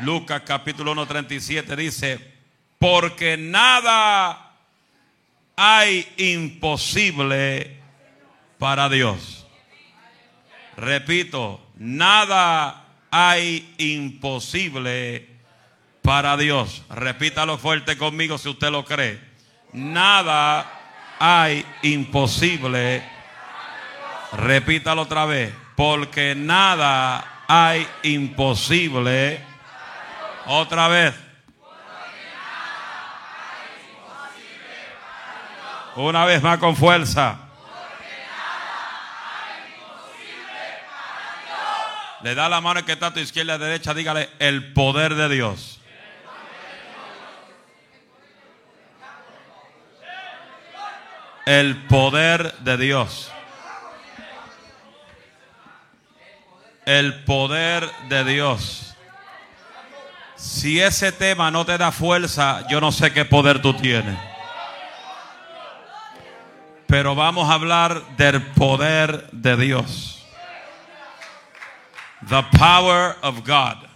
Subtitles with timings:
[0.00, 2.34] Lucas capítulo 1, 37 dice,
[2.78, 4.52] porque nada
[5.56, 7.78] hay imposible
[8.58, 9.46] para Dios.
[10.76, 15.28] Repito, nada hay imposible
[16.00, 16.82] para Dios.
[16.88, 19.20] Repítalo fuerte conmigo si usted lo cree.
[19.72, 20.66] Nada
[21.18, 23.02] hay imposible.
[24.32, 25.52] Repítalo otra vez.
[25.76, 29.49] Porque nada hay imposible.
[30.52, 31.14] Otra vez.
[35.94, 37.38] Una vez más con fuerza.
[42.22, 45.28] Le da la mano que está a tu izquierda y derecha, dígale el poder de
[45.28, 45.80] Dios.
[51.46, 53.30] El poder de Dios.
[56.86, 58.89] El poder de Dios.
[60.40, 64.18] Si ese tema no te da fuerza, yo no sé qué poder tú tienes.
[66.86, 70.26] Pero vamos a hablar del poder de Dios.
[72.26, 73.86] The power of God.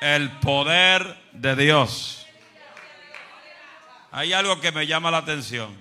[0.00, 2.24] El poder de Dios.
[4.12, 5.76] Hay algo que me llama la atención.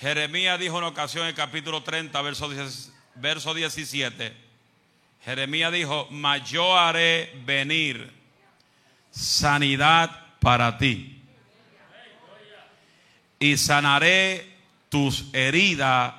[0.00, 4.47] Jeremías dijo en ocasión en el capítulo 30, verso, 10, verso 17.
[5.28, 8.10] Jeremías dijo, mas yo haré venir
[9.10, 11.22] sanidad para ti.
[13.38, 14.56] Y sanaré
[14.88, 16.14] tus heridas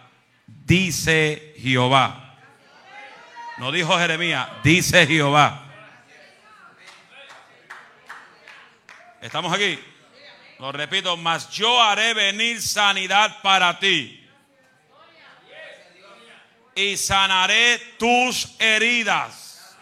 [0.46, 2.38] dice Jehová.
[3.58, 5.66] No dijo Jeremías, dice Jehová.
[9.22, 9.80] ¿Estamos aquí?
[10.60, 14.19] Lo repito, mas yo haré venir sanidad para ti.
[16.80, 19.76] Y sanaré tus heridas.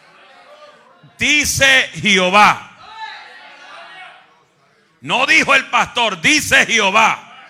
[1.15, 2.75] Dice Jehová.
[5.01, 7.45] No dijo el pastor, dice Jehová.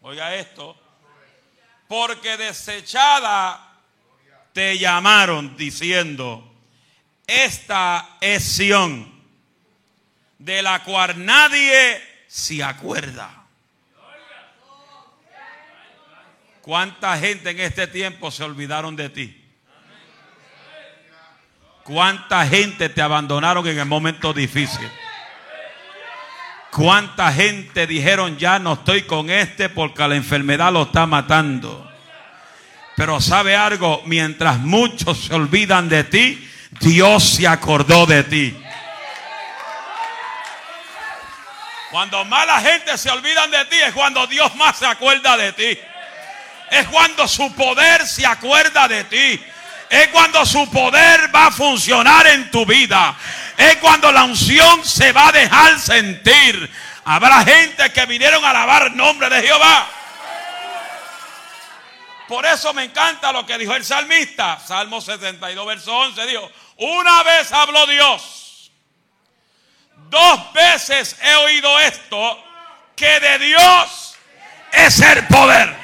[0.00, 0.80] Oiga esto.
[1.86, 3.78] Porque desechada
[4.54, 6.54] te llamaron diciendo,
[7.26, 9.12] esta es Sión,
[10.38, 13.39] de la cual nadie se acuerda.
[16.62, 19.36] ¿Cuánta gente en este tiempo se olvidaron de ti?
[21.84, 24.88] ¿Cuánta gente te abandonaron en el momento difícil?
[26.70, 31.90] ¿Cuánta gente dijeron ya no estoy con este porque la enfermedad lo está matando?
[32.94, 36.48] Pero sabe algo, mientras muchos se olvidan de ti,
[36.78, 38.56] Dios se acordó de ti.
[41.90, 45.78] Cuando mala gente se olvidan de ti es cuando Dios más se acuerda de ti.
[46.70, 49.44] Es cuando su poder se acuerda de ti.
[49.88, 53.16] Es cuando su poder va a funcionar en tu vida
[53.60, 56.70] es cuando la unción se va a dejar sentir.
[57.04, 59.86] Habrá gente que vinieron a alabar el nombre de Jehová.
[62.26, 64.58] Por eso me encanta lo que dijo el salmista.
[64.66, 66.26] Salmo 72, verso 11.
[66.26, 68.72] Dijo, una vez habló Dios.
[70.08, 72.42] Dos veces he oído esto,
[72.96, 74.16] que de Dios
[74.72, 75.76] es el poder.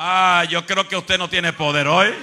[0.00, 2.14] Ah, yo creo que usted no tiene poder hoy.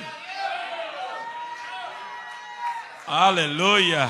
[3.06, 4.08] Aleluya.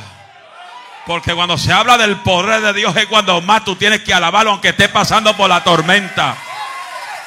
[1.07, 4.51] Porque cuando se habla del poder de Dios es cuando más tú tienes que alabarlo
[4.51, 6.35] aunque esté pasando por la tormenta.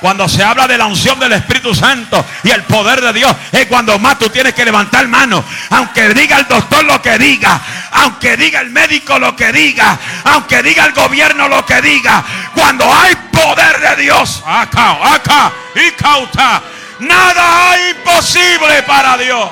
[0.00, 3.66] Cuando se habla de la unción del Espíritu Santo y el poder de Dios es
[3.66, 5.42] cuando más tú tienes que levantar mano.
[5.70, 7.60] Aunque diga el doctor lo que diga,
[7.92, 12.24] aunque diga el médico lo que diga, aunque diga el gobierno lo que diga.
[12.54, 16.62] Cuando hay poder de Dios, acá, acá, y cauta,
[17.00, 19.50] nada hay imposible para Dios.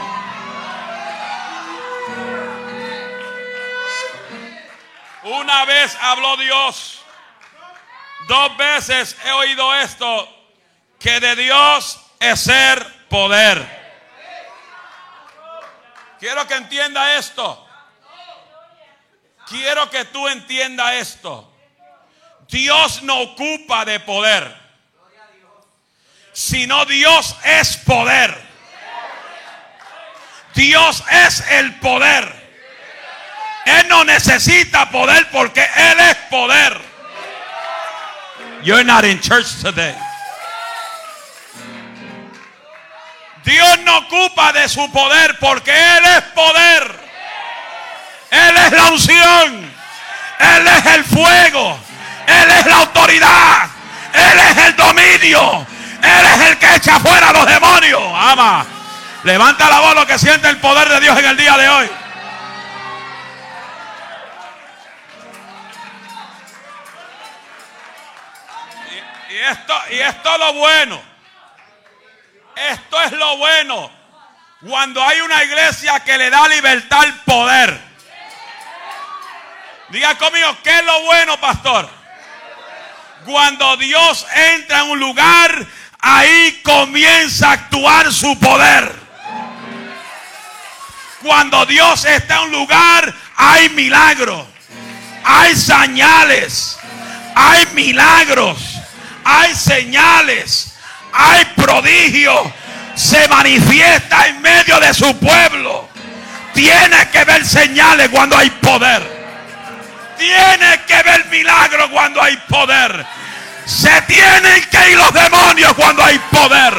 [5.22, 7.00] Una vez habló Dios.
[8.28, 10.32] Dos veces he oído esto.
[11.00, 13.76] Que de Dios es ser poder.
[16.18, 17.65] Quiero que entienda esto.
[19.48, 21.52] Quiero que tú entienda esto.
[22.48, 24.66] Dios no ocupa de poder.
[26.32, 28.36] Sino Dios es poder.
[30.54, 32.46] Dios es el poder.
[33.66, 36.80] Él no necesita poder porque Él es poder.
[38.62, 39.94] You're not in church today.
[43.44, 47.05] Dios no ocupa de su poder porque Él es poder.
[48.30, 49.72] Él es la unción.
[50.38, 51.78] Él es el fuego.
[52.26, 53.70] Él es la autoridad.
[54.12, 54.56] Él es
[56.76, 58.02] echa fuera a los demonios.
[58.14, 58.64] Ama.
[59.24, 61.90] Levanta la voz lo que siente el poder de Dios en el día de hoy.
[69.30, 71.02] Y, esto, y esto es lo bueno.
[72.56, 73.90] Esto es lo bueno.
[74.66, 77.85] Cuando hay una iglesia que le da libertad al poder.
[79.88, 81.88] Diga conmigo, ¿qué es lo bueno, pastor?
[83.24, 85.66] Cuando Dios entra en un lugar,
[86.00, 88.94] ahí comienza a actuar su poder.
[91.22, 94.46] Cuando Dios está en un lugar, hay milagros,
[95.24, 96.78] hay señales,
[97.34, 98.58] hay milagros,
[99.24, 100.76] hay señales,
[101.12, 102.52] hay prodigios
[102.96, 105.88] se manifiesta en medio de su pueblo.
[106.54, 109.15] Tiene que ver señales cuando hay poder.
[110.18, 113.06] Tiene que ver milagros cuando hay poder.
[113.66, 116.74] Se tienen que ir los demonios cuando hay poder.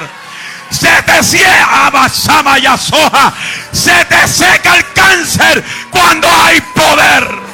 [0.70, 1.92] Se te ciega,
[2.78, 3.34] soja.
[3.72, 7.48] Se te seca el cáncer cuando hay poder.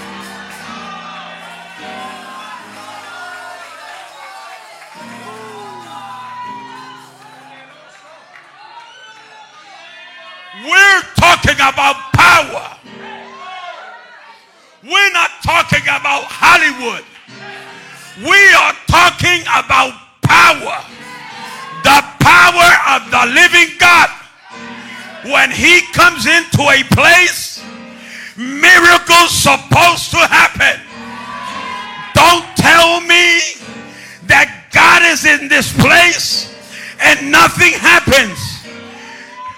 [10.63, 12.82] We're talking about power.
[14.83, 17.07] We're not talking about Hollywood.
[18.19, 20.75] We are talking about power.
[21.87, 24.11] The power of the living God.
[25.23, 27.63] When he comes into a place,
[28.35, 30.75] miracles supposed to happen.
[32.11, 33.63] Don't tell me
[34.27, 36.51] that God is in this place
[36.99, 38.35] and nothing happens.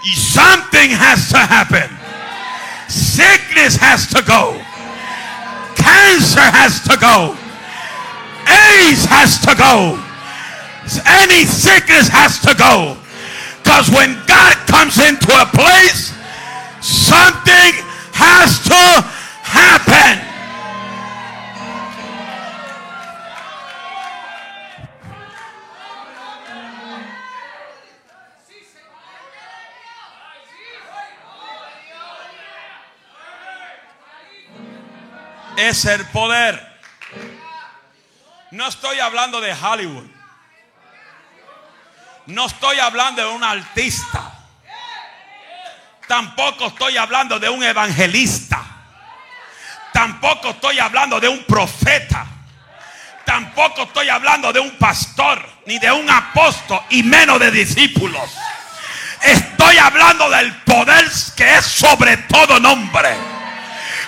[0.06, 1.90] Something has to happen.
[2.86, 4.62] Sickness has to go.
[5.86, 7.38] Cancer has to go.
[8.50, 9.94] AIDS has to go.
[11.06, 12.98] Any sickness has to go.
[13.62, 16.10] Because when God comes into a place,
[16.82, 17.70] something
[18.10, 18.82] has to
[19.46, 20.25] happen.
[35.56, 36.76] Es el poder.
[38.50, 40.06] No estoy hablando de Hollywood.
[42.26, 44.32] No estoy hablando de un artista.
[46.08, 48.62] Tampoco estoy hablando de un evangelista.
[49.92, 52.26] Tampoco estoy hablando de un profeta.
[53.24, 58.30] Tampoco estoy hablando de un pastor, ni de un apóstol, y menos de discípulos.
[59.20, 63.35] Estoy hablando del poder que es sobre todo nombre.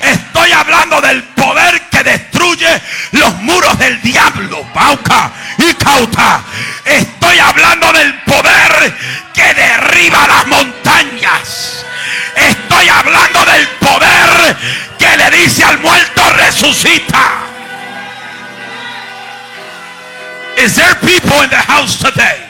[0.00, 4.66] Estoy hablando del poder que destruye los muros del diablo.
[4.72, 6.42] Pauca y cauta.
[6.84, 8.94] Estoy hablando del poder
[9.34, 11.84] que derriba las montañas.
[12.36, 14.56] Estoy hablando del poder
[14.98, 17.48] que le dice al muerto resucita.
[20.56, 22.44] Is there people in the house today?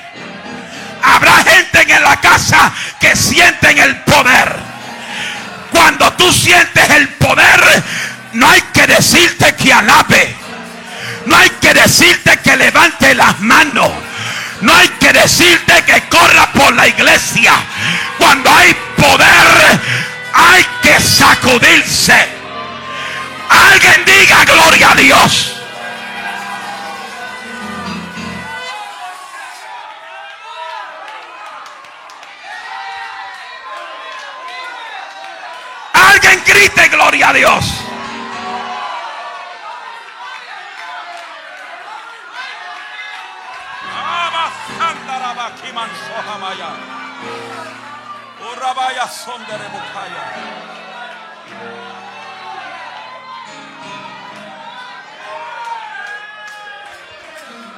[1.02, 4.67] Habrá gente en la casa que sienten el poder.
[5.70, 7.82] Cuando tú sientes el poder,
[8.32, 10.36] no hay que decirte que alabe.
[11.26, 13.90] No hay que decirte que levante las manos.
[14.60, 17.52] No hay que decirte que corra por la iglesia.
[18.18, 19.80] Cuando hay poder,
[20.32, 22.16] hay que sacudirse.
[23.48, 25.57] Alguien diga gloria a Dios.
[36.18, 37.64] Alguien grite gloria a Dios.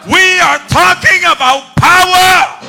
[0.06, 2.60] We are talking about power.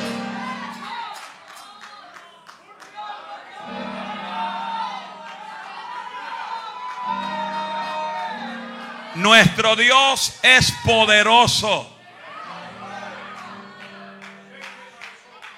[9.14, 11.88] Nuestro Dios es poderoso.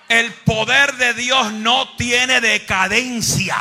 [0.09, 3.57] El poder de Dios no tiene decadencia.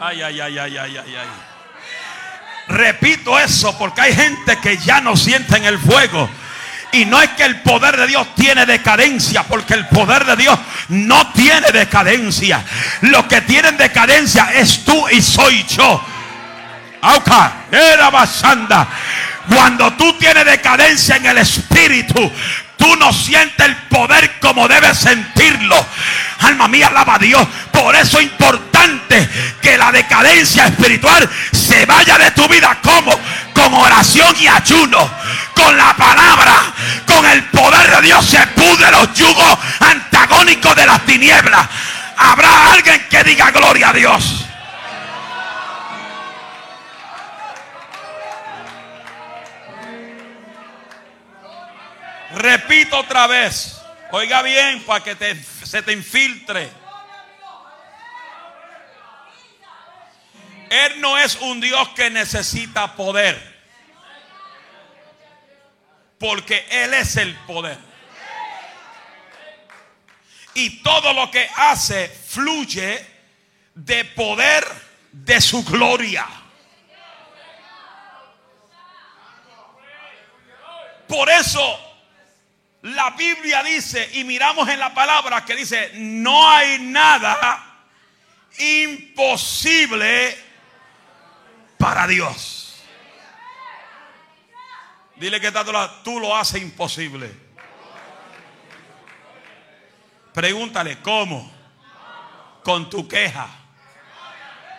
[0.00, 1.28] Ay, ay, ay, ay, ay, ay, ay.
[2.68, 6.28] Repito eso porque hay gente que ya no siente en el fuego.
[6.92, 10.58] Y no es que el poder de Dios tiene decadencia, porque el poder de Dios
[10.88, 12.62] no tiene decadencia.
[13.00, 16.04] Lo que tienen decadencia es tú y soy yo.
[17.02, 18.86] Auca, era basanda.
[19.48, 22.32] Cuando tú tienes decadencia en el espíritu,
[22.76, 25.84] tú no sientes el poder como debes sentirlo.
[26.40, 27.46] Alma mía, alaba a Dios.
[27.72, 29.28] Por eso es importante
[29.60, 32.78] que la decadencia espiritual se vaya de tu vida.
[32.80, 33.18] como
[33.52, 35.10] Con oración y ayuno.
[35.54, 36.54] Con la palabra.
[37.04, 41.66] Con el poder de Dios se pudre los yugos antagónicos de las tinieblas.
[42.16, 44.46] Habrá alguien que diga gloria a Dios.
[52.34, 53.80] Repito otra vez.
[54.10, 55.34] Oiga bien para que
[55.64, 56.70] se te infiltre.
[60.70, 63.52] Él no es un Dios que necesita poder.
[66.18, 67.78] Porque Él es el poder.
[70.54, 73.06] Y todo lo que hace fluye
[73.74, 74.64] de poder
[75.10, 76.26] de su gloria.
[81.06, 81.91] Por eso
[82.82, 87.86] la Biblia dice, y miramos en la palabra que dice, no hay nada
[88.58, 90.36] imposible
[91.78, 92.82] para Dios.
[95.16, 95.52] Dile que
[96.02, 97.32] tú lo haces imposible.
[100.34, 101.52] Pregúntale, ¿cómo?
[102.64, 103.46] Con tu queja,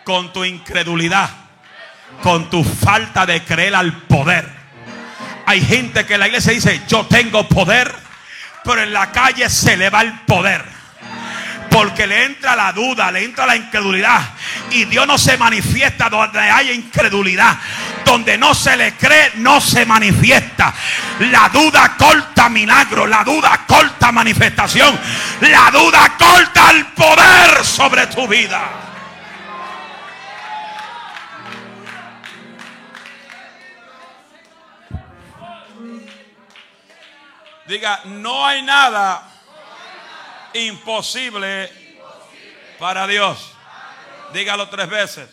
[0.04, 1.30] con tu incredulidad,
[2.22, 4.63] con tu falta de creer al poder
[5.46, 7.94] hay gente que en la iglesia dice, yo tengo poder,
[8.64, 10.64] pero en la calle se le va el poder.
[11.70, 14.22] Porque le entra la duda, le entra la incredulidad.
[14.70, 17.58] Y Dios no se manifiesta donde hay incredulidad.
[18.06, 20.72] Donde no se le cree, no se manifiesta.
[21.32, 23.08] La duda corta milagro.
[23.08, 25.00] La duda corta manifestación.
[25.42, 28.93] La duda corta el poder sobre tu vida.
[37.66, 39.24] Diga, no hay nada
[40.54, 41.72] imposible
[42.78, 43.54] para Dios.
[44.34, 45.30] Dígalo tres veces.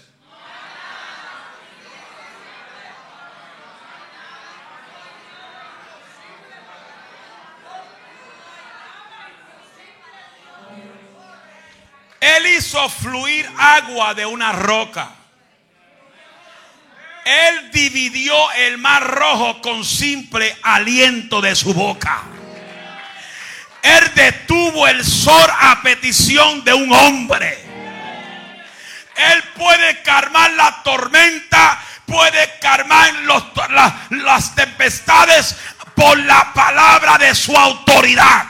[12.20, 15.19] Él hizo fluir agua de una roca.
[17.30, 22.22] Él dividió el mar rojo con simple aliento de su boca.
[23.82, 27.56] Él detuvo el sol a petición de un hombre.
[29.14, 33.14] Él puede calmar la tormenta, puede calmar
[34.10, 35.54] las tempestades
[35.94, 38.44] por la palabra de su autoridad.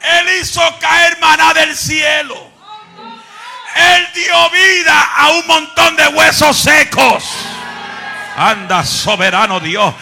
[0.00, 2.53] Él hizo caer maná del cielo.
[3.74, 7.24] Él dio vida a un montón de huesos secos.
[8.36, 9.94] Anda, soberano Dios.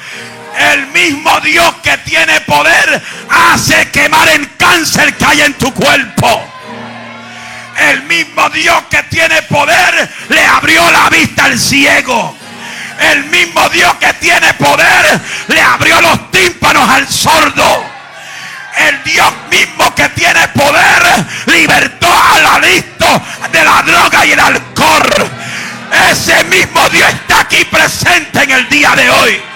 [0.59, 6.49] El mismo Dios que tiene poder hace quemar el cáncer que hay en tu cuerpo.
[7.79, 12.37] El mismo Dios que tiene poder le abrió la vista al ciego.
[12.99, 17.92] El mismo Dios que tiene poder le abrió los tímpanos al sordo.
[18.77, 21.03] El Dios mismo que tiene poder
[21.47, 25.31] libertó al adicto de la droga y el alcohol.
[26.11, 29.52] Ese mismo Dios está aquí presente en el día de hoy.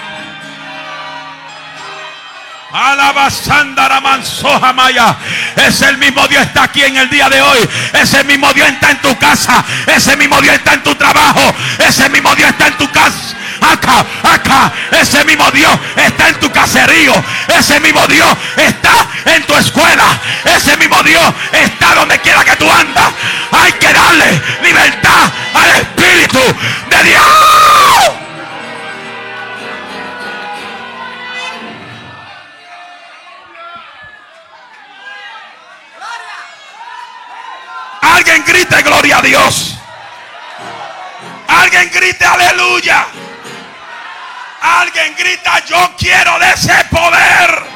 [4.74, 5.16] Maya.
[5.56, 7.68] Ese el mismo Dios está aquí en el día de hoy.
[7.92, 9.64] Ese mismo Dios está en tu casa.
[9.86, 11.54] Ese mismo Dios está en tu trabajo.
[11.78, 13.36] Ese mismo Dios está en tu casa.
[13.60, 14.72] Acá, acá.
[14.90, 17.12] Ese mismo Dios está en tu caserío.
[17.48, 20.20] Ese mismo Dios está en tu escuela.
[20.44, 23.12] Ese mismo Dios está donde quiera que tú andas.
[23.52, 26.40] Hay que darle libertad al Espíritu
[26.90, 28.25] de Dios.
[38.14, 39.76] Alguien grite gloria a Dios.
[41.48, 43.06] Alguien grite aleluya.
[44.60, 47.66] Alguien grita yo quiero de ese poder.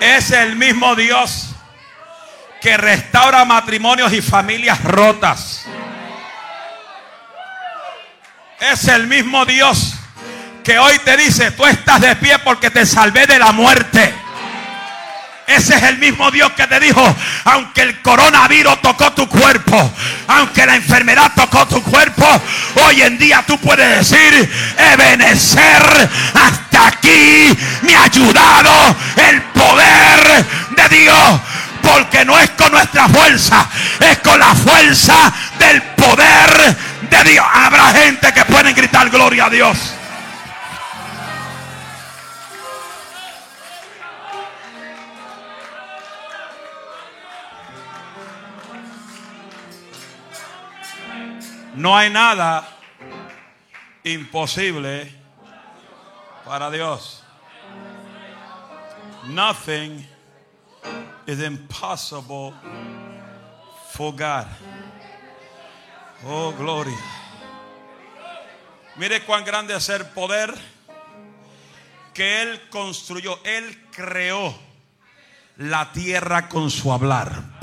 [0.00, 1.50] Es el mismo Dios
[2.60, 5.66] que restaura matrimonios y familias rotas.
[8.58, 9.99] Es el mismo Dios
[10.62, 14.14] que hoy te dice, tú estás de pie porque te salvé de la muerte.
[15.46, 17.02] Ese es el mismo Dios que te dijo,
[17.44, 19.92] aunque el coronavirus tocó tu cuerpo,
[20.28, 22.24] aunque la enfermedad tocó tu cuerpo,
[22.86, 28.96] hoy en día tú puedes decir, Ebenecer, hasta aquí me ha ayudado
[29.28, 31.40] el poder de Dios
[31.82, 33.66] porque no es con nuestra fuerza,
[33.98, 36.76] es con la fuerza del poder
[37.10, 37.46] de Dios.
[37.52, 39.94] Habrá gente que puede gritar gloria a Dios.
[51.80, 52.68] No hay nada
[54.04, 55.10] imposible
[56.44, 57.24] para Dios.
[59.28, 60.06] Nothing
[61.26, 62.52] is impossible
[63.92, 64.46] for God.
[66.26, 66.98] Oh, gloria.
[68.96, 70.52] Mire cuán grande es el poder
[72.12, 73.38] que Él construyó.
[73.42, 74.54] Él creó
[75.56, 77.59] la tierra con su hablar.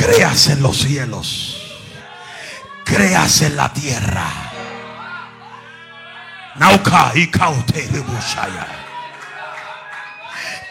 [0.00, 1.78] Creas en los cielos.
[2.86, 4.26] Creas en la tierra.
[6.54, 7.30] Nauka y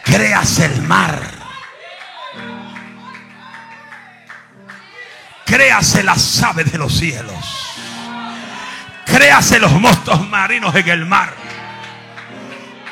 [0.04, 1.20] Creas el mar.
[5.44, 7.70] Créase las aves de los cielos.
[9.06, 11.32] Créase los monstruos marinos en el mar.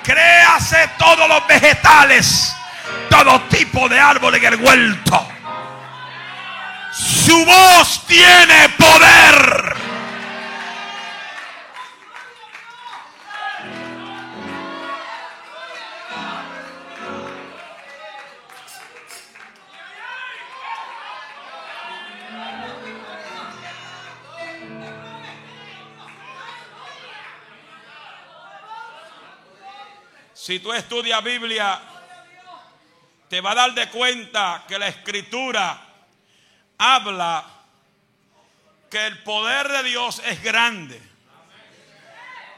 [0.04, 2.54] Créase todos los vegetales.
[3.10, 5.37] Todo tipo de árbol en el huerto.
[6.98, 9.76] Su voz tiene poder.
[30.34, 31.80] Si tú estudias Biblia,
[33.28, 35.87] te va a dar de cuenta que la escritura
[36.78, 37.44] habla
[38.90, 41.00] que el poder de Dios es grande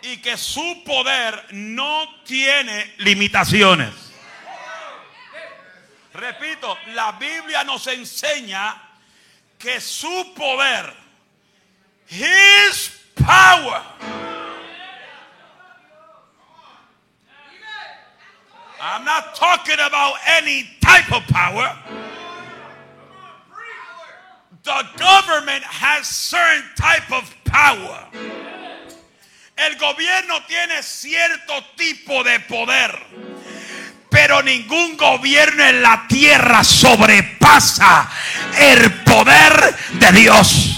[0.02, 3.92] y que su poder no tiene limitaciones.
[6.12, 8.80] Repito, la Biblia nos enseña
[9.58, 10.94] que su poder,
[12.08, 13.82] His power,
[18.82, 21.76] I'm not talking about any type of power.
[24.62, 28.06] The government has certain type of power.
[29.56, 32.98] El gobierno tiene cierto tipo de poder.
[34.10, 38.10] Pero ningún gobierno en la tierra sobrepasa
[38.58, 40.76] el poder de Dios.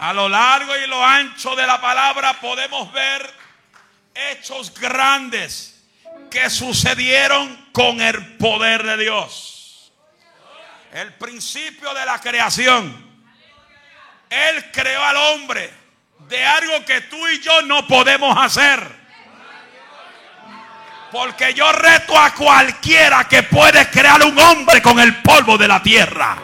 [0.00, 3.32] A lo largo y lo ancho de la palabra podemos ver
[4.14, 5.79] hechos grandes
[6.30, 9.92] que sucedieron con el poder de Dios.
[10.92, 13.10] El principio de la creación.
[14.30, 15.70] Él creó al hombre
[16.28, 19.00] de algo que tú y yo no podemos hacer.
[21.10, 25.82] Porque yo reto a cualquiera que puede crear un hombre con el polvo de la
[25.82, 26.36] tierra.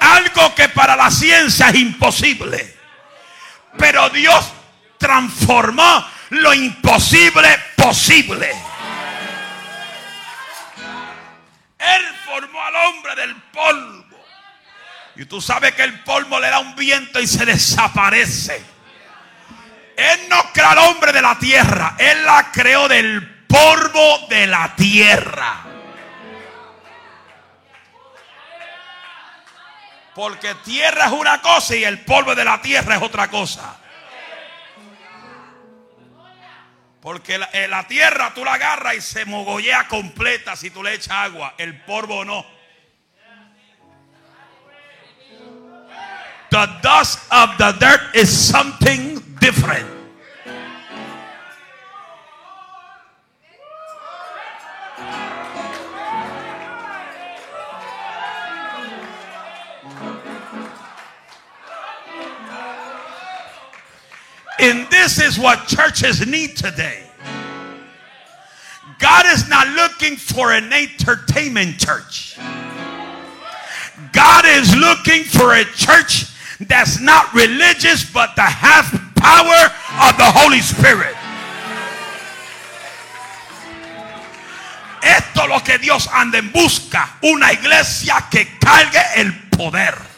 [0.00, 2.74] Algo que para la ciencia es imposible.
[3.76, 4.53] Pero Dios
[5.04, 8.50] transformó lo imposible posible.
[11.78, 14.24] Él formó al hombre del polvo.
[15.16, 18.64] Y tú sabes que el polvo le da un viento y se desaparece.
[19.94, 21.96] Él no creó al hombre de la tierra.
[21.98, 25.64] Él la creó del polvo de la tierra.
[30.14, 33.76] Porque tierra es una cosa y el polvo de la tierra es otra cosa.
[37.04, 40.94] Porque la, eh, la, tierra tú la agarras y se mogollea completa si tú le
[40.94, 41.54] echas agua.
[41.58, 42.46] El polvo no.
[46.50, 49.93] The dust of the dirt is something different.
[64.58, 67.02] And this is what churches need today.
[68.98, 72.38] God is not looking for an entertainment church.
[74.12, 76.26] God is looking for a church
[76.60, 78.86] that's not religious but that has
[79.18, 79.62] power
[80.08, 81.16] of the Holy Spirit.
[85.02, 87.18] Esto es lo que Dios anda en busca.
[87.22, 90.13] Una iglesia que cargue el poder.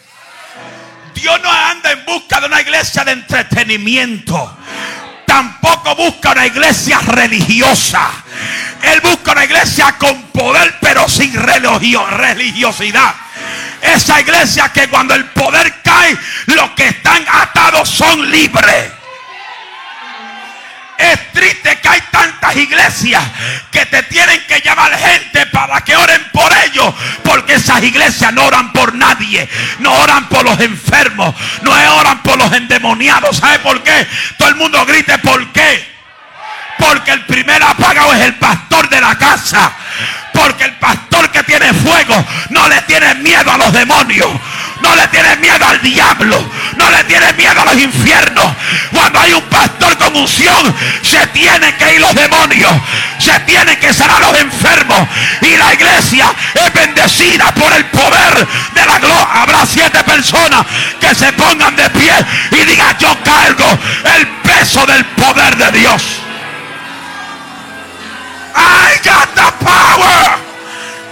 [1.16, 4.58] Dios no anda en busca de una iglesia de entretenimiento.
[5.26, 8.10] Tampoco busca una iglesia religiosa.
[8.82, 11.32] Él busca una iglesia con poder pero sin
[12.06, 13.14] religiosidad.
[13.80, 17.24] Esa iglesia que cuando el poder cae, los que están
[17.86, 18.92] son libres.
[20.98, 23.22] Es triste que hay tantas iglesias
[23.70, 26.94] que te tienen que llamar gente para que oren por ellos.
[27.22, 29.48] Porque esas iglesias no oran por nadie.
[29.80, 31.34] No oran por los enfermos.
[31.62, 33.36] No oran por los endemoniados.
[33.36, 34.06] ¿Sabe por qué?
[34.38, 35.96] Todo el mundo grite por qué.
[36.78, 39.72] Porque el primer apagado es el pastor de la casa.
[40.32, 44.30] Porque el pastor que tiene fuego no le tiene miedo a los demonios.
[44.80, 46.38] No le tiene miedo al diablo.
[46.76, 48.46] No le tiene miedo a los infiernos.
[48.92, 52.72] Cuando hay un pastor con unción, se tienen que ir los demonios.
[53.18, 55.08] Se tienen que sanar los enfermos.
[55.40, 59.28] Y la iglesia es bendecida por el poder de la gloria.
[59.32, 60.64] Habrá siete personas
[61.00, 62.12] que se pongan de pie
[62.52, 63.78] y digan yo cargo
[64.16, 66.02] el peso del poder de Dios.
[68.54, 70.38] I got the power.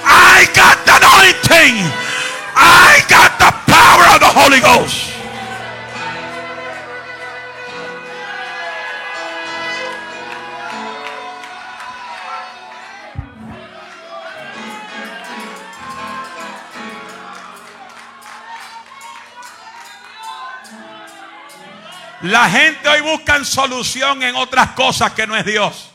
[0.05, 2.04] I got the anointing.
[2.57, 5.15] I got the power of the Holy Ghost.
[22.23, 25.94] La gente hoy busca solución en otras cosas que no es Dios.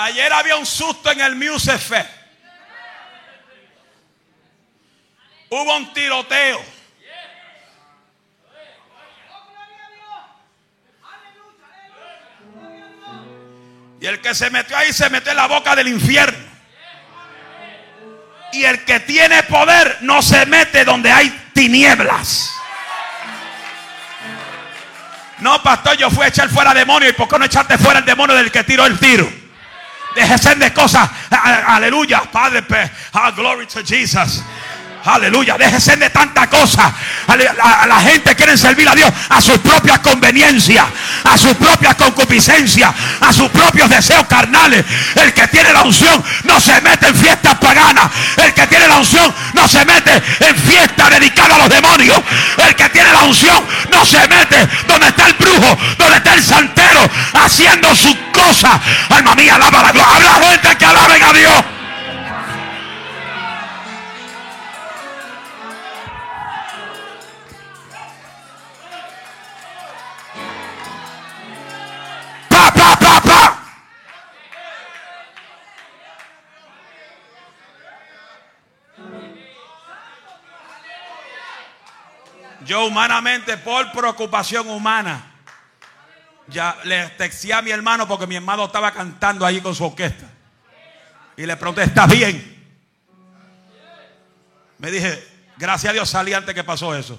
[0.00, 2.06] Ayer había un susto en el Musefe.
[5.50, 6.64] Hubo un tiroteo.
[14.00, 16.46] Y el que se metió ahí se metió en la boca del infierno.
[18.52, 22.52] Y el que tiene poder no se mete donde hay tinieblas.
[25.40, 27.08] No, pastor, yo fui a echar fuera demonio.
[27.08, 29.47] ¿Y por qué no echaste fuera el demonio del que tiró el tiro?
[30.14, 31.08] Déjese de cosas.
[31.66, 32.64] Aleluya, Padre.
[33.12, 34.42] Ah, glory to Jesus.
[35.04, 36.92] Aleluya, déjese de tanta cosa.
[37.28, 40.86] La, la, gente quiere servir a Dios a sus propias conveniencias,
[41.24, 44.82] a sus propias concupiscencias, a sus propios deseos carnales.
[45.14, 48.10] El que tiene la unción no se mete en fiestas paganas.
[48.38, 52.18] El que tiene la unción no se mete en fiestas dedicadas a los demonios.
[52.66, 56.42] El que tiene la unción no se mete donde está el brujo, donde está el
[56.42, 58.80] santero, haciendo sus cosas.
[59.10, 60.14] Alma mía, alaba la gloria.
[60.14, 61.77] Habla gente que alaben a Dios.
[82.68, 85.24] Yo humanamente, por preocupación humana,
[86.48, 90.26] ya le texté a mi hermano porque mi hermano estaba cantando ahí con su orquesta.
[91.38, 92.76] Y le pregunté, ¿estás bien?
[94.76, 95.26] Me dije,
[95.56, 97.18] gracias a Dios salí antes que pasó eso.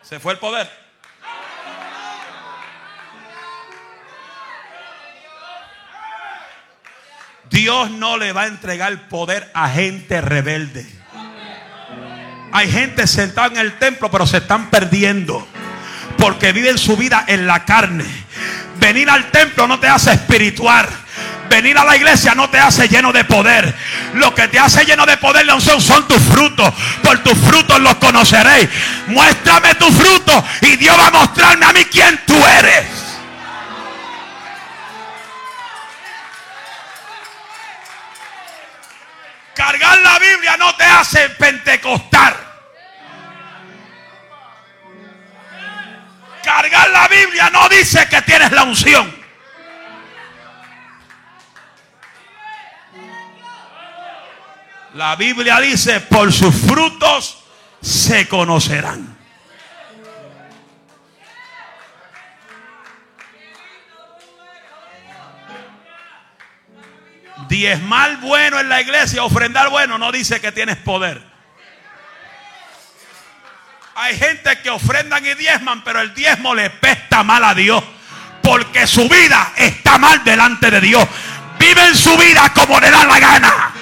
[0.00, 0.83] Se fue el poder.
[7.54, 10.84] Dios no le va a entregar poder a gente rebelde.
[12.50, 15.46] Hay gente sentada en el templo, pero se están perdiendo.
[16.18, 18.04] Porque viven su vida en la carne.
[18.80, 20.88] Venir al templo no te hace espiritual.
[21.48, 23.72] Venir a la iglesia no te hace lleno de poder.
[24.14, 26.74] Lo que te hace lleno de poder la son tus frutos.
[27.04, 28.68] Por tus frutos los conoceréis.
[29.06, 33.03] Muéstrame tus frutos y Dios va a mostrarme a mí quién tú eres.
[39.54, 42.36] Cargar la Biblia no te hace pentecostar.
[46.42, 49.24] Cargar la Biblia no dice que tienes la unción.
[54.94, 57.44] La Biblia dice, por sus frutos
[57.80, 59.13] se conocerán.
[67.54, 71.22] Diezmar bueno en la iglesia, ofrendar bueno, no dice que tienes poder.
[73.94, 77.80] Hay gente que ofrendan y diezman, pero el diezmo le pesta mal a Dios.
[78.42, 81.06] Porque su vida está mal delante de Dios.
[81.56, 83.72] Viven su vida como le da la gana.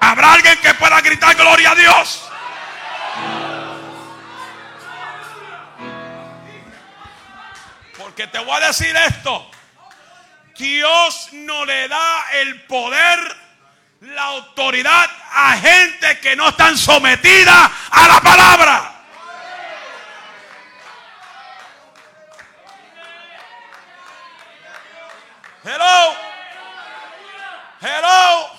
[0.00, 2.28] ¿Habrá alguien que pueda gritar gloria a Dios?
[8.12, 9.50] Porque te voy a decir esto.
[10.54, 13.18] Dios no le da el poder,
[14.02, 19.04] la autoridad a gente que no están sometida a la palabra.
[25.64, 26.16] Hello.
[27.80, 28.50] Hello.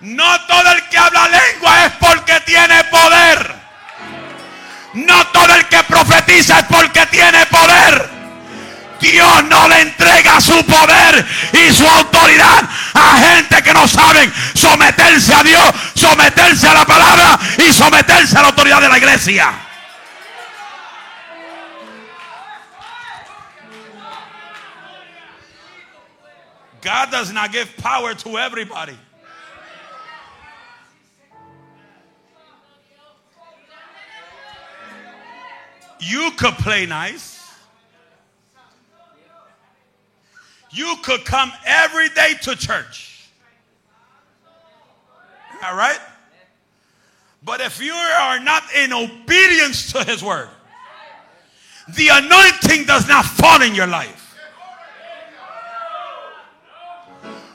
[0.00, 3.59] No todo el que habla lengua es porque tiene poder.
[4.94, 8.20] No todo el que profetiza es porque tiene poder.
[9.00, 15.34] Dios no le entrega su poder y su autoridad a gente que no saben someterse
[15.34, 19.52] a Dios, someterse a la palabra y someterse a la autoridad de la iglesia.
[26.82, 28.98] God does not give power to everybody.
[36.00, 37.38] You could play nice.
[40.72, 43.28] You could come every day to church.
[45.64, 45.98] All right?
[47.42, 50.48] But if you are not in obedience to his word,
[51.96, 54.38] the anointing does not fall in your life.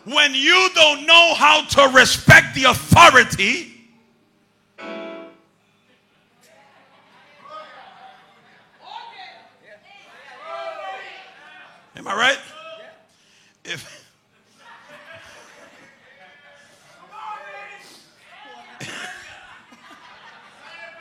[0.05, 3.74] When you don't know how to respect the authority,
[12.05, 12.37] Am I right?
[13.63, 14.05] If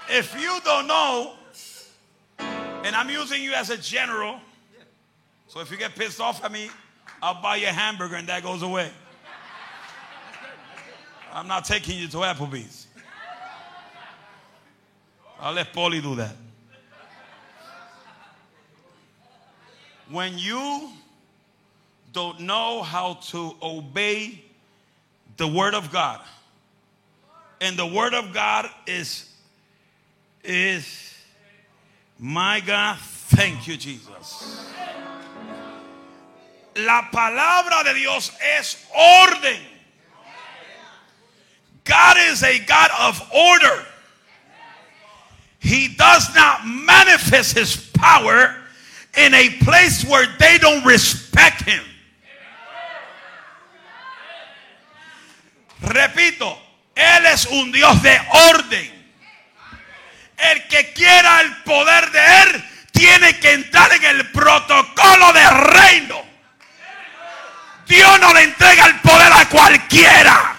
[0.09, 1.35] if you don't know,
[2.38, 4.40] and I'm using you as a general,
[5.47, 6.71] so if you get pissed off at me,
[7.23, 8.90] I'll buy you a hamburger and that goes away.
[11.35, 12.87] I'm not taking you to Applebee's.
[15.38, 16.35] I'll let Paulie do that.
[20.11, 20.90] When you
[22.12, 24.43] don't know how to obey
[25.37, 26.21] the word of God,
[27.61, 29.31] and the word of God is
[30.45, 31.14] is
[32.19, 34.71] my God, thank you, Jesus.
[36.77, 39.61] La palabra de Dios es orden.
[41.85, 43.87] God is a God of order.
[45.61, 48.63] He does not manifest his power
[49.16, 51.83] in a place where they don't respect him.
[55.81, 56.59] Repito,
[56.94, 58.18] Él es un Dios de
[58.50, 58.90] orden.
[60.37, 66.24] El que quiera el poder de Él tiene que entrar en el protocolo de reino.
[67.87, 70.57] Dios no le entrega el poder a cualquiera.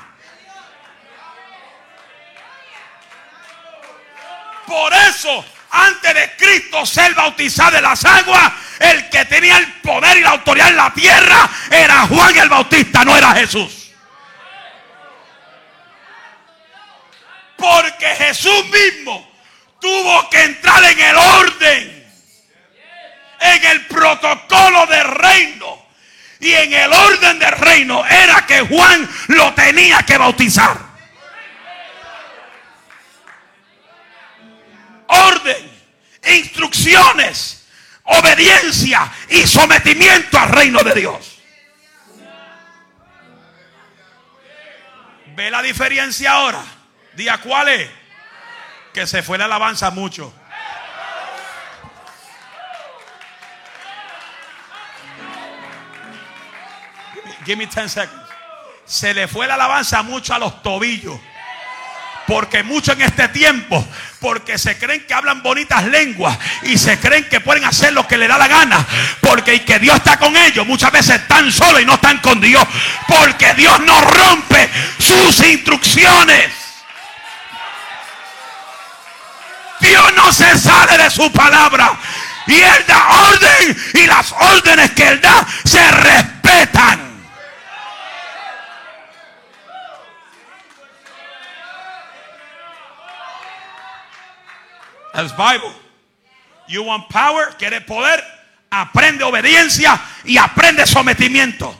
[4.67, 10.17] Por eso, antes de Cristo ser bautizado en las aguas, el que tenía el poder
[10.17, 13.91] y la autoridad en la tierra era Juan el Bautista, no era Jesús.
[17.57, 19.31] Porque Jesús mismo
[19.81, 22.09] tuvo que entrar en el orden,
[23.41, 25.85] en el protocolo del reino.
[26.39, 30.94] Y en el orden del reino era que Juan lo tenía que bautizar.
[35.07, 35.71] Orden,
[36.33, 37.65] instrucciones,
[38.03, 41.39] obediencia y sometimiento al reino de Dios.
[45.35, 46.63] ¿Ve la diferencia ahora?
[47.13, 47.89] Diga cuál es.
[48.93, 50.33] Que se fue la alabanza mucho.
[57.45, 58.25] Give me 10 seconds.
[58.85, 61.19] Se le fue la alabanza mucho a los tobillos.
[62.27, 63.85] Porque mucho en este tiempo,
[64.25, 68.17] porque se creen que hablan bonitas lenguas y se creen que pueden hacer lo que
[68.17, 68.83] le da la gana,
[69.21, 72.67] porque que Dios está con ellos, muchas veces están solos y no están con Dios,
[73.07, 76.49] porque Dios no rompe sus instrucciones.
[79.79, 81.95] Dios no se sale de su palabra.
[82.47, 87.14] Y Él da orden y las órdenes que Él da se respetan.
[95.15, 95.71] That's Bible.
[96.67, 98.21] You want power, quiere poder,
[98.69, 101.73] aprende obediencia y aprende sometimiento.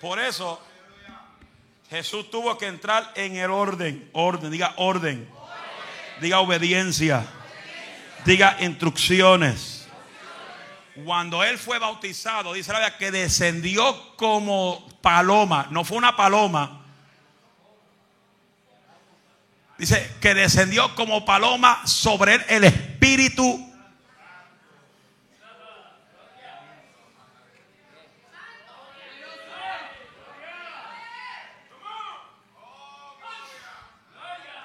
[0.00, 0.67] Por eso
[1.98, 4.08] Jesús tuvo que entrar en el orden.
[4.12, 5.28] Orden, diga orden.
[6.20, 7.26] Diga obediencia.
[8.24, 9.88] Diga instrucciones.
[11.04, 15.66] Cuando él fue bautizado, dice la Biblia que descendió como paloma.
[15.72, 16.82] No fue una paloma.
[19.76, 23.68] Dice que descendió como paloma sobre él el espíritu.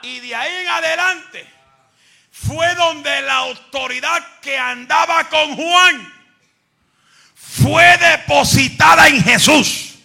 [0.03, 1.47] Y de ahí en adelante
[2.29, 6.13] fue donde la autoridad que andaba con Juan
[7.35, 9.95] fue depositada en Jesús.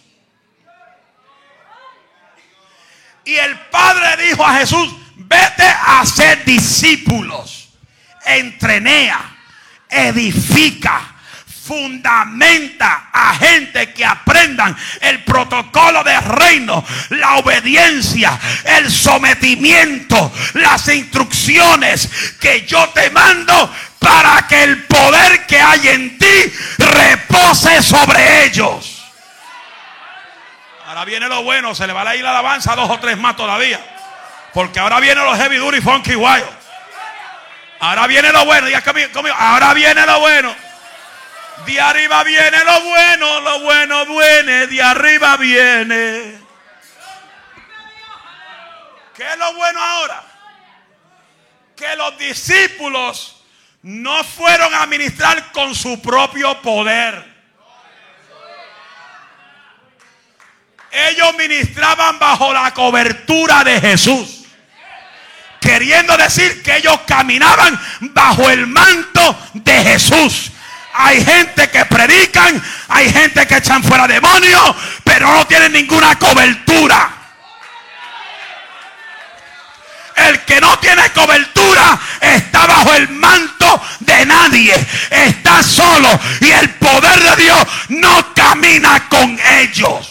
[3.25, 7.69] Y el Padre dijo a Jesús, vete a ser discípulos,
[8.25, 9.37] entrenea,
[9.89, 20.87] edifica, fundamenta a gente que aprendan el protocolo del reino, la obediencia, el sometimiento, las
[20.87, 22.09] instrucciones
[22.41, 28.95] que yo te mando para que el poder que hay en ti repose sobre ellos.
[30.87, 33.17] Ahora viene lo bueno, se le va a ir la alabanza a dos o tres
[33.17, 33.79] más todavía.
[34.53, 36.43] Porque ahora viene los heavy duty funky wild.
[37.79, 40.68] Ahora viene lo bueno, conmigo, ahora viene lo bueno.
[41.65, 46.39] De arriba viene lo bueno, lo bueno viene, de arriba viene.
[49.15, 50.23] ¿Qué es lo bueno ahora?
[51.75, 53.43] Que los discípulos
[53.81, 57.29] no fueron a ministrar con su propio poder.
[60.91, 64.45] Ellos ministraban bajo la cobertura de Jesús.
[65.61, 70.51] Queriendo decir que ellos caminaban bajo el manto de Jesús.
[70.93, 77.09] Hay gente que predican, hay gente que echan fuera demonios, pero no tienen ninguna cobertura.
[80.15, 84.73] El que no tiene cobertura está bajo el manto de nadie.
[85.09, 90.09] Está solo y el poder de Dios no camina con ellos.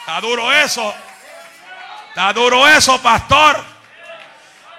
[0.00, 0.94] Está duro eso.
[2.10, 3.64] Está duro eso, pastor.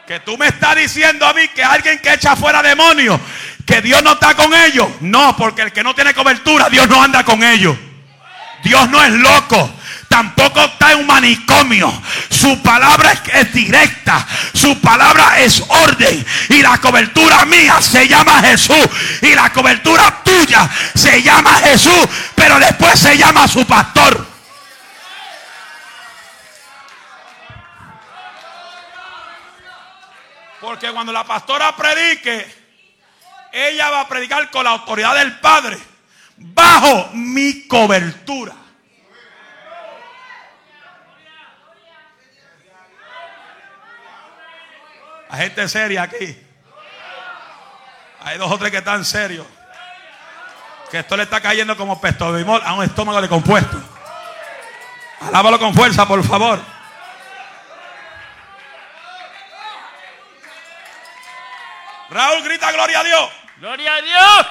[0.08, 3.20] Que tú me estás diciendo a mí que alguien que echa fuera demonios,
[3.66, 4.88] que Dios no está con ellos.
[5.02, 7.76] No, porque el que no tiene cobertura, Dios no anda con ellos.
[8.64, 9.72] Dios no es loco
[10.16, 11.92] tampoco está en un manicomio.
[12.30, 14.26] Su palabra es, directa.
[14.54, 16.26] Su palabra es orden.
[16.50, 18.88] Y la cobertura mía se llama Jesús.
[19.22, 22.08] Y la cobertura tuya se llama Jesús.
[22.34, 24.26] Pero después se llama su pastor.
[30.62, 32.65] Porque cuando la pastora predique,
[33.56, 35.78] ella va a predicar con la autoridad del Padre.
[36.36, 38.54] Bajo mi cobertura.
[45.30, 46.38] Hay gente seria aquí.
[48.22, 49.48] Hay dos o tres que están serios.
[50.92, 53.82] Que esto le está cayendo como pesto de bimol a un estómago de compuesto.
[55.22, 56.60] Alábalo con fuerza, por favor.
[62.10, 63.30] Raúl grita gloria a Dios.
[63.58, 64.48] Gloria a Dios.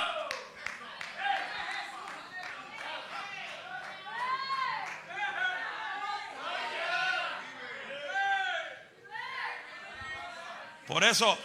[10.87, 11.38] Por eso,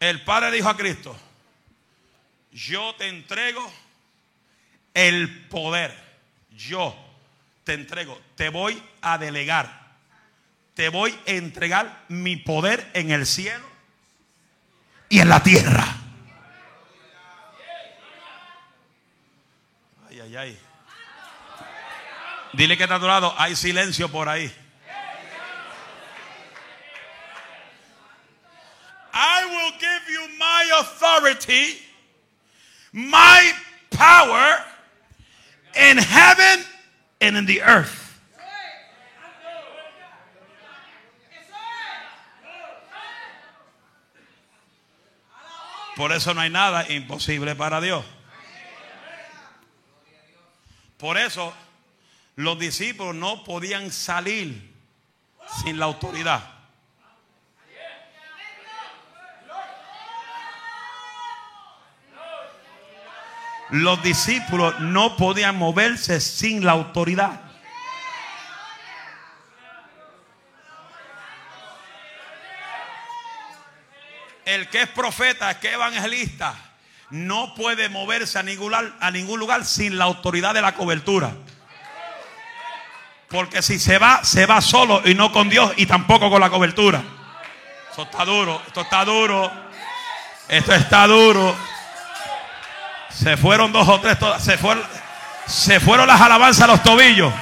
[0.00, 1.16] el Padre dijo a Cristo,
[2.50, 3.72] yo te entrego
[4.94, 5.96] el poder.
[6.50, 6.94] Yo
[7.64, 9.82] te entrego, te voy a delegar.
[10.74, 13.71] Te voy a entregar mi poder en el cielo
[15.12, 15.84] y en la tierra.
[20.08, 20.58] Ay, ay, ay.
[22.54, 24.50] Dile que está a hay silencio por ahí.
[29.12, 31.76] I will give you my authority,
[32.94, 33.52] my
[33.90, 34.64] power
[35.76, 36.64] in heaven
[37.20, 38.11] and in the earth.
[45.96, 48.04] Por eso no hay nada imposible para Dios.
[50.98, 51.52] Por eso
[52.36, 54.72] los discípulos no podían salir
[55.62, 56.52] sin la autoridad.
[63.72, 67.40] los discípulos no podían moverse sin la autoridad.
[74.52, 76.54] El que es profeta, el que es evangelista,
[77.08, 81.32] no puede moverse a ningún, lugar, a ningún lugar sin la autoridad de la cobertura.
[83.28, 86.50] Porque si se va, se va solo y no con Dios y tampoco con la
[86.50, 87.02] cobertura.
[87.88, 89.50] Esto está duro, esto está duro.
[90.48, 91.56] Esto está duro.
[93.08, 94.84] Se fueron dos o tres, se fueron,
[95.46, 97.32] se fueron las alabanzas a los tobillos.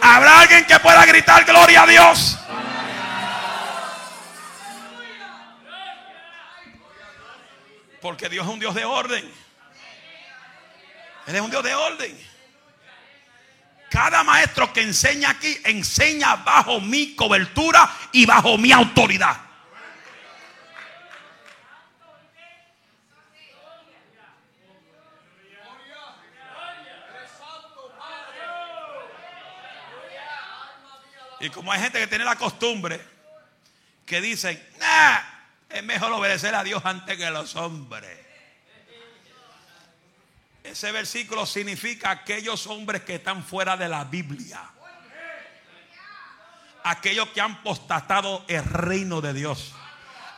[0.00, 2.38] ¿Habrá alguien que pueda gritar gloria a Dios?
[8.00, 9.24] Porque Dios es un Dios de orden.
[11.26, 12.26] Él es un Dios de orden.
[13.90, 19.40] Cada maestro que enseña aquí enseña bajo mi cobertura y bajo mi autoridad.
[31.40, 33.00] Y como hay gente que tiene la costumbre
[34.04, 34.60] que dicen,
[35.68, 38.26] es mejor obedecer a Dios antes que a los hombres.
[40.62, 44.60] Ese versículo significa aquellos hombres que están fuera de la Biblia.
[46.82, 49.74] Aquellos que han postatado el reino de Dios.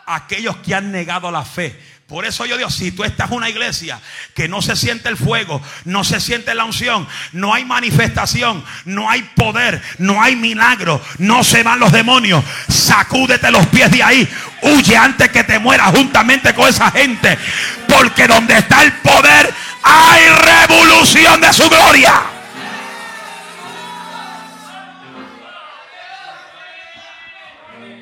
[0.06, 1.97] Aquellos que han negado la fe.
[2.08, 4.00] Por eso yo digo, si tú estás en una iglesia
[4.34, 9.10] que no se siente el fuego, no se siente la unción, no hay manifestación, no
[9.10, 14.26] hay poder, no hay milagro, no se van los demonios, sacúdete los pies de ahí,
[14.62, 17.36] huye antes que te mueras juntamente con esa gente,
[17.86, 19.52] porque donde está el poder
[19.82, 22.22] hay revolución de su gloria.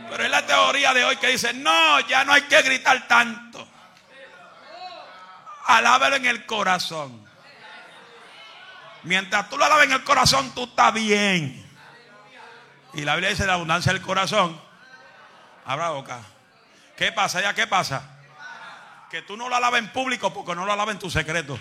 [0.08, 3.66] Pero es la teoría de hoy que dice, no, ya no hay que gritar tanto.
[5.66, 7.26] Alábalo en el corazón.
[9.02, 11.64] Mientras tú lo alabas en el corazón, tú estás bien.
[12.94, 14.60] Y la Biblia dice la abundancia del corazón.
[15.64, 16.20] Abra boca.
[16.96, 17.54] ¿Qué pasa ya?
[17.54, 18.02] ¿Qué pasa?
[19.10, 21.58] Que tú no lo alabas en público porque no lo alabas en tu secreto.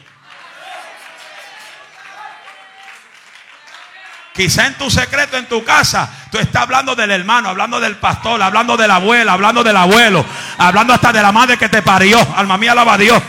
[4.33, 8.41] Quizá en tu secreto, en tu casa, tú estás hablando del hermano, hablando del pastor,
[8.41, 10.25] hablando de la abuela, hablando del abuelo,
[10.57, 12.19] hablando hasta de la madre que te parió.
[12.35, 13.21] Alma mía, alaba a Dios.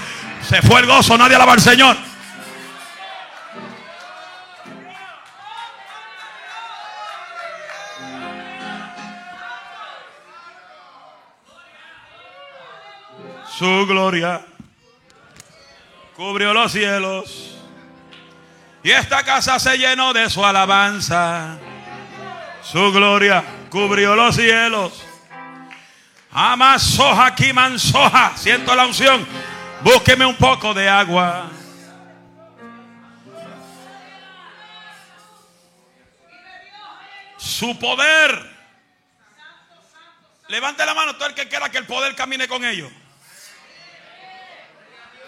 [0.43, 1.97] Se fue el gozo, nadie alaba al Señor.
[13.59, 14.45] Su gloria
[16.15, 17.57] cubrió los cielos.
[18.83, 21.57] Y esta casa se llenó de su alabanza.
[22.63, 25.03] Su gloria cubrió los cielos.
[26.33, 28.33] Amasoja, aquí mansoja.
[28.37, 29.27] Siento la unción.
[29.87, 31.49] Búsqueme un poco de agua.
[37.37, 38.51] Su poder.
[40.49, 42.91] Levante la mano todo el que quiera que el poder camine con ellos.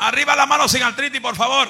[0.01, 1.69] Arriba la mano sin artritis, por favor.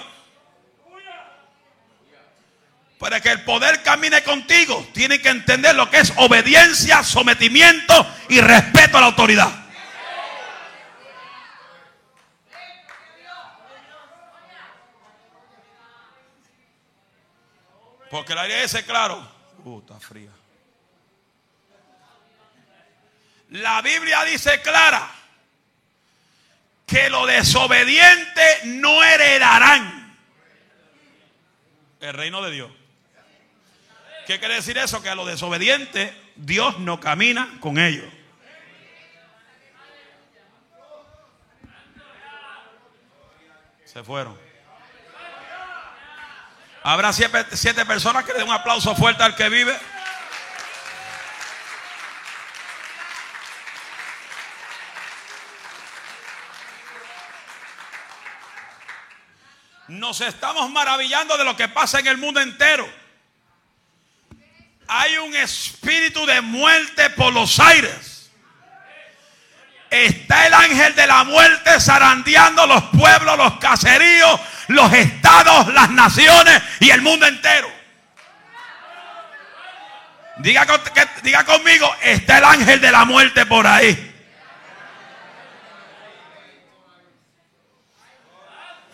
[2.99, 8.41] Para que el poder camine contigo, tiene que entender lo que es obediencia, sometimiento y
[8.41, 9.68] respeto a la autoridad.
[18.11, 19.27] Porque la aire ese claro.
[19.65, 20.31] Uh, está fría.
[23.51, 25.11] La Biblia dice clara
[26.87, 30.17] que los desobedientes no heredarán
[32.01, 32.71] el reino de Dios.
[34.27, 35.03] ¿Qué quiere decir eso?
[35.03, 38.05] Que a los desobedientes Dios no camina con ellos.
[43.87, 44.48] Se fueron.
[46.91, 49.79] Habrá siete, personas que le den un aplauso fuerte al que vive.
[59.89, 62.89] Nos estamos maravillando de lo que pasa en el mundo entero
[64.91, 68.18] hay un espíritu de muerte por los aires.
[69.91, 76.63] Está el ángel de la muerte zarandeando los pueblos, los caseríos, los estados, las naciones
[76.81, 77.71] y el mundo entero.
[80.37, 80.67] Diga,
[81.45, 84.05] conmigo, está el ángel de la muerte por ahí.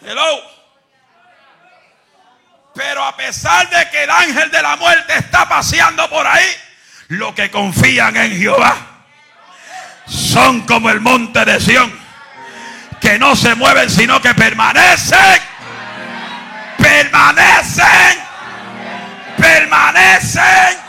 [0.07, 0.55] Hello.
[2.75, 6.47] Pero a pesar de que el ángel de la muerte está paseando por ahí,
[7.09, 8.94] los que confían en Jehová
[10.07, 11.93] son como el monte de Sión,
[13.01, 15.41] que no se mueven sino que permanecen,
[16.79, 18.19] permanecen,
[19.37, 20.85] permanecen.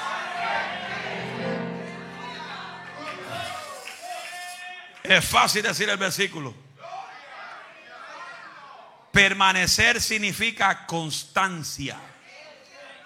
[5.03, 6.55] Es fácil decir el versículo.
[9.11, 11.97] Permanecer significa constancia,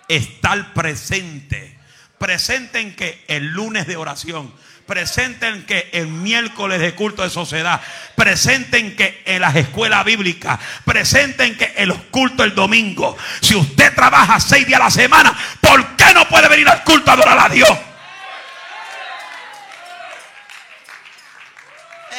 [0.07, 1.77] estar presente,
[2.17, 4.51] presenten que el lunes de oración,
[4.89, 7.79] presenten que el miércoles de culto de sociedad,
[8.15, 13.15] presenten que en las escuelas bíblicas, presenten que en los cultos el domingo.
[13.39, 17.11] Si usted trabaja seis días a la semana, ¿por qué no puede venir al culto
[17.11, 17.69] a adorar a Dios?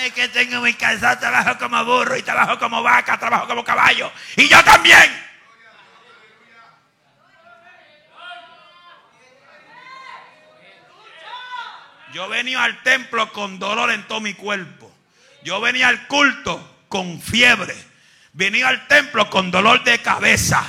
[0.04, 4.12] Es que tengo mi casa, trabajo como burro y trabajo como vaca, trabajo como caballo.
[4.36, 5.29] Y yo también.
[12.20, 14.94] Yo venía al templo con dolor en todo mi cuerpo.
[15.42, 17.74] Yo venía al culto con fiebre.
[18.34, 20.62] Venía al templo con dolor de cabeza.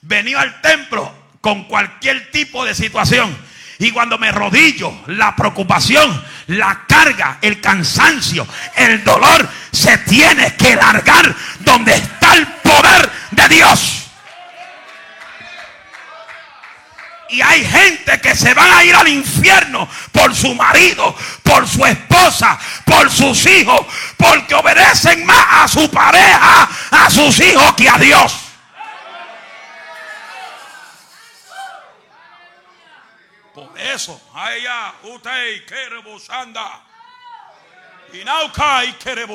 [0.00, 3.36] Venía al templo con cualquier tipo de situación.
[3.80, 10.74] Y cuando me rodillo, la preocupación, la carga, el cansancio, el dolor se tiene que
[10.74, 14.03] largar donde está el poder de Dios.
[17.34, 21.84] Y hay gente que se van a ir al infierno por su marido, por su
[21.84, 22.56] esposa,
[22.86, 23.84] por sus hijos,
[24.16, 28.36] porque obedecen más a su pareja, a sus hijos que a Dios.
[33.52, 35.96] Por eso, allá, usted quiere
[36.28, 36.82] anda.
[38.12, 39.26] Y nauca y quiere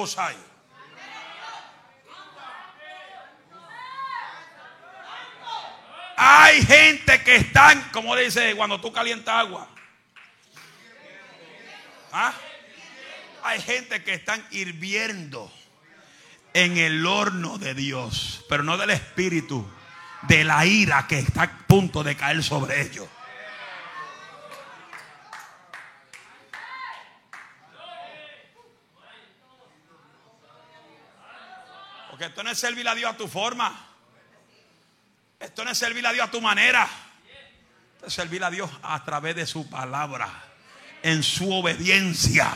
[6.22, 9.70] Hay gente que están, como dice, cuando tú calientas agua.
[12.12, 12.34] ¿Ah?
[13.42, 15.50] Hay gente que están hirviendo
[16.52, 19.66] en el horno de Dios, pero no del espíritu,
[20.24, 23.08] de la ira que está a punto de caer sobre ellos.
[32.10, 33.89] Porque esto no es servir a Dios a tu forma.
[35.40, 36.88] Esto no es servir a Dios a tu manera.
[37.96, 40.30] Esto es servir a Dios a través de su palabra.
[41.02, 42.52] En su obediencia.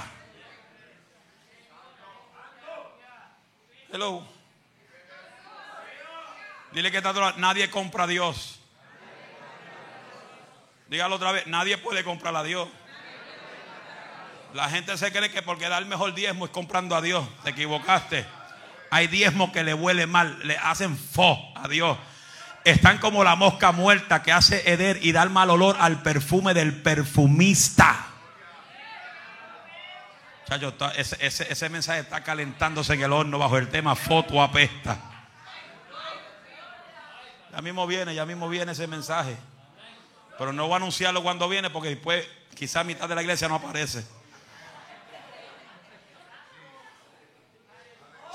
[3.92, 4.28] Hello.
[6.74, 8.60] Dile que está nadie compra a Dios.
[10.88, 12.68] Dígalo otra vez, nadie puede comprar a Dios.
[14.54, 17.26] La gente se cree que porque da el mejor diezmo es comprando a Dios.
[17.44, 18.26] Te equivocaste.
[18.90, 21.98] Hay diezmos que le huele mal, le hacen fo a Dios
[22.64, 26.54] están como la mosca muerta que hace heder y da el mal olor al perfume
[26.54, 28.08] del perfumista.
[30.48, 34.98] Chacho, ese, ese, mensaje está calentándose en el horno bajo el tema foto apesta.
[37.52, 39.38] Ya mismo viene, ya mismo viene ese mensaje.
[40.38, 43.56] Pero no voy a anunciarlo cuando viene porque después quizás mitad de la iglesia no
[43.56, 44.04] aparece.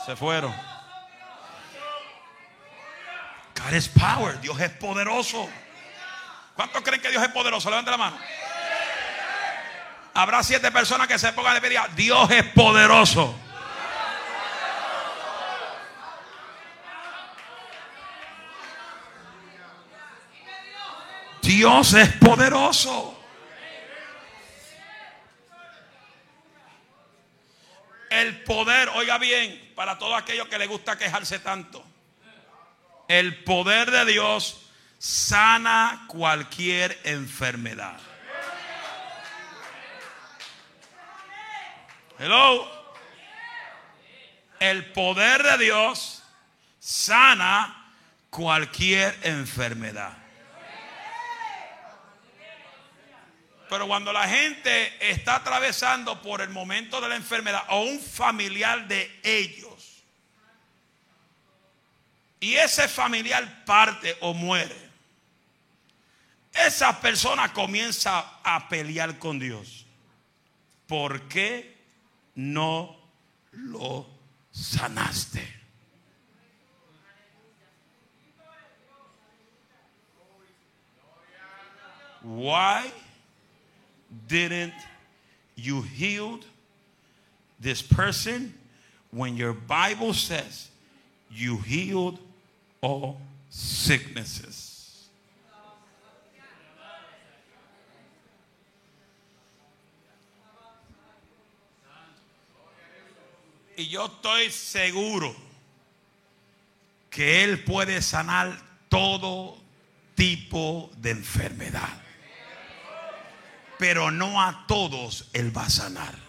[0.06, 0.77] Se fueron.
[3.58, 4.34] God.
[4.40, 5.48] Dios es poderoso.
[6.54, 7.70] ¿Cuántos creen que Dios es poderoso?
[7.70, 8.18] Levante la mano.
[10.14, 11.80] Habrá siete personas que se pongan de pedir.
[11.94, 13.38] Dios es poderoso.
[21.42, 23.14] Dios es poderoso.
[28.10, 31.87] El poder, oiga bien, para todos aquellos que les gusta quejarse tanto.
[33.08, 37.98] El poder de Dios sana cualquier enfermedad.
[42.18, 42.68] Hello.
[44.60, 46.22] El poder de Dios
[46.78, 47.92] sana
[48.28, 50.12] cualquier enfermedad.
[53.70, 58.86] Pero cuando la gente está atravesando por el momento de la enfermedad o un familiar
[58.86, 59.77] de ellos,
[62.40, 64.76] y ese familiar parte o muere,
[66.66, 69.86] esa persona comienza a pelear con Dios.
[70.86, 71.76] ¿Por qué
[72.34, 72.96] no
[73.52, 74.06] lo
[74.50, 75.58] sanaste?
[82.22, 82.92] Why
[84.26, 84.74] didn't
[85.54, 86.40] you heal
[87.60, 88.54] this person
[89.10, 90.68] when your Bible says
[91.30, 92.18] you healed
[92.80, 93.16] all
[93.48, 95.08] sicknesses.
[103.76, 105.34] Y yo estoy seguro
[107.10, 109.56] que Él puede sanar todo
[110.16, 112.02] tipo de enfermedad.
[113.78, 116.27] Pero no a todos Él va a sanar.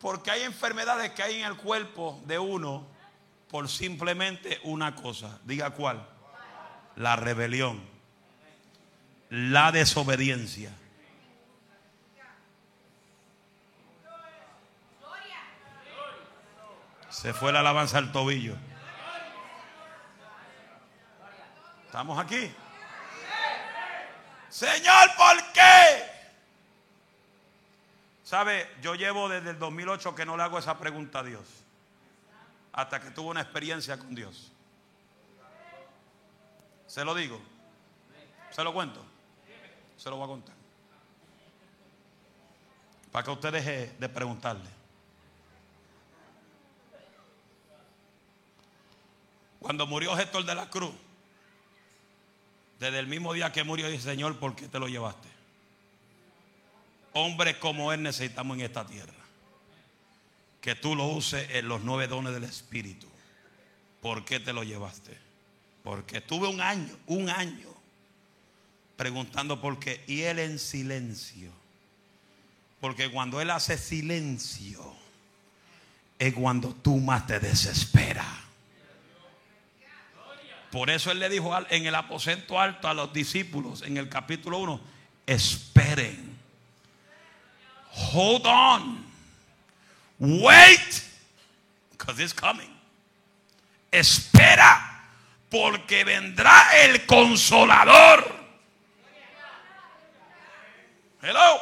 [0.00, 2.86] Porque hay enfermedades que hay en el cuerpo de uno
[3.50, 5.38] por simplemente una cosa.
[5.44, 6.06] Diga cuál.
[6.96, 7.80] la rebelión,
[9.28, 10.72] la desobediencia.
[17.10, 18.56] Se fue la alabanza al tobillo.
[21.86, 22.50] ¿Estamos aquí?
[24.48, 26.09] Señor, ¿por qué?
[28.30, 28.70] ¿Sabe?
[28.80, 31.44] Yo llevo desde el 2008 que no le hago esa pregunta a Dios.
[32.72, 34.52] Hasta que tuve una experiencia con Dios.
[36.86, 37.40] Se lo digo.
[38.52, 39.04] Se lo cuento.
[39.96, 40.54] Se lo voy a contar.
[43.10, 44.70] Para que usted deje de preguntarle.
[49.58, 50.94] Cuando murió Héctor de la Cruz,
[52.78, 55.29] desde el mismo día que murió, dice, Señor, ¿por qué te lo llevaste?
[57.12, 59.12] Hombres como Él necesitamos en esta tierra.
[60.60, 63.06] Que tú lo uses en los nueve dones del Espíritu.
[64.00, 65.16] ¿Por qué te lo llevaste?
[65.82, 67.68] Porque estuve un año, un año,
[68.96, 70.04] preguntando por qué.
[70.06, 71.50] Y Él en silencio.
[72.80, 74.94] Porque cuando Él hace silencio,
[76.20, 78.26] es cuando tú más te desesperas.
[80.70, 84.58] Por eso él le dijo en el aposento alto a los discípulos en el capítulo
[84.58, 84.80] 1,
[85.26, 86.29] esperen.
[87.92, 89.04] Hold on.
[90.18, 91.04] Wait.
[91.90, 92.70] Because it's coming.
[93.92, 94.90] Espera
[95.50, 98.40] porque vendrá el consolador.
[101.22, 101.60] Hello.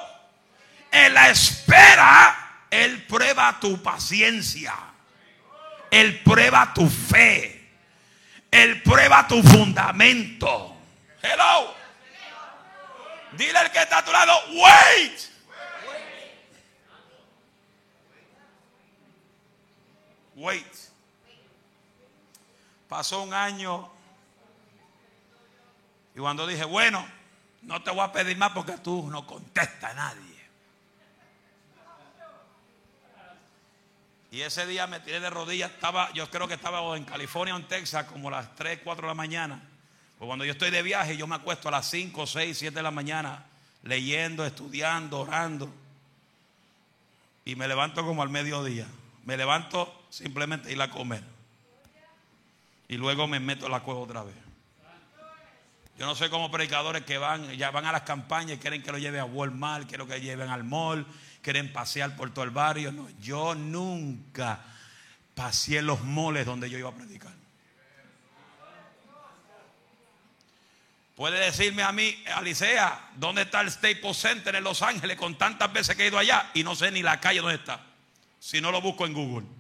[0.90, 4.74] En la espera, Él prueba tu paciencia.
[5.90, 7.58] Él prueba tu fe.
[8.50, 10.76] Él prueba tu fundamento.
[11.22, 11.74] Hello.
[13.32, 15.27] Dile al que está a tu lado, wait.
[20.38, 20.72] Wait.
[22.88, 23.90] Pasó un año.
[26.14, 27.04] Y cuando dije, bueno,
[27.62, 30.38] no te voy a pedir más porque tú no contestas a nadie.
[34.30, 37.58] Y ese día me tiré de rodillas, estaba, yo creo que estaba en California o
[37.58, 39.60] en Texas, como las 3, 4 de la mañana.
[40.18, 42.82] Pues cuando yo estoy de viaje, yo me acuesto a las 5, 6, 7 de
[42.82, 43.46] la mañana,
[43.82, 45.72] leyendo, estudiando, orando.
[47.44, 48.86] Y me levanto como al mediodía.
[49.24, 51.22] Me levanto simplemente ir a comer.
[52.88, 54.34] Y luego me meto en la cueva otra vez.
[55.98, 58.92] Yo no soy como predicadores que van, ya van a las campañas y quieren que
[58.92, 61.04] lo lleven a Walmart, quiero que lleven al mall,
[61.42, 62.92] quieren pasear por todo el barrio.
[62.92, 64.60] No, yo nunca
[65.34, 67.32] paseé los moles donde yo iba a predicar.
[71.16, 75.72] Puede decirme a mí, Alicea, ¿dónde está el Staples Center en Los Ángeles con tantas
[75.72, 77.80] veces que he ido allá y no sé ni la calle dónde está?
[78.38, 79.57] Si no lo busco en Google.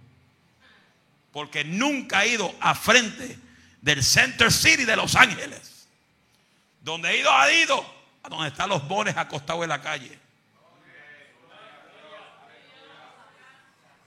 [1.32, 3.38] Porque nunca he ido a frente
[3.80, 5.86] del Center City de Los Ángeles.
[6.80, 10.18] Donde he ido, ha ido a donde están los bones acostados en la calle.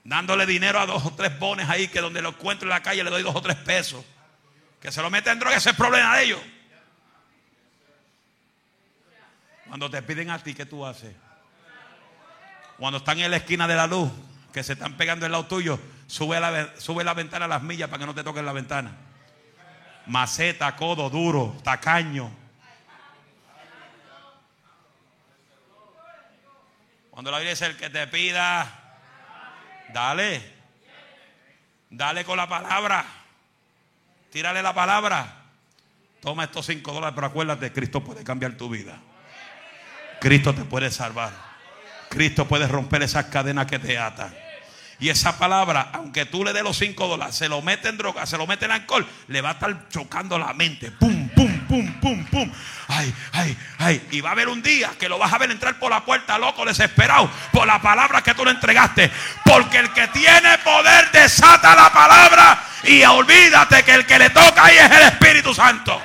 [0.03, 3.03] dándole dinero a dos o tres bones ahí que donde lo encuentro en la calle
[3.03, 4.03] le doy dos o tres pesos.
[4.81, 6.41] Que se lo meten en droga, ese es problema de ellos.
[9.67, 11.15] Cuando te piden a ti, ¿qué tú haces?
[12.77, 14.09] Cuando están en la esquina de la luz,
[14.51, 15.79] que se están pegando el lado tuyo,
[16.11, 18.91] sube la, sube la ventana a las millas para que no te toquen la ventana.
[20.07, 22.29] Maceta, codo, duro, tacaño.
[27.11, 28.77] Cuando la Biblia dice el que te pida,
[29.93, 30.41] Dale.
[31.89, 33.05] Dale con la palabra.
[34.31, 35.37] Tírale la palabra.
[36.19, 38.97] Toma estos cinco dólares, pero acuérdate, Cristo puede cambiar tu vida.
[40.19, 41.31] Cristo te puede salvar.
[42.09, 44.33] Cristo puede romper esas cadenas que te atan.
[45.01, 48.23] Y esa palabra, aunque tú le des los cinco dólares, se lo mete en droga,
[48.27, 50.91] se lo mete en alcohol, le va a estar chocando la mente.
[50.91, 52.51] Pum, pum, pum, pum, pum.
[52.87, 54.07] Ay, ay, ay.
[54.11, 56.37] Y va a haber un día que lo vas a ver entrar por la puerta,
[56.37, 59.11] loco, desesperado, por la palabra que tú le entregaste.
[59.43, 62.63] Porque el que tiene poder desata la palabra.
[62.83, 65.99] Y olvídate que el que le toca ahí es el Espíritu Santo.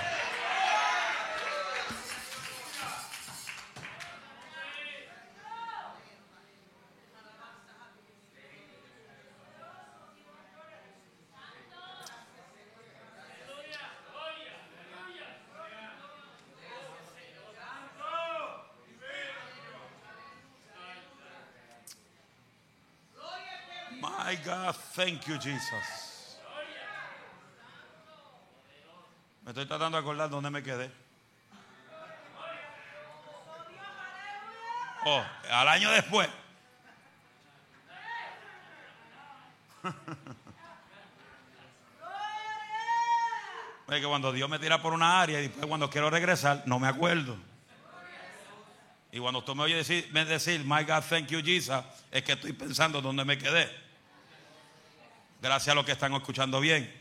[24.94, 26.38] Thank you, Jesus.
[29.42, 30.90] Me estoy tratando de acordar dónde me quedé.
[35.04, 36.28] Oh, al año después.
[43.88, 46.80] Es que cuando Dios me tira por una área y después cuando quiero regresar, no
[46.80, 47.36] me acuerdo.
[49.12, 52.32] Y cuando tú me oyes decir, me decir, my God, thank you, Jesus, es que
[52.32, 53.85] estoy pensando dónde me quedé.
[55.46, 56.92] Gracias a los que están escuchando bien.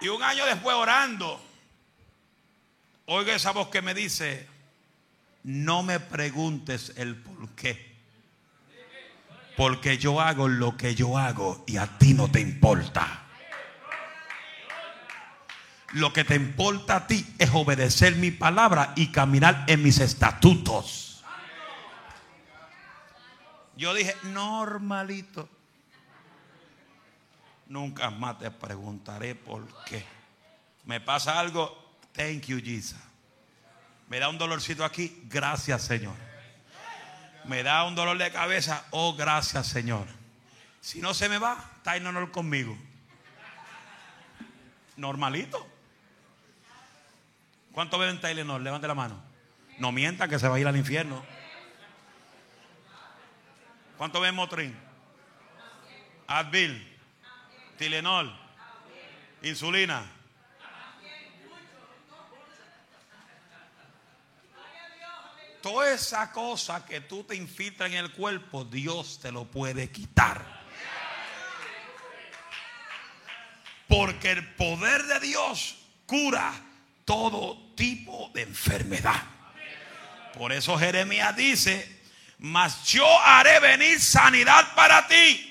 [0.00, 1.40] Y un año después orando,
[3.06, 4.48] oiga esa voz que me dice,
[5.44, 7.96] no me preguntes el por qué.
[9.56, 13.22] Porque yo hago lo que yo hago y a ti no te importa.
[15.92, 21.22] Lo que te importa a ti es obedecer mi palabra y caminar en mis estatutos.
[23.76, 25.48] Yo dije, normalito.
[27.68, 30.04] Nunca más te preguntaré por qué.
[30.84, 32.98] Me pasa algo, thank you, Jesus.
[34.08, 36.14] Me da un dolorcito aquí, gracias, Señor.
[37.44, 40.06] Me da un dolor de cabeza, oh, gracias, Señor.
[40.80, 42.76] Si no se me va, está en honor conmigo.
[44.96, 45.66] Normalito.
[47.72, 48.64] ¿Cuánto beben Tylenol?
[48.64, 49.22] Levante la mano.
[49.78, 51.22] No mientan que se va a ir al infierno.
[53.96, 54.76] ¿Cuánto beben Motrin?
[56.26, 56.97] Advil.
[57.78, 58.36] Tilenol.
[59.42, 60.04] Insulina.
[65.62, 70.58] Toda esa cosa que tú te infiltras en el cuerpo, Dios te lo puede quitar.
[73.86, 76.52] Porque el poder de Dios cura
[77.04, 79.22] todo tipo de enfermedad.
[80.34, 82.02] Por eso Jeremías dice,
[82.38, 85.48] mas yo haré venir sanidad para ti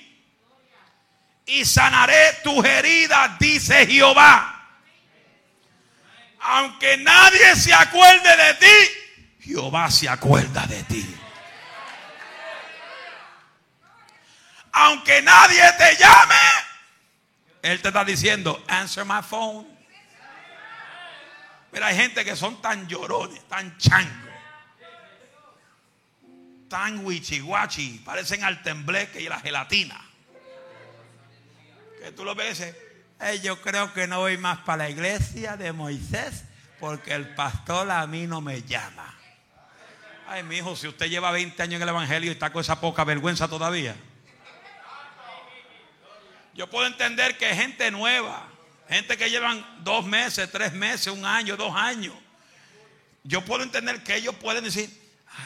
[1.48, 4.54] y sanaré tus heridas, dice Jehová.
[6.40, 11.16] Aunque nadie se acuerde de ti, Jehová se acuerda de ti.
[14.74, 16.36] Aunque nadie te llame,
[17.64, 19.66] Él te está diciendo, answer my phone.
[21.72, 24.32] Mira, hay gente que son tan llorones, tan changos,
[26.70, 30.07] tan wichihuachi, parecen al tembleque y la gelatina
[32.12, 32.64] tú lo ves,
[33.42, 36.44] yo creo que no voy más para la iglesia de Moisés
[36.80, 39.14] porque el pastor a mí no me llama.
[40.28, 42.80] Ay, mi hijo, si usted lleva 20 años en el evangelio y está con esa
[42.80, 43.96] poca vergüenza todavía.
[46.54, 48.48] Yo puedo entender que gente nueva,
[48.90, 52.16] gente que llevan dos meses, tres meses, un año, dos años.
[53.24, 54.90] Yo puedo entender que ellos pueden decir,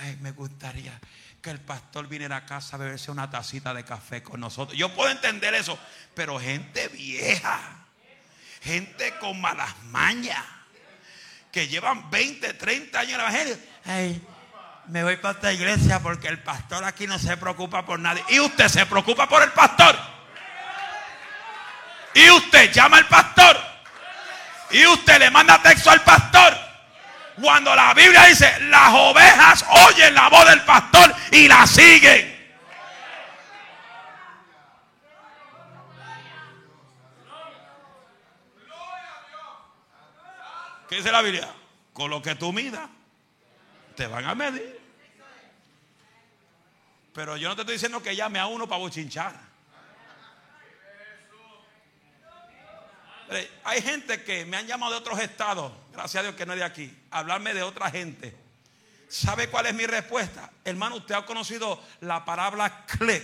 [0.01, 0.99] ay, me gustaría
[1.41, 4.77] que el pastor viniera a casa a beberse una tacita de café con nosotros.
[4.77, 5.77] Yo puedo entender eso,
[6.13, 7.59] pero gente vieja,
[8.61, 10.43] gente con malas mañas,
[11.51, 13.57] que llevan 20, 30 años en el evangelio.
[13.85, 14.21] Ay,
[14.87, 18.23] me voy para esta iglesia porque el pastor aquí no se preocupa por nadie.
[18.29, 19.97] Y usted se preocupa por el pastor.
[22.13, 23.57] Y usted llama al pastor.
[24.71, 26.70] Y usted le manda texto al pastor.
[27.39, 32.31] Cuando la Biblia dice, las ovejas oyen la voz del pastor y la siguen.
[40.89, 41.47] ¿Qué dice la Biblia?
[41.93, 42.89] Con lo que tú midas,
[43.95, 44.81] te van a medir.
[47.13, 49.50] Pero yo no te estoy diciendo que llame a uno para bochinchar.
[53.63, 56.59] Hay gente que me han llamado de otros estados, gracias a Dios que no es
[56.59, 58.35] de aquí, hablarme de otra gente.
[59.07, 60.51] ¿Sabe cuál es mi respuesta?
[60.65, 63.23] Hermano, usted ha conocido la palabra click.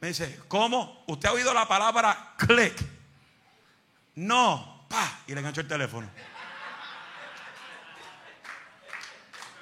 [0.00, 1.04] Me dice, ¿cómo?
[1.06, 2.74] ¿Usted ha oído la palabra click?
[4.14, 6.10] No, pa, y le engancho el teléfono.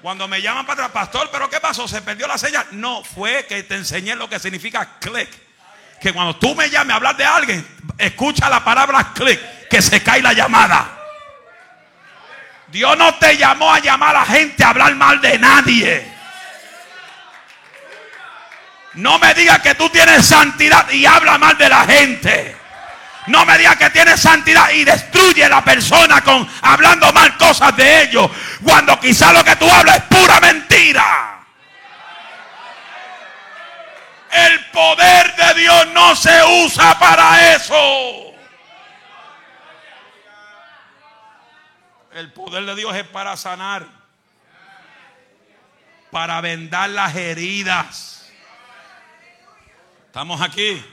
[0.00, 1.88] Cuando me llaman para atrás, pastor, ¿pero qué pasó?
[1.88, 2.68] ¿Se perdió la señal?
[2.72, 5.47] No, fue que te enseñé lo que significa click
[6.00, 10.02] que cuando tú me llames a hablar de alguien, escucha la palabra clic, que se
[10.02, 10.88] cae la llamada.
[12.68, 16.18] Dios no te llamó a llamar a la gente a hablar mal de nadie.
[18.94, 22.56] No me digas que tú tienes santidad y habla mal de la gente.
[23.28, 27.76] No me digas que tienes santidad y destruye a la persona con hablando mal cosas
[27.76, 28.30] de ellos.
[28.62, 31.37] Cuando quizá lo que tú hablas es pura mentira.
[34.46, 38.34] El poder de Dios no se usa para eso.
[42.12, 43.86] El poder de Dios es para sanar,
[46.10, 48.30] para vendar las heridas.
[50.06, 50.84] ¿Estamos aquí?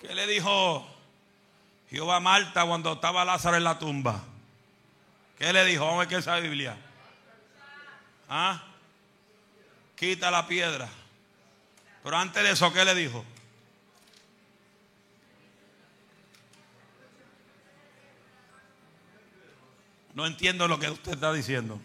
[0.00, 0.86] ¿Qué le dijo
[1.90, 4.20] Jehová a Marta cuando estaba Lázaro en la tumba?
[5.38, 5.84] ¿Qué le dijo?
[5.84, 6.76] Vamos a ver qué es la Biblia.
[8.28, 8.62] ¿Ah?
[9.98, 10.88] Quita la piedra.
[12.02, 13.24] Pero antes de eso, ¿qué le dijo?
[20.14, 21.80] No entiendo lo que usted está diciendo.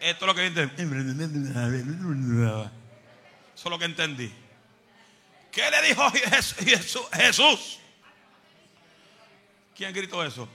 [0.00, 0.72] Esto es lo que entiendo.
[3.54, 4.32] Eso es lo que entendí.
[5.52, 6.10] ¿Qué le dijo
[7.12, 7.78] Jesús?
[9.74, 10.48] ¿Quién gritó eso?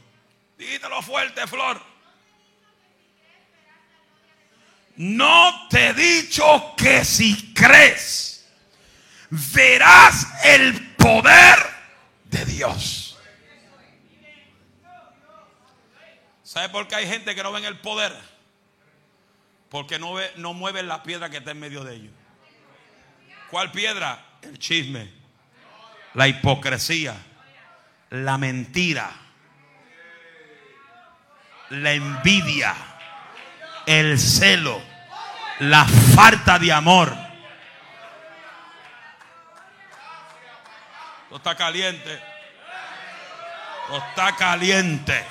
[0.57, 1.94] Dígitelo fuerte, Flor.
[4.97, 8.47] No te he dicho que si crees,
[9.29, 11.57] verás el poder
[12.25, 13.17] de Dios.
[16.43, 18.13] ¿Sabe por qué hay gente que no ven el poder?
[19.69, 22.13] Porque no, ve, no mueven la piedra que está en medio de ellos.
[23.49, 24.23] ¿Cuál piedra?
[24.41, 25.11] El chisme,
[26.13, 27.15] la hipocresía,
[28.11, 29.11] la mentira,
[31.69, 32.73] la envidia,
[33.85, 34.81] el celo,
[35.59, 37.15] la falta de amor.
[41.23, 42.21] Esto está caliente.
[43.91, 45.25] Está caliente.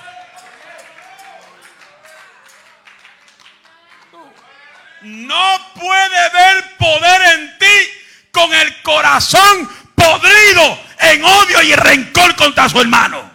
[5.03, 7.91] No puede ver poder en ti
[8.31, 13.34] con el corazón podrido en odio y rencor contra su hermano.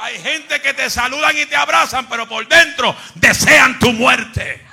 [0.00, 4.66] Hay gente que te saludan y te abrazan, pero por dentro desean tu muerte.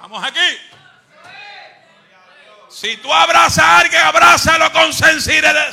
[0.00, 0.58] Vamos aquí.
[2.70, 5.72] Si tú abrazas a alguien, abrázalo con sinceridad.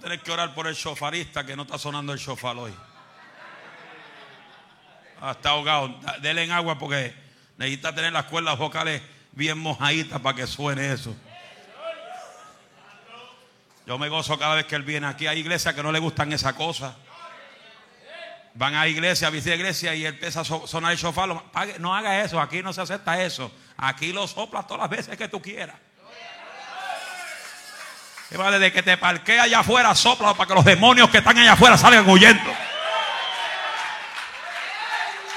[0.00, 2.72] Tienes que orar por el chofarista que no está sonando el chofar hoy.
[5.20, 5.94] Ah, está ahogado.
[6.20, 7.14] Dele en agua porque
[7.56, 9.02] necesita tener las cuerdas vocales
[9.32, 11.14] bien mojaditas para que suene eso.
[13.86, 15.26] Yo me gozo cada vez que él viene aquí.
[15.26, 16.96] Hay iglesias que no le gustan esa cosa.
[18.54, 21.28] Van a iglesia, a iglesia y él empieza a sonar el chofar.
[21.78, 23.52] No haga eso, aquí no se acepta eso.
[23.76, 25.76] Aquí lo soplas todas las veces que tú quieras.
[28.28, 31.38] Que vale de que te parquea allá afuera, sopla para que los demonios que están
[31.38, 32.50] allá afuera salgan huyendo.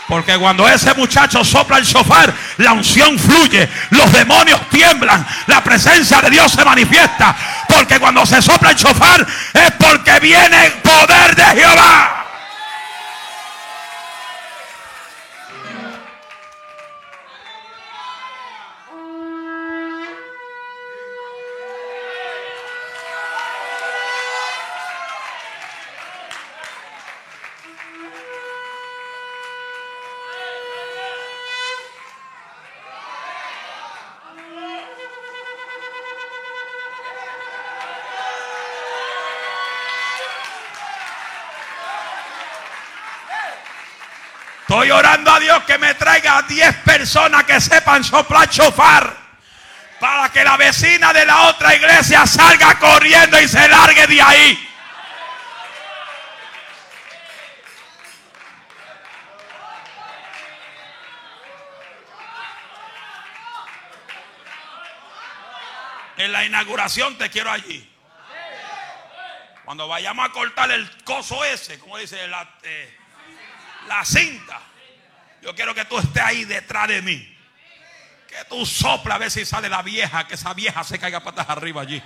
[0.10, 2.26] Porque cuando ese muchacho sopla el sofá,
[2.57, 7.36] la unción fluye, los demonios tiemblan, la presencia de Dios se manifiesta.
[7.68, 9.18] Porque cuando se sopla el sofá
[9.53, 12.19] es porque viene el poder de Jehová.
[44.80, 49.14] Estoy orando a Dios que me traiga 10 personas que sepan soplar chofar.
[50.00, 54.70] Para que la vecina de la otra iglesia salga corriendo y se largue de ahí.
[66.16, 67.86] En la inauguración te quiero allí.
[69.66, 72.99] Cuando vayamos a cortar el coso ese, como dice la, eh,
[73.88, 74.62] la cinta.
[75.42, 77.38] Yo quiero que tú estés ahí detrás de mí.
[78.28, 81.50] Que tú sopla a ver si sale la vieja, que esa vieja se caiga patas
[81.50, 82.02] arriba allí.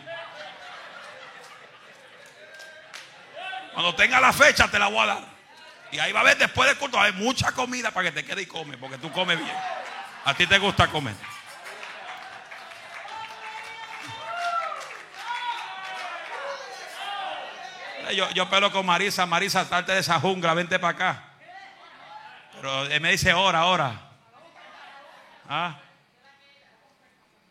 [3.74, 5.34] Cuando tenga la fecha te la voy a dar.
[5.92, 8.22] Y ahí va a ver después del culto, va a haber mucha comida para que
[8.22, 9.56] te quede y come, porque tú comes bien.
[10.26, 11.16] A ti te gusta comer.
[18.16, 21.33] Yo, yo pelo con Marisa, Marisa, salte de esa jungla, vente para acá.
[22.64, 24.10] Pero él me dice, ora, ora.
[25.50, 25.78] ¿Ah?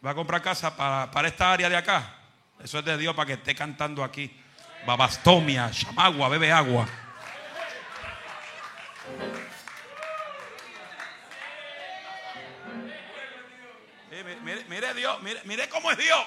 [0.03, 2.15] Va a comprar casa para, esta área de acá.
[2.65, 4.35] Eso es de Dios para que esté cantando aquí.
[4.87, 6.89] Babastomia, chamagua, bebe agua.
[14.43, 16.25] Mire, mire, Dios, mire, mire cómo es Dios.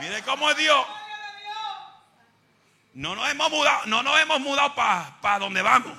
[0.00, 0.97] Mire cómo es Dios.
[2.98, 5.92] No nos hemos mudado, no nos hemos mudado para donde vamos.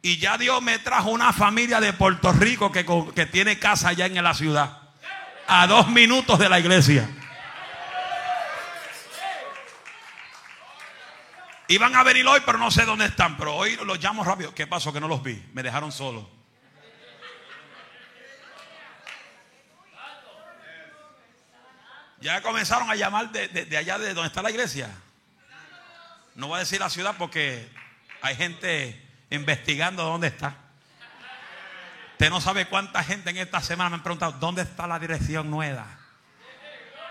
[0.00, 4.06] Y ya Dios me trajo una familia de Puerto Rico que, que tiene casa allá
[4.06, 4.78] en la ciudad.
[5.46, 7.06] A dos minutos de la iglesia.
[11.68, 13.36] Iban a venir hoy, pero no sé dónde están.
[13.36, 14.54] Pero hoy los llamo rápido.
[14.54, 14.90] ¿Qué pasó?
[14.90, 15.44] Que no los vi.
[15.52, 16.30] Me dejaron solo.
[22.24, 24.88] Ya comenzaron a llamar de, allá de donde está la iglesia.
[26.34, 27.70] No voy a decir la ciudad porque
[28.22, 28.98] hay gente
[29.28, 30.54] investigando dónde está.
[32.12, 35.50] Usted no sabe cuánta gente en esta semana me han preguntado dónde está la dirección
[35.50, 35.84] nueva.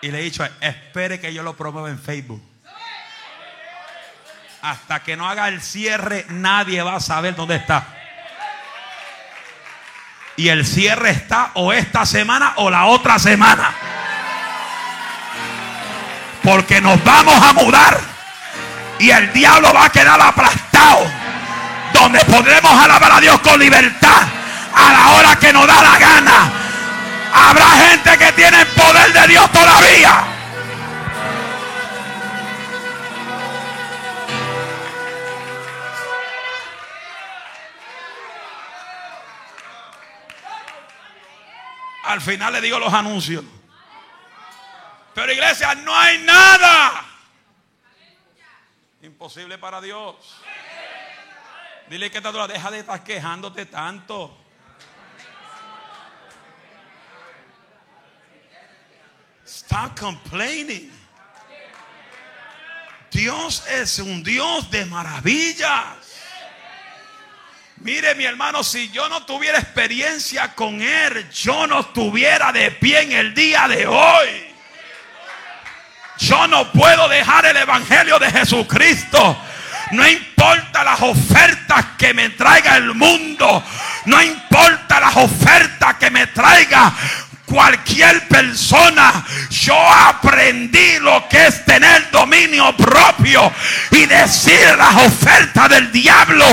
[0.01, 2.41] Y le he dicho, espere que yo lo promueva en Facebook.
[4.63, 7.85] Hasta que no haga el cierre, nadie va a saber dónde está.
[10.37, 13.92] Y el cierre está o esta semana o la otra semana.
[16.43, 17.99] Porque nos vamos a mudar.
[18.99, 21.05] Y el diablo va a quedar aplastado.
[21.93, 24.27] Donde podremos alabar a Dios con libertad.
[24.75, 26.51] A la hora que nos da la gana.
[27.33, 30.23] Habrá gente que tiene el poder de Dios todavía.
[42.05, 43.43] Al final le digo los anuncios.
[45.13, 47.05] Pero iglesia, no hay nada.
[49.01, 50.15] Imposible para Dios.
[51.89, 54.39] Dile que te deja de estar quejándote tanto.
[59.45, 60.91] Stop complaining.
[63.11, 65.97] Dios es un Dios de maravillas.
[67.77, 73.01] Mire mi hermano, si yo no tuviera experiencia con Él, yo no estuviera de pie
[73.01, 74.52] en el día de hoy.
[76.23, 79.37] Yo no puedo dejar el Evangelio de Jesucristo.
[79.91, 83.61] No importa las ofertas que me traiga el mundo.
[84.05, 86.93] No importa las ofertas que me traiga
[87.53, 89.23] cualquier persona.
[89.51, 93.53] Yo aprendí lo que es tener dominio propio
[93.91, 96.45] y decir las ofertas del diablo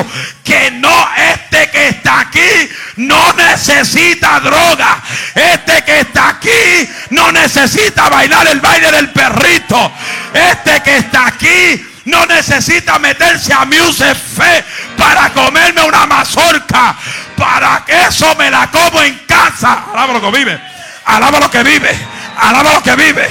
[0.44, 5.02] que no, este que está aquí no necesita droga.
[5.34, 9.92] Este que está aquí no necesita bailar el baile del perrito.
[10.34, 14.64] Este que está aquí no necesita meterse a Muse Fe
[14.98, 16.94] para comerme una mazorca.
[17.36, 19.84] Para que eso me la como en casa.
[19.94, 20.79] Alaba lo que vive.
[21.06, 21.90] Alaba lo que vive.
[22.36, 23.28] Alaba lo que vive.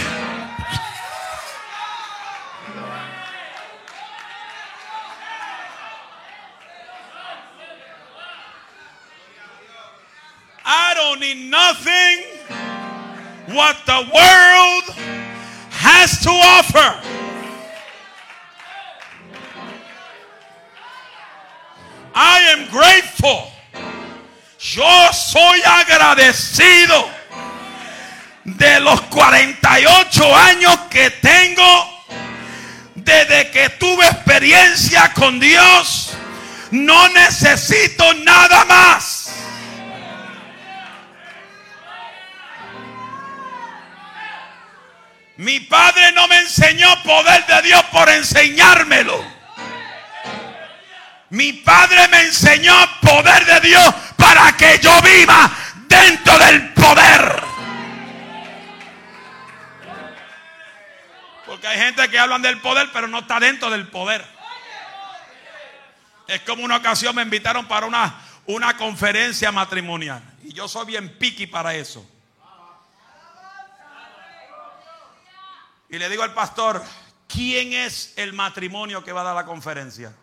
[10.65, 12.26] I don't need nothing
[13.55, 14.95] what the world
[15.72, 17.20] has to offer.
[22.13, 23.51] I am grateful.
[24.59, 27.18] Yo soy agradecido
[28.58, 32.06] de los 48 años que tengo,
[32.95, 36.12] desde que tuve experiencia con Dios,
[36.72, 39.34] no necesito nada más.
[45.38, 49.24] Mi padre no me enseñó poder de Dios por enseñármelo.
[51.30, 55.50] Mi padre me enseñó poder de Dios para que yo viva
[55.88, 57.49] dentro del poder.
[61.60, 64.26] Porque hay gente que hablan del poder, pero no está dentro del poder.
[66.26, 70.24] Es como una ocasión me invitaron para una, una conferencia matrimonial.
[70.41, 72.10] Y yo soy bien piqui para eso.
[75.89, 76.82] Y le digo al pastor,
[77.28, 80.16] ¿quién es el matrimonio que va a dar la conferencia?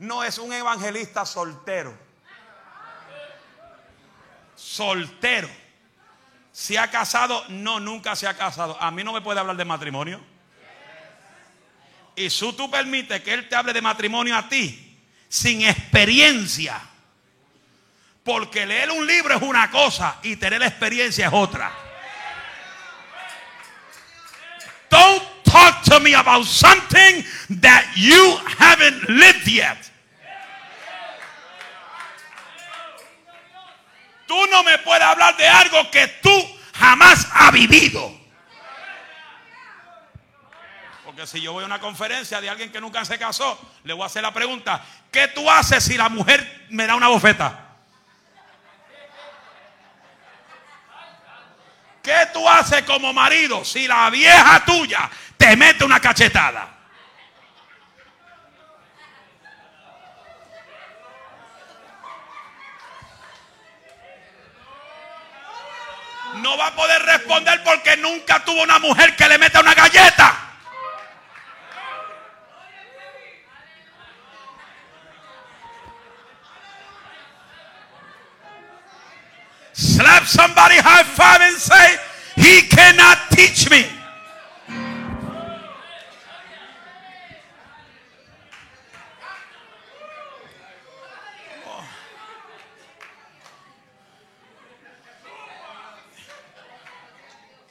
[0.00, 1.96] No es un evangelista soltero.
[4.56, 5.48] Soltero.
[6.50, 7.44] ¿Se ha casado?
[7.50, 8.76] No, nunca se ha casado.
[8.82, 10.29] A mí no me puede hablar de matrimonio.
[12.20, 16.78] Y si tú permites que Él te hable de matrimonio a ti, sin experiencia.
[18.22, 21.72] Porque leer un libro es una cosa y tener la experiencia es otra.
[24.90, 27.24] Don't talk to me about something
[27.62, 29.78] that you haven't lived yet.
[34.26, 38.19] Tú no me puedes hablar de algo que tú jamás has vivido.
[41.26, 44.06] Si yo voy a una conferencia de alguien que nunca se casó, le voy a
[44.06, 47.66] hacer la pregunta, ¿qué tú haces si la mujer me da una bofeta?
[52.02, 56.68] ¿Qué tú haces como marido si la vieja tuya te mete una cachetada?
[66.36, 70.49] No va a poder responder porque nunca tuvo una mujer que le meta una galleta.
[79.72, 81.96] Slap somebody high five and say,
[82.36, 83.86] He cannot teach me.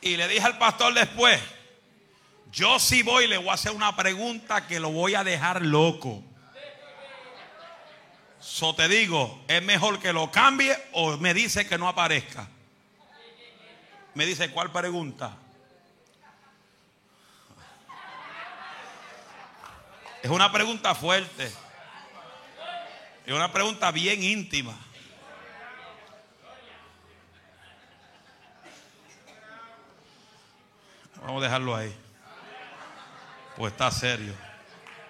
[0.02, 1.40] Y le dije al pastor después,
[2.52, 6.24] yo si voy le voy a hacer una pregunta que lo voy a dejar loco.
[8.40, 12.48] So te digo, es mejor que lo cambie o me dice que no aparezca.
[14.14, 15.38] Me dice, ¿cuál pregunta?
[20.24, 21.52] Es una pregunta fuerte.
[23.26, 24.76] Es una pregunta bien íntima.
[31.22, 31.94] Vamos a dejarlo ahí.
[33.56, 34.34] Pues está serio.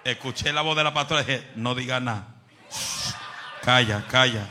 [0.04, 2.39] Escuché la voz de la pastora y dije, no diga nada.
[3.64, 4.48] Calla, calla.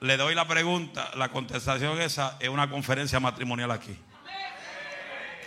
[0.00, 3.98] Le doy la pregunta, la contestación esa es una conferencia matrimonial aquí.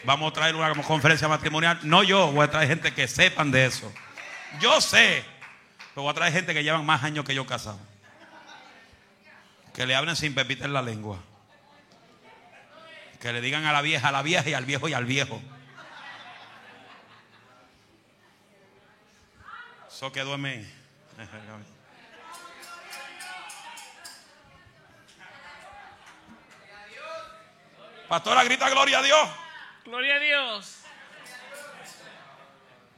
[0.03, 1.79] Vamos a traer una conferencia matrimonial.
[1.83, 3.91] No yo, voy a traer gente que sepan de eso.
[4.59, 5.23] Yo sé,
[5.93, 7.79] pero voy a traer gente que llevan más años que yo casado.
[9.73, 11.19] Que le hablen sin pepita en la lengua.
[13.21, 15.41] Que le digan a la vieja, a la vieja y al viejo y al viejo.
[19.99, 20.65] Eso que duerme.
[28.07, 29.29] Pastora grita gloria a Dios.
[29.83, 30.83] Gloria a Dios.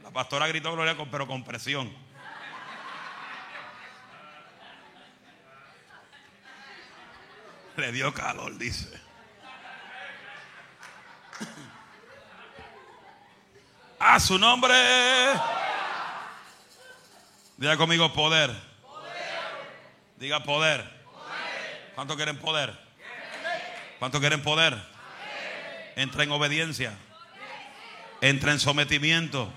[0.04, 1.92] La pastora gritó gloria pero con presión.
[7.78, 9.02] Le dio calor, dice.
[13.98, 14.76] A su nombre.
[17.62, 18.52] Diga conmigo poder.
[20.18, 20.84] Diga poder.
[21.94, 22.76] ¿Cuánto quieren poder?
[24.00, 24.76] ¿Cuánto quieren poder?
[25.96, 26.98] Entra en obediencia.
[28.20, 29.54] Entra en sometimiento.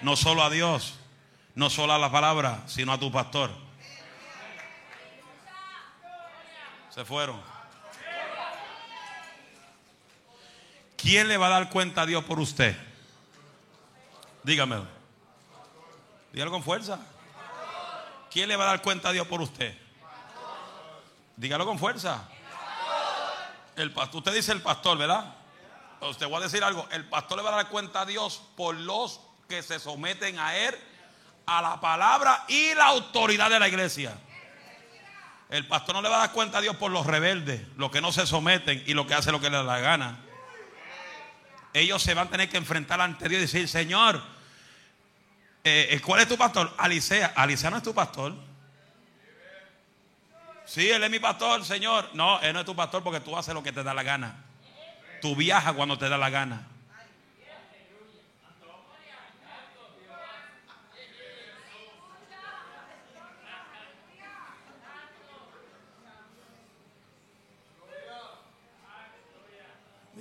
[0.00, 0.98] No solo a Dios.
[1.54, 3.52] No solo a la palabra, sino a tu pastor.
[6.92, 7.40] Se fueron.
[10.96, 12.76] ¿Quién le va a dar cuenta a Dios por usted?
[14.42, 14.84] Dígamelo.
[16.32, 16.98] Dígalo con fuerza.
[18.30, 19.76] ¿Quién le va a dar cuenta a Dios por usted?
[21.36, 22.28] Dígalo con fuerza.
[23.76, 25.34] El pastor, usted dice el pastor, ¿verdad?
[26.00, 26.86] Usted va a decir algo.
[26.92, 30.54] El pastor le va a dar cuenta a Dios por los que se someten a
[30.54, 30.74] él,
[31.46, 34.16] a la palabra y la autoridad de la iglesia.
[35.48, 38.00] El pastor no le va a dar cuenta a Dios por los rebeldes, los que
[38.00, 40.18] no se someten y los que hacen lo que les da la gana.
[41.72, 44.22] Ellos se van a tener que enfrentar ante Dios y decir, Señor,
[45.64, 46.72] eh, ¿cuál es tu pastor?
[46.78, 47.32] Alicea.
[47.36, 48.34] Alicea no es tu pastor.
[50.64, 52.10] Sí, él es mi pastor, Señor.
[52.14, 54.44] No, él no es tu pastor porque tú haces lo que te da la gana.
[55.20, 56.66] Tú viajas cuando te da la gana.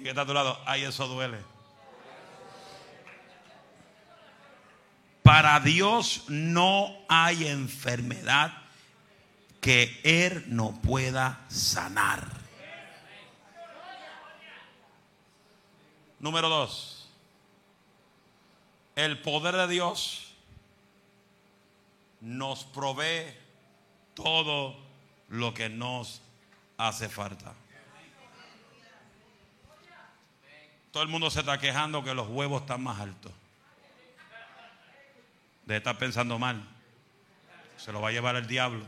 [0.02, 1.59] Y está a tu lado, ay, eso duele.
[5.30, 8.52] Para Dios no hay enfermedad
[9.62, 12.26] que Él no pueda sanar.
[16.20, 17.08] Número dos,
[18.96, 20.34] el poder de Dios
[22.22, 23.32] nos provee
[24.16, 24.80] todo
[25.28, 26.24] lo que nos
[26.76, 27.54] hace falta.
[30.90, 33.32] Todo el mundo se está quejando que los huevos están más altos.
[35.70, 36.68] De estar pensando mal.
[37.78, 38.84] Se lo va a llevar el diablo.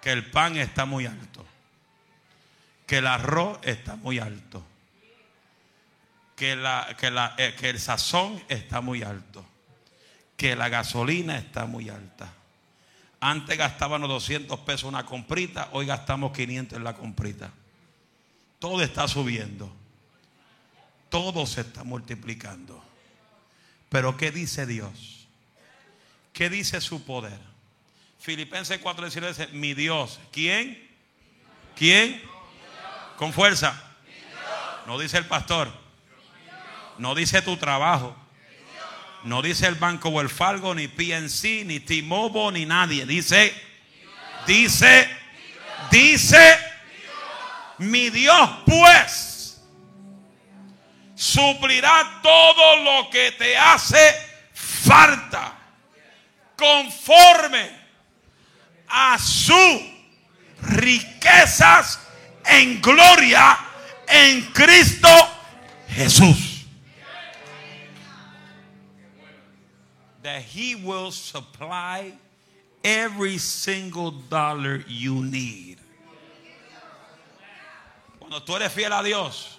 [0.00, 1.44] Que el pan está muy alto.
[2.86, 4.64] Que el arroz está muy alto.
[6.36, 9.44] Que, la, que, la, eh, que el sazón está muy alto.
[10.38, 12.32] Que la gasolina está muy alta.
[13.20, 17.50] Antes gastábamos 200 pesos una comprita, hoy gastamos 500 en la comprita.
[18.58, 19.70] Todo está subiendo.
[21.10, 22.93] Todo se está multiplicando.
[23.94, 25.28] Pero ¿qué dice Dios?
[26.32, 27.38] ¿Qué dice su poder?
[28.18, 30.18] Filipenses 4:19 dice, mi Dios.
[30.32, 30.84] ¿Quién?
[31.76, 32.20] ¿Quién?
[33.16, 33.80] Con fuerza.
[34.86, 35.72] No dice el pastor.
[36.98, 38.16] No dice tu trabajo.
[39.22, 43.06] No dice el banco o el Falgo, ni PNC, ni T-Mobile, ni nadie.
[43.06, 43.54] Dice,
[44.44, 45.08] dice,
[45.92, 46.58] dice,
[47.78, 49.33] mi Dios pues
[51.24, 54.14] suplirá todo lo que te hace
[54.52, 55.54] falta
[56.54, 57.70] conforme
[58.86, 59.80] a sus
[60.60, 61.98] riquezas
[62.44, 63.58] en gloria
[64.06, 65.08] en Cristo
[65.88, 66.66] Jesús.
[70.22, 72.12] That he will supply
[72.82, 75.78] every single dollar you need.
[78.18, 79.58] Cuando tú eres fiel a Dios,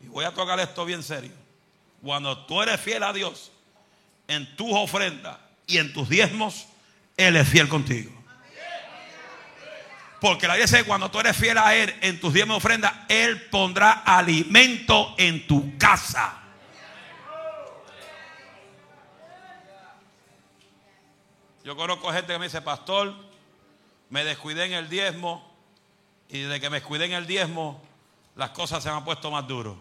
[0.00, 1.32] y voy a tocar esto bien serio,
[2.02, 3.52] cuando tú eres fiel a Dios
[4.26, 5.36] en tus ofrendas
[5.66, 6.66] y en tus diezmos,
[7.16, 8.10] Él es fiel contigo.
[10.20, 12.92] Porque la Biblia dice cuando tú eres fiel a Él en tus diezmos y ofrendas,
[13.08, 16.36] Él pondrá alimento en tu casa.
[21.64, 23.14] Yo conozco gente que me dice, pastor,
[24.08, 25.46] me descuidé en el diezmo
[26.28, 27.82] y desde que me descuidé en el diezmo,
[28.36, 29.76] las cosas se me han puesto más duros.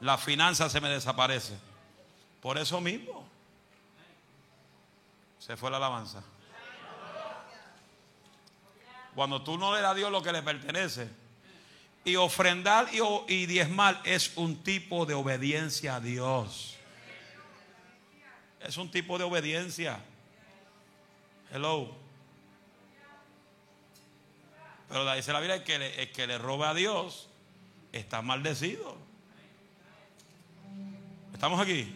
[0.00, 1.54] La finanza se me desaparece.
[2.40, 3.26] Por eso mismo.
[5.38, 6.22] Se fue la alabanza.
[9.14, 11.08] Cuando tú no le das a Dios lo que le pertenece.
[12.04, 12.88] Y ofrendar
[13.26, 16.76] y, diezmar es un tipo de obediencia a Dios.
[18.60, 20.00] Es un tipo de obediencia.
[21.50, 21.96] Hello.
[24.88, 27.28] Pero dice la Biblia que el que le roba a Dios
[27.92, 29.05] está maldecido.
[31.36, 31.86] ¿Estamos aquí?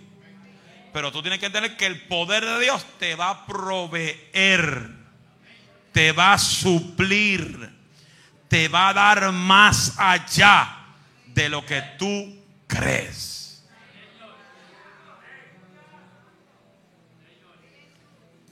[0.93, 4.91] Pero tú tienes que entender que el poder de Dios te va a proveer,
[5.93, 7.71] te va a suplir,
[8.49, 10.77] te va a dar más allá
[11.29, 12.37] de lo que tú
[12.67, 13.65] crees.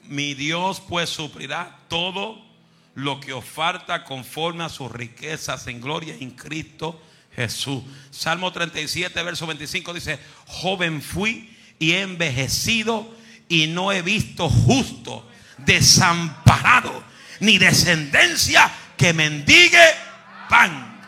[0.05, 2.43] mi Dios pues suplirá todo
[2.95, 6.99] lo que os falta conforme a sus riquezas en gloria en Cristo
[7.39, 7.85] Jesús.
[8.11, 13.09] Salmo 37, verso 25 dice, joven fui y he envejecido
[13.49, 15.25] y no he visto justo,
[15.59, 17.05] desamparado,
[17.39, 19.79] ni descendencia que mendigue
[20.49, 21.01] pan.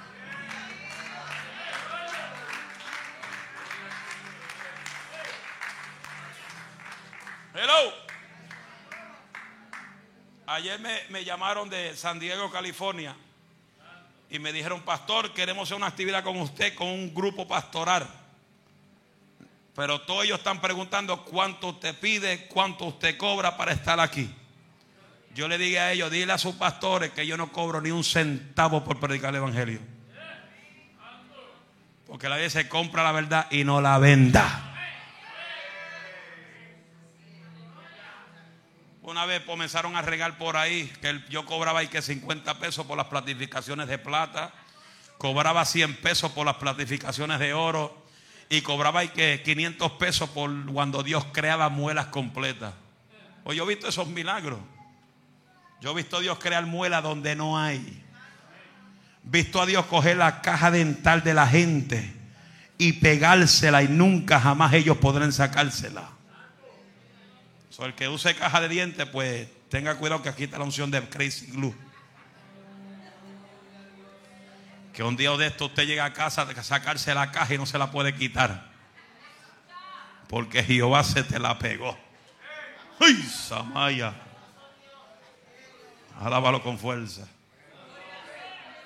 [7.53, 7.93] Hello.
[10.47, 10.79] Ayer
[11.11, 13.17] me, llamaron de San Diego, California.
[14.31, 18.09] Y me dijeron, pastor, queremos hacer una actividad con usted, con un grupo pastoral.
[19.75, 24.33] Pero todos ellos están preguntando cuánto usted pide, cuánto usted cobra para estar aquí.
[25.35, 28.05] Yo le dije a ellos, dile a sus pastores que yo no cobro ni un
[28.05, 29.81] centavo por predicar el Evangelio.
[32.07, 34.70] Porque la vida se compra la verdad y no la venda.
[39.11, 42.97] Una vez comenzaron a regar por ahí que yo cobraba ahí que 50 pesos por
[42.97, 44.53] las platificaciones de plata,
[45.19, 48.07] cobraba 100 pesos por las platificaciones de oro
[48.49, 52.73] y cobraba ahí que 500 pesos por cuando Dios creaba muelas completas.
[53.43, 54.61] Pues yo he visto esos milagros.
[55.81, 58.05] Yo he visto a Dios crear muelas donde no hay.
[59.25, 62.15] Visto a Dios coger la caja dental de la gente
[62.79, 66.20] y pegársela y nunca jamás ellos podrán sacársela
[67.87, 71.01] el que use caja de dientes, pues tenga cuidado que aquí está la unción de
[71.09, 71.75] Crazy Glue.
[74.93, 77.67] Que un día de esto usted llega a casa a sacarse la caja y no
[77.67, 78.69] se la puede quitar.
[80.29, 81.97] Porque Jehová se te la pegó.
[83.01, 84.13] ¡Ay, Samaya!
[86.21, 87.27] Alábalo con fuerza.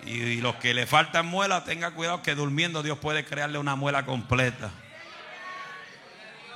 [0.05, 3.75] Y, y los que le faltan muelas, tenga cuidado que durmiendo Dios puede crearle una
[3.75, 4.71] muela completa.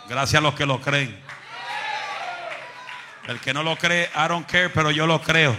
[0.09, 1.19] Gracias a los que lo creen.
[3.29, 5.55] El que no lo cree, I don't care, pero yo lo creo.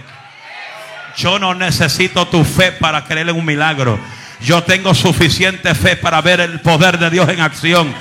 [1.16, 4.00] Yo no necesito tu fe para creer en un milagro.
[4.42, 7.94] Yo tengo suficiente fe para ver el poder de Dios en acción.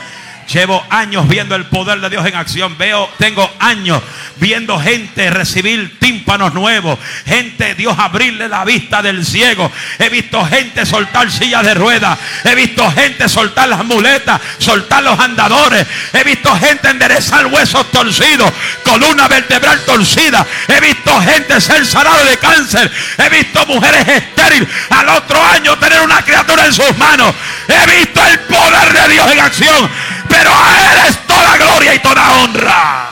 [0.53, 2.79] Llevo años viendo el poder de Dios en acción.
[2.79, 4.03] Veo, tengo años
[4.37, 6.99] viendo gente recibir tímpanos nuevos.
[7.27, 9.71] Gente, Dios abrirle la vista del ciego.
[9.99, 12.19] He visto gente soltar sillas de ruedas.
[12.45, 15.87] He visto gente soltar las muletas, soltar los andadores.
[16.15, 18.51] He visto gente enderezar huesos torcidos,
[18.83, 20.47] columna vertebral torcida.
[20.67, 22.91] He visto gente ser sanada de cáncer.
[23.19, 27.35] He visto mujeres estériles al otro año tener una criatura en sus manos.
[27.69, 31.99] He visto el poder de Dios en acción pero a Él es toda gloria y
[32.01, 33.11] toda honra.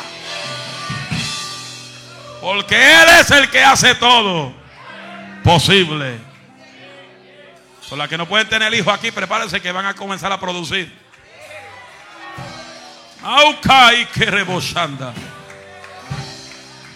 [2.40, 4.52] Porque Él es el que hace todo
[5.42, 6.18] posible.
[7.88, 10.92] Son las que no pueden tener hijos aquí, prepárense que van a comenzar a producir.
[13.22, 15.12] Aukai que rebosanda.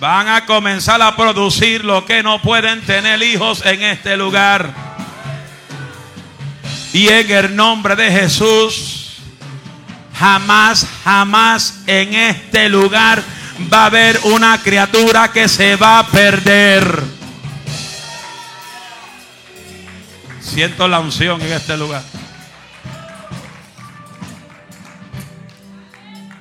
[0.01, 4.73] Van a comenzar a producir lo que no pueden tener hijos en este lugar.
[6.93, 9.00] Y en el nombre de Jesús
[10.21, 13.23] jamás, jamás en este lugar
[13.73, 17.03] va a haber una criatura que se va a perder.
[20.43, 22.03] Siento la unción en este lugar.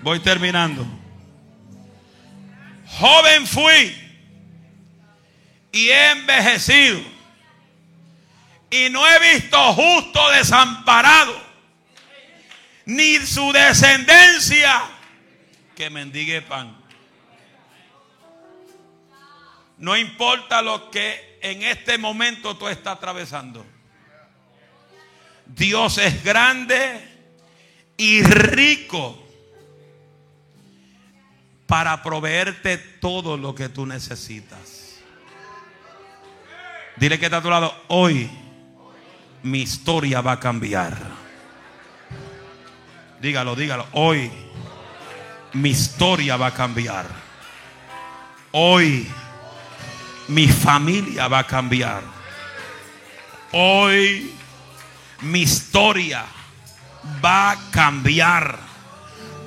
[0.02, 0.86] Voy terminando.
[2.98, 3.96] Joven fui
[5.72, 7.00] y he envejecido.
[8.72, 11.49] Y no he visto justo desamparado,
[12.90, 14.82] ni su descendencia
[15.76, 16.76] que mendigue pan.
[19.78, 23.64] No importa lo que en este momento tú estás atravesando.
[25.46, 27.00] Dios es grande
[27.96, 29.24] y rico
[31.68, 35.00] para proveerte todo lo que tú necesitas.
[36.98, 38.28] Dile que está a tu lado, hoy
[39.44, 41.19] mi historia va a cambiar.
[43.22, 44.32] Dígalo, dígalo, hoy
[45.52, 47.06] mi historia va a cambiar.
[48.52, 49.12] Hoy
[50.30, 52.02] mi familia va a cambiar.
[53.52, 54.34] Hoy
[55.22, 56.24] mi historia
[57.24, 58.58] va a cambiar.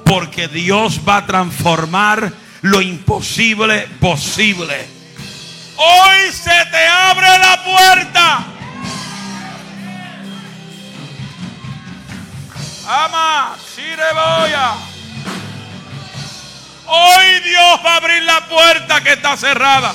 [0.04, 2.30] Porque Dios va a transformar
[2.60, 4.86] lo imposible posible.
[5.76, 8.61] Hoy se te abre la puerta.
[12.86, 14.72] Ama, Shireboya.
[16.86, 19.94] Hoy Dios va a abrir la puerta que está cerrada.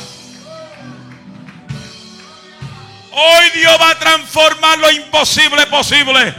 [3.11, 6.33] Hoy Dios va a transformar lo imposible posible.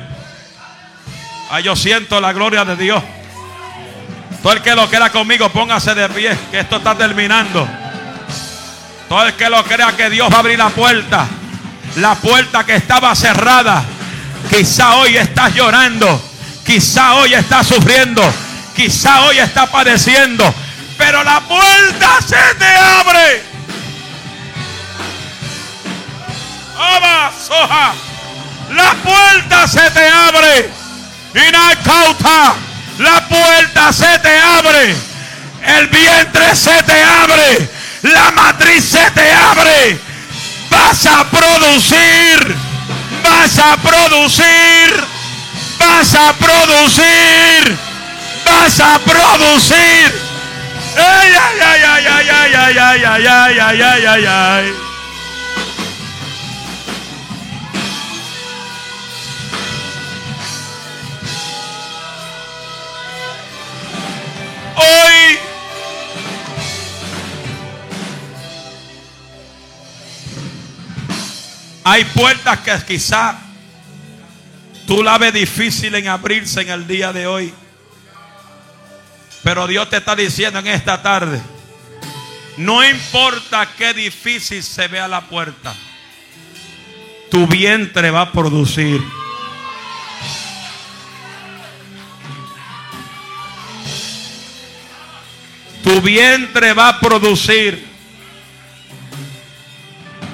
[1.50, 3.02] Ay, yo siento la gloria de Dios.
[4.42, 7.68] Todo el que lo quiera conmigo, póngase de pie, que esto está terminando.
[9.08, 11.26] Todo el que lo crea que Dios va a abrir la puerta,
[11.96, 13.82] la puerta que estaba cerrada,
[14.48, 16.22] quizá hoy estás llorando,
[16.69, 18.23] quizá hoy estás sufriendo,
[18.77, 20.55] quizá hoy estás padeciendo,
[20.99, 23.43] pero la puerta se te abre.
[27.47, 27.95] soja.
[28.74, 30.70] La puerta se te abre.
[31.82, 32.55] cauta.
[32.99, 34.95] La puerta se te abre.
[35.65, 37.70] El vientre se te abre.
[38.03, 39.99] La matriz se te abre.
[40.69, 42.57] Vas a producir.
[43.23, 45.18] Vas a producir.
[45.78, 47.76] Vas a producir.
[48.44, 50.28] Vas a producir.
[50.96, 54.88] Ay, ay, ay, ay, ay, ay, ay, ay, ay, ay, ay, ay, ay.
[64.78, 65.38] hoy.
[71.84, 73.47] Hay puertas que quizá
[74.89, 77.55] tú la ves difícil en abrirse en el día de hoy.
[79.44, 81.40] Pero Dios te está diciendo en esta tarde,
[82.56, 85.73] no importa qué difícil se vea la puerta,
[87.31, 89.01] tu vientre va a producir.
[95.89, 97.86] tu vientre va a producir.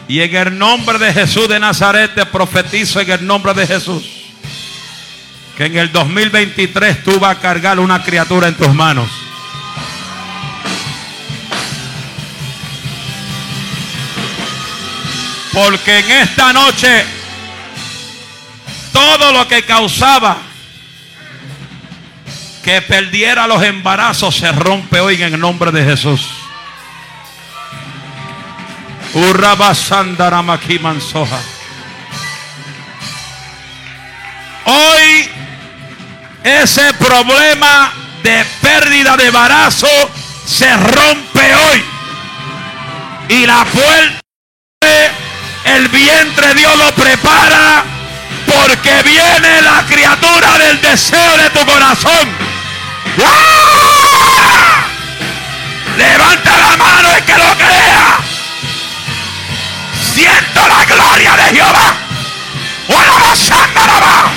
[0.09, 4.14] Y en el nombre de Jesús de Nazaret te profetizo en el nombre de Jesús.
[5.57, 9.09] Que en el 2023 tú vas a cargar una criatura en tus manos.
[15.53, 17.05] Porque en esta noche
[18.93, 20.39] todo lo que causaba
[22.65, 26.27] que perdiera los embarazos se rompe hoy en el nombre de Jesús.
[34.65, 35.31] Hoy
[36.45, 37.93] ese problema
[38.23, 39.89] de pérdida de embarazo
[40.47, 41.85] se rompe hoy.
[43.31, 44.21] Y la puerta,
[45.65, 47.85] el vientre Dios lo prepara
[48.47, 52.29] porque viene la criatura del deseo de tu corazón.
[55.97, 58.19] Levanta la mano el que lo crea.
[60.15, 61.95] Siento la gloria de Jehová.
[62.89, 64.35] Una barabasanda.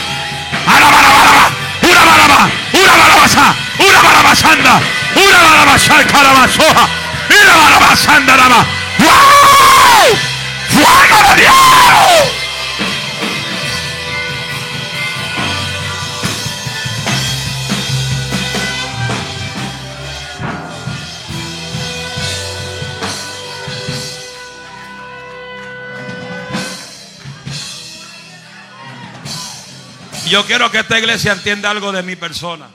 [0.67, 0.91] Una
[2.07, 4.79] Urabaraba, Urabarabasa, Urabarabasanda,
[5.15, 6.85] Urabarabasa, Karabasoha,
[7.29, 8.33] Urabarabasanda,
[8.99, 10.15] Wow!
[10.69, 12.36] Fuego de Dios!
[30.29, 32.69] Yo quiero que esta iglesia entienda algo de mi persona.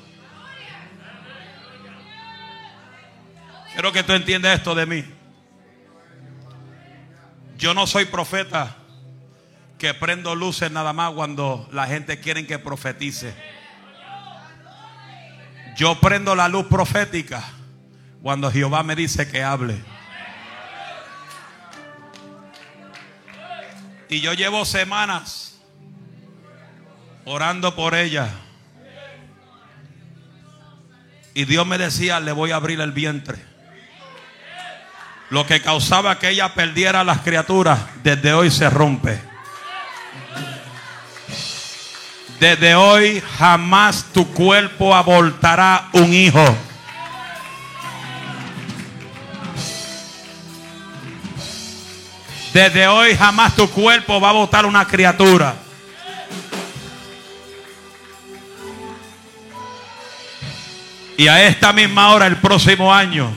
[3.72, 5.04] Quiero que tú entiendas esto de mí.
[7.56, 8.76] Yo no soy profeta
[9.78, 13.34] que prendo luces nada más cuando la gente quiere que profetice.
[15.76, 17.42] Yo prendo la luz profética
[18.22, 19.82] cuando Jehová me dice que hable.
[24.08, 25.51] Y yo llevo semanas
[27.24, 28.28] orando por ella.
[31.34, 33.38] Y Dios me decía, le voy a abrir el vientre.
[35.30, 39.18] Lo que causaba que ella perdiera las criaturas, desde hoy se rompe.
[42.38, 46.44] Desde hoy jamás tu cuerpo abortará un hijo.
[52.52, 55.54] Desde hoy jamás tu cuerpo va a botar una criatura.
[61.22, 63.32] Y a esta misma hora, el próximo año,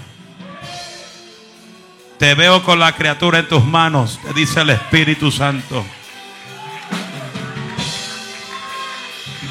[2.17, 5.85] te veo con la criatura en tus manos, te dice el Espíritu Santo.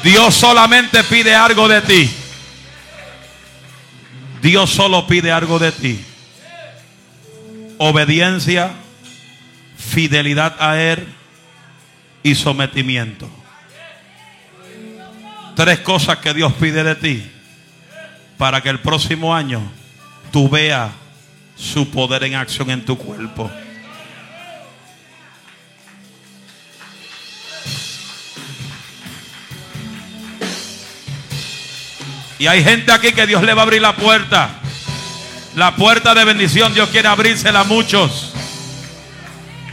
[0.03, 2.11] Dios solamente pide algo de ti.
[4.41, 6.03] Dios solo pide algo de ti.
[7.77, 8.69] Obediencia,
[9.77, 11.07] fidelidad a Él
[12.21, 13.29] y sometimiento.
[15.55, 17.31] Tres cosas que Dios pide de ti
[18.37, 19.61] para que el próximo año
[20.31, 20.91] tú veas
[21.55, 23.49] su poder en acción en tu cuerpo.
[32.37, 34.49] Y hay gente aquí que Dios le va a abrir la puerta.
[35.55, 38.33] La puerta de bendición Dios quiere abrírsela a muchos.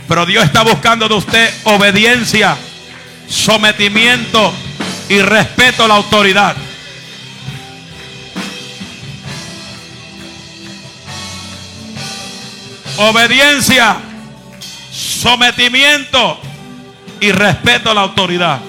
[0.06, 2.56] Pero Dios está buscando de usted obediencia,
[3.28, 4.52] sometimiento
[5.08, 6.56] y respeto a la autoridad.
[12.96, 13.96] Obediencia,
[14.92, 16.40] sometimiento
[17.20, 18.60] y respeto a la autoridad.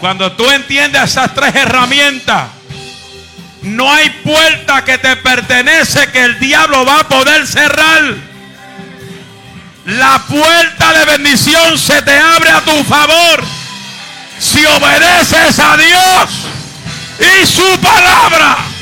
[0.00, 2.48] Cuando tú entiendes esas tres herramientas,
[3.62, 8.14] no hay puerta que te pertenece que el diablo va a poder cerrar.
[9.86, 13.42] La puerta de bendición se te abre a tu favor
[14.38, 16.30] si obedeces a Dios
[17.18, 18.75] y su palabra.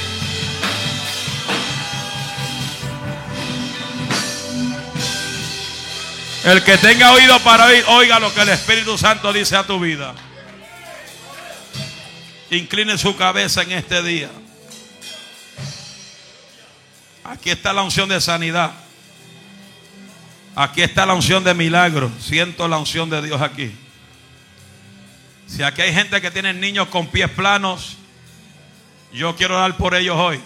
[6.45, 9.81] El que tenga oído para oír, oiga lo que el Espíritu Santo dice a tu
[9.81, 10.15] vida.
[12.51, 14.29] Incline su cabeza en este día.
[17.25, 18.73] Aquí está la unción de sanidad.
[20.55, 22.12] Aquí está la unción de milagro.
[22.21, 23.75] Siento la unción de Dios aquí.
[25.47, 27.97] Si aquí hay gente que tiene niños con pies planos,
[29.15, 30.41] yo quiero orar por ellos hoy.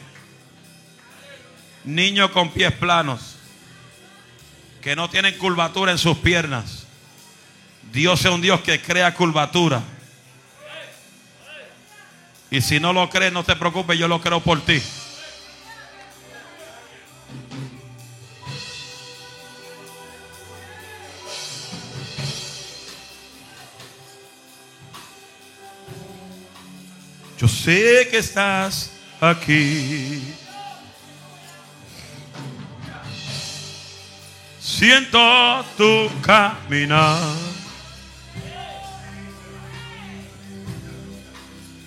[1.82, 3.37] Niños con pies planos,
[4.88, 6.86] que no tienen curvatura en sus piernas.
[7.92, 9.82] Dios es un Dios que crea curvatura.
[12.50, 14.80] Y si no lo crees, no te preocupes, yo lo creo por ti.
[27.38, 28.90] Yo sé que estás
[29.20, 30.37] aquí.
[34.68, 37.18] Siento tu caminar.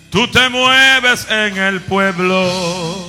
[0.09, 3.07] Tú te mueves en el pueblo.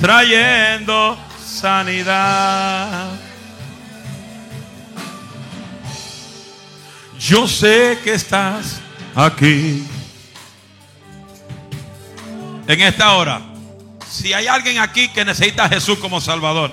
[0.00, 3.08] Trayendo sanidad.
[7.20, 8.80] Yo sé que estás
[9.14, 9.86] aquí.
[12.66, 13.49] En esta hora,
[14.10, 16.72] si hay alguien aquí que necesita a Jesús como Salvador,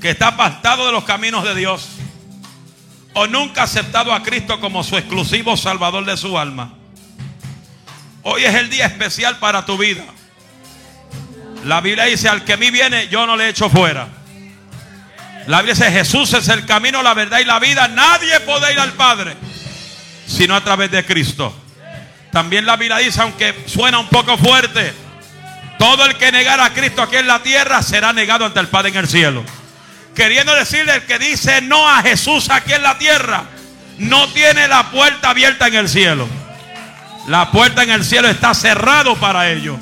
[0.00, 1.88] que está apartado de los caminos de Dios,
[3.14, 6.74] o nunca ha aceptado a Cristo como su exclusivo Salvador de su alma,
[8.22, 10.04] hoy es el día especial para tu vida.
[11.64, 14.08] La Biblia dice, al que a mí viene, yo no le echo fuera.
[15.46, 17.88] La Biblia dice, Jesús es el camino, la verdad y la vida.
[17.88, 19.36] Nadie puede ir al Padre
[20.32, 21.54] sino a través de Cristo.
[22.30, 24.92] También la Biblia dice, aunque suena un poco fuerte,
[25.82, 28.90] todo el que negara a Cristo aquí en la tierra será negado ante el Padre
[28.90, 29.42] en el cielo.
[30.14, 33.46] Queriendo decirle, el que dice no a Jesús aquí en la tierra,
[33.98, 36.28] no tiene la puerta abierta en el cielo.
[37.26, 39.76] La puerta en el cielo está cerrado para ellos.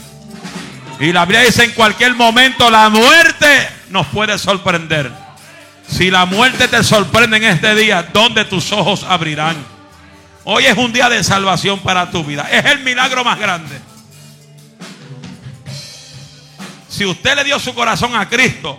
[1.01, 5.13] Y la Biblia dice, en cualquier momento la muerte nos puede sorprender.
[5.87, 9.57] Si la muerte te sorprende en este día, ¿dónde tus ojos abrirán?
[10.45, 12.49] Hoy es un día de salvación para tu vida.
[12.51, 13.90] Es el milagro más grande.
[17.01, 18.79] Si usted le dio su corazón a Cristo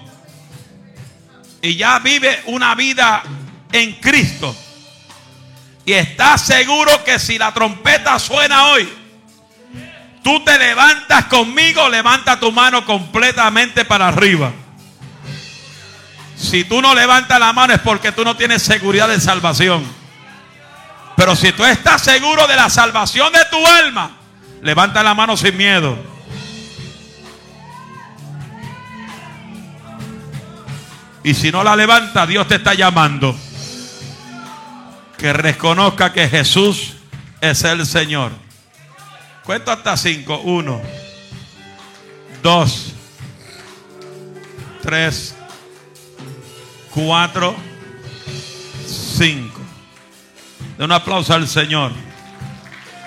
[1.59, 3.23] y ya vive una vida
[3.71, 4.55] en Cristo
[5.83, 8.87] y está seguro que si la trompeta suena hoy,
[10.23, 14.51] tú te levantas conmigo, levanta tu mano completamente para arriba.
[16.37, 19.83] Si tú no levantas la mano es porque tú no tienes seguridad de salvación.
[21.17, 24.11] Pero si tú estás seguro de la salvación de tu alma,
[24.61, 26.20] levanta la mano sin miedo.
[31.23, 33.35] Y si no la levanta, Dios te está llamando.
[35.17, 36.93] Que reconozca que Jesús
[37.41, 38.31] es el Señor.
[39.43, 40.39] Cuento hasta cinco.
[40.39, 40.81] Uno,
[42.41, 42.93] dos,
[44.81, 45.35] tres,
[46.91, 47.55] cuatro,
[48.87, 49.61] cinco.
[50.77, 51.91] De un aplauso al Señor.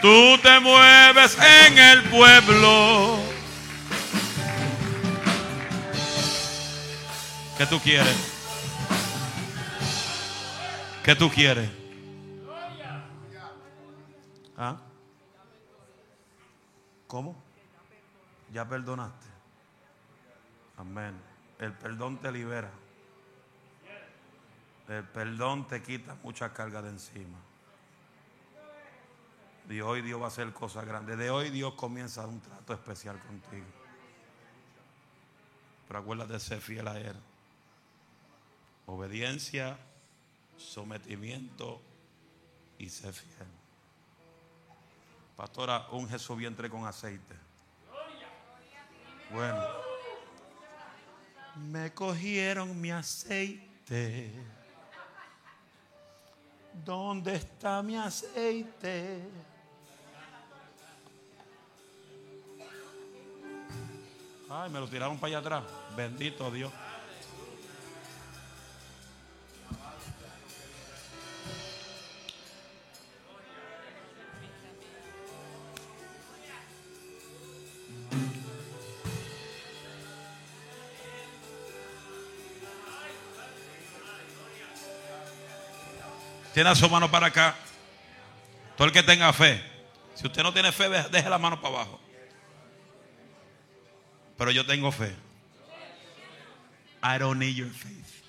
[0.01, 1.37] Tú te mueves
[1.67, 3.34] en el pueblo.
[7.65, 8.17] ¿Qué tú quieres?
[11.03, 11.71] ¿Qué tú quieres?
[14.55, 14.77] ¿Ah?
[17.07, 17.43] ¿Cómo?
[18.53, 19.27] ¿Ya perdonaste?
[20.77, 21.19] Amén.
[21.59, 22.71] El perdón te libera.
[24.87, 27.39] El perdón te quita mucha carga de encima.
[29.67, 31.17] De hoy Dios va a hacer cosas grandes.
[31.17, 33.65] De hoy Dios comienza un trato especial contigo.
[35.89, 37.17] Pero acuérdate de ser fiel a Él.
[38.87, 39.77] Obediencia,
[40.57, 41.81] sometimiento
[42.79, 43.49] y ser fiel.
[45.37, 47.35] Pastora, unge su vientre con aceite.
[49.33, 49.63] Bueno.
[51.57, 54.33] Me cogieron mi aceite.
[56.85, 59.23] ¿Dónde está mi aceite?
[64.51, 65.65] Ay, me lo tiraron para allá atrás.
[65.97, 66.73] Bendito Dios.
[86.55, 87.57] Tiene su mano para acá.
[88.77, 89.61] Todo el que tenga fe.
[90.15, 92.01] Si usted no tiene fe, deje la mano para abajo.
[94.39, 95.15] Pero yo tengo fe.
[97.03, 98.23] I don't need your faith.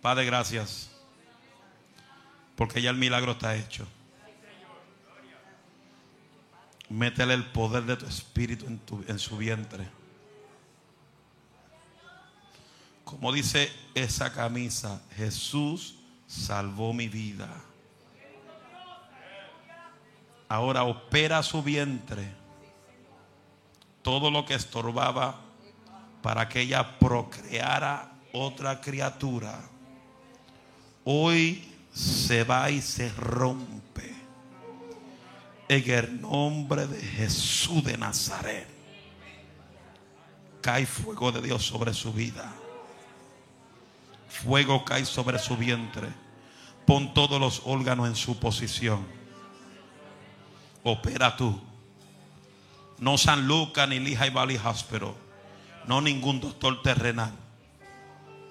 [0.00, 0.90] Padre, gracias.
[2.56, 3.86] Porque ya el milagro está hecho.
[6.94, 9.84] Métele el poder de tu espíritu en, en su vientre.
[13.04, 15.96] Como dice esa camisa, Jesús
[16.28, 17.48] salvó mi vida.
[20.48, 22.32] Ahora opera su vientre
[24.02, 25.40] todo lo que estorbaba
[26.22, 29.60] para que ella procreara otra criatura.
[31.02, 34.13] Hoy se va y se rompe
[35.68, 38.68] en el nombre de Jesús de Nazaret.
[40.60, 42.52] Cae fuego de Dios sobre su vida.
[44.28, 46.08] Fuego cae sobre su vientre.
[46.86, 49.06] Pon todos los órganos en su posición.
[50.82, 51.60] Opera tú.
[52.98, 55.14] No San Lucas ni Lehigh Valley Hospital.
[55.86, 57.32] No ningún doctor terrenal.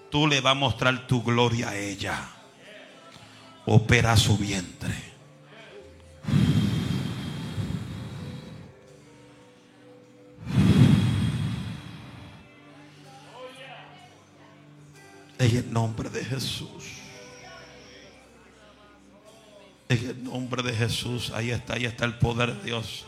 [0.09, 2.29] Tú le vas a mostrar tu gloria a ella.
[3.65, 5.12] Opera su vientre.
[15.43, 16.69] En el nombre de Jesús.
[19.89, 21.31] En el nombre de Jesús.
[21.35, 23.03] Ahí está, ahí está el poder de Dios.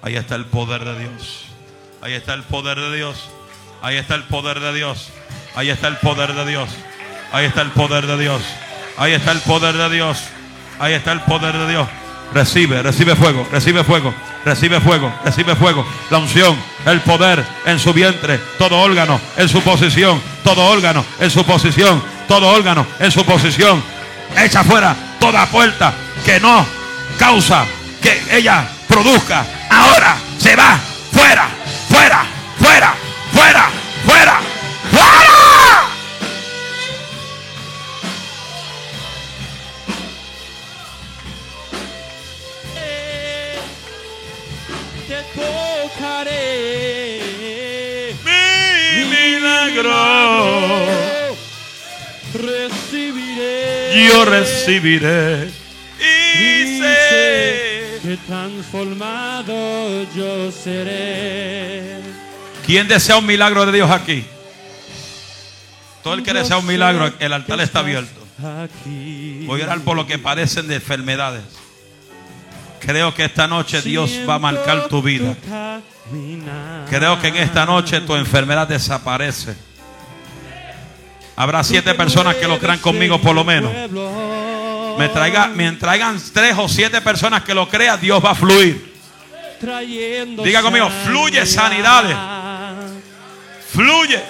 [0.00, 1.44] Ahí está el poder de Dios.
[2.00, 3.28] Ahí está el poder de Dios.
[3.82, 5.10] Ahí está el poder de Dios.
[5.54, 6.70] Ahí está el poder de Dios.
[7.32, 8.42] Ahí está el poder de Dios.
[8.96, 10.22] Ahí está el poder de Dios.
[10.78, 11.88] Ahí está el poder de Dios.
[12.32, 14.14] Recibe, recibe fuego, recibe fuego,
[14.48, 15.86] recibe fuego, recibe fuego.
[16.10, 16.56] La unción,
[16.86, 22.02] el poder en su vientre, todo órgano en su posición, todo órgano en su posición,
[22.26, 23.82] todo órgano en su posición.
[24.36, 25.92] Echa fuera toda puerta
[26.24, 26.64] que no
[27.18, 27.66] causa
[28.02, 29.44] que ella produzca.
[29.70, 30.78] Ahora se va
[49.82, 51.34] milagro
[52.34, 54.08] Recibiré.
[54.08, 55.50] yo recibiré
[55.98, 56.80] y
[58.02, 59.54] que transformado
[60.14, 62.00] yo seré.
[62.64, 64.24] ¿Quién desea un milagro de Dios aquí?
[66.02, 68.26] Todo el que desea un milagro, sé el altar está abierto.
[69.46, 71.42] Voy a orar por lo que padecen de enfermedades.
[72.80, 75.34] Creo que esta noche Dios va a marcar tu vida.
[76.88, 79.67] Creo que en esta noche tu enfermedad desaparece.
[81.38, 83.70] Habrá siete personas que lo crean conmigo por lo menos.
[84.98, 88.92] Me, traiga, me traigan tres o siete personas que lo crean, Dios va a fluir.
[90.42, 92.16] Diga conmigo, fluye sanidades.
[93.70, 94.20] Fluye.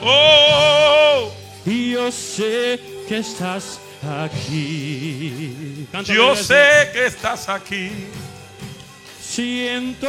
[0.00, 1.30] Oh,
[1.66, 3.78] yo sé que estás
[4.24, 5.86] aquí.
[6.06, 7.90] Yo sé que estás aquí.
[9.20, 10.08] Siento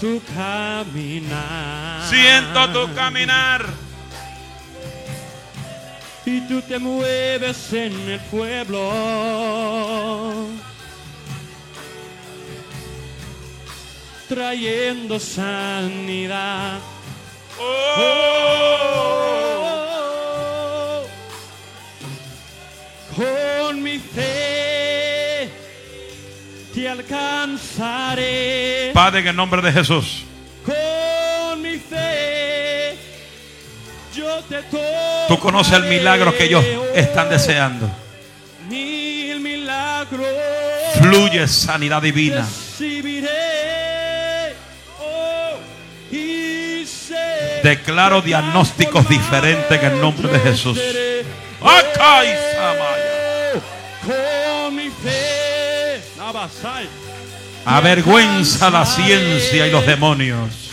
[0.00, 2.04] tu caminar.
[2.08, 3.85] Siento tu caminar.
[6.26, 8.90] Y tú te mueves en el pueblo.
[14.28, 16.80] Trayendo sanidad.
[17.60, 19.26] Oh,
[23.14, 25.50] Con mi fe
[26.74, 28.90] te alcanzaré.
[28.92, 30.24] Padre, en el nombre de Jesús.
[35.28, 36.64] Tú conoces el milagro que ellos
[36.94, 37.90] están deseando.
[41.00, 42.46] Fluye sanidad divina.
[45.00, 45.58] Oh,
[47.62, 50.78] Declaro diagnósticos diferentes en el nombre de Jesús.
[57.64, 60.65] Avergüenza la ciencia y los demonios.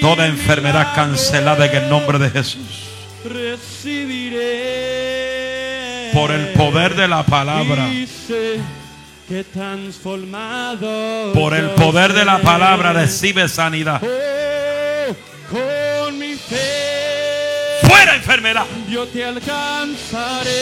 [0.00, 2.88] Toda enfermedad cancelada en el nombre de Jesús.
[3.24, 4.40] recibiré
[6.14, 7.86] Por el poder de la palabra.
[11.34, 14.00] Por el poder de la palabra recibe sanidad.
[17.82, 18.64] Fuera enfermedad.
[18.90, 20.54] yo te alcanzaré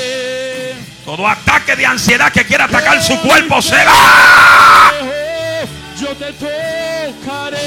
[1.04, 4.92] Todo ataque de ansiedad que quiera atacar su cuerpo se va.
[6.00, 7.58] Yo te tocaré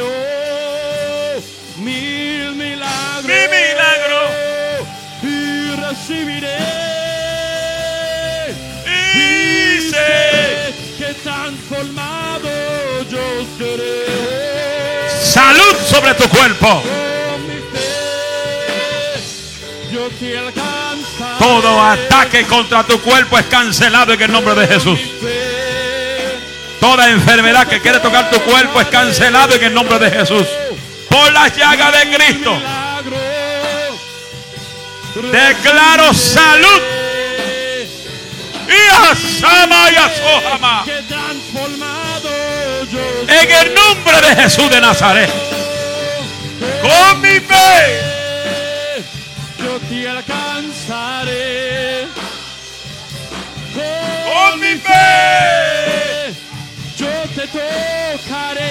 [0.00, 1.40] oh,
[1.78, 4.20] mil milagros Mi milagro.
[5.22, 6.58] y recibiré
[8.84, 10.74] Y sé.
[10.98, 12.48] que transformado
[13.10, 13.26] yo
[13.58, 14.06] seré.
[15.24, 16.82] Salud sobre tu cuerpo.
[16.82, 17.90] Con mi fe,
[19.92, 20.85] yo te alcanzaré.
[21.38, 24.98] Todo ataque contra tu cuerpo es cancelado en el nombre de Jesús.
[26.80, 30.46] Toda enfermedad que quiere tocar tu cuerpo es cancelado en el nombre de Jesús.
[31.08, 32.62] Por las llagas de Cristo.
[35.32, 36.82] Declaro salud.
[38.68, 40.84] Y asama y asojama.
[43.28, 45.30] En el nombre de Jesús de Nazaret.
[46.82, 48.15] Con mi fe.
[49.88, 52.06] Te alcanzaré.
[53.74, 56.34] Con mi fe.
[56.96, 58.66] yo te tocaré.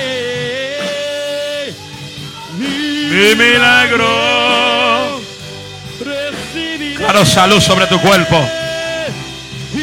[2.58, 5.22] Mi milagro.
[6.00, 6.96] Recibiré.
[6.96, 8.48] Claro, salud sobre tu cuerpo.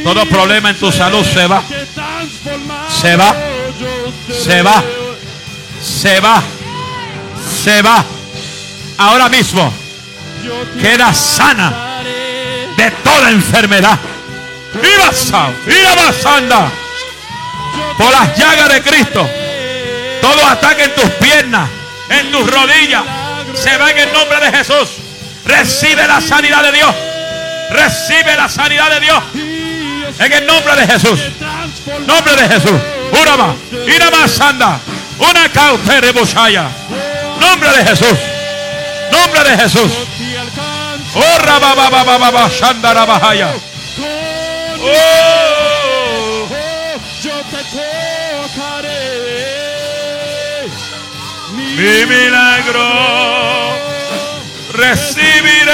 [0.05, 1.63] Todo problema en tu salud se va.
[3.01, 3.35] Se va.
[4.31, 4.83] Se va.
[5.81, 6.43] Se va.
[7.63, 8.05] Se va.
[8.99, 9.82] Ahora mismo
[10.81, 12.01] queda sana
[12.77, 13.99] de toda enfermedad.
[14.75, 16.71] Y basanda.
[17.97, 19.29] Por las llagas de Cristo.
[20.21, 21.69] Todo ataque en tus piernas,
[22.09, 23.03] en tus rodillas,
[23.55, 24.89] se va en el nombre de Jesús.
[25.45, 26.95] Recibe la sanidad de Dios.
[27.71, 29.23] Recibe la sanidad de Dios.
[30.19, 31.21] En el nombre de Jesús.
[32.07, 32.81] Nombre de Jesús.
[33.21, 33.57] Una más.
[33.73, 34.79] Una más sanda.
[35.19, 36.69] Una cautere bushaya.
[37.41, 38.19] Nombre de Jesús.
[39.13, 39.93] Nombre de Jesús.
[41.15, 41.39] Oh,
[43.07, 43.55] bahaya.
[44.81, 46.49] Oh.
[47.23, 47.93] Yo te.
[51.77, 53.77] Mi milagro
[54.73, 55.73] recibiré.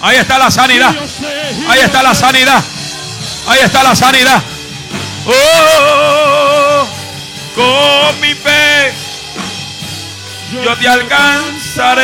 [0.00, 0.94] Ahí está la sanidad.
[1.68, 2.62] Ahí está la sanidad.
[3.48, 4.42] Ahí está la sanidad.
[5.26, 6.86] Oh,
[7.54, 9.01] con mi fe
[10.52, 12.02] yo te alcanzaré.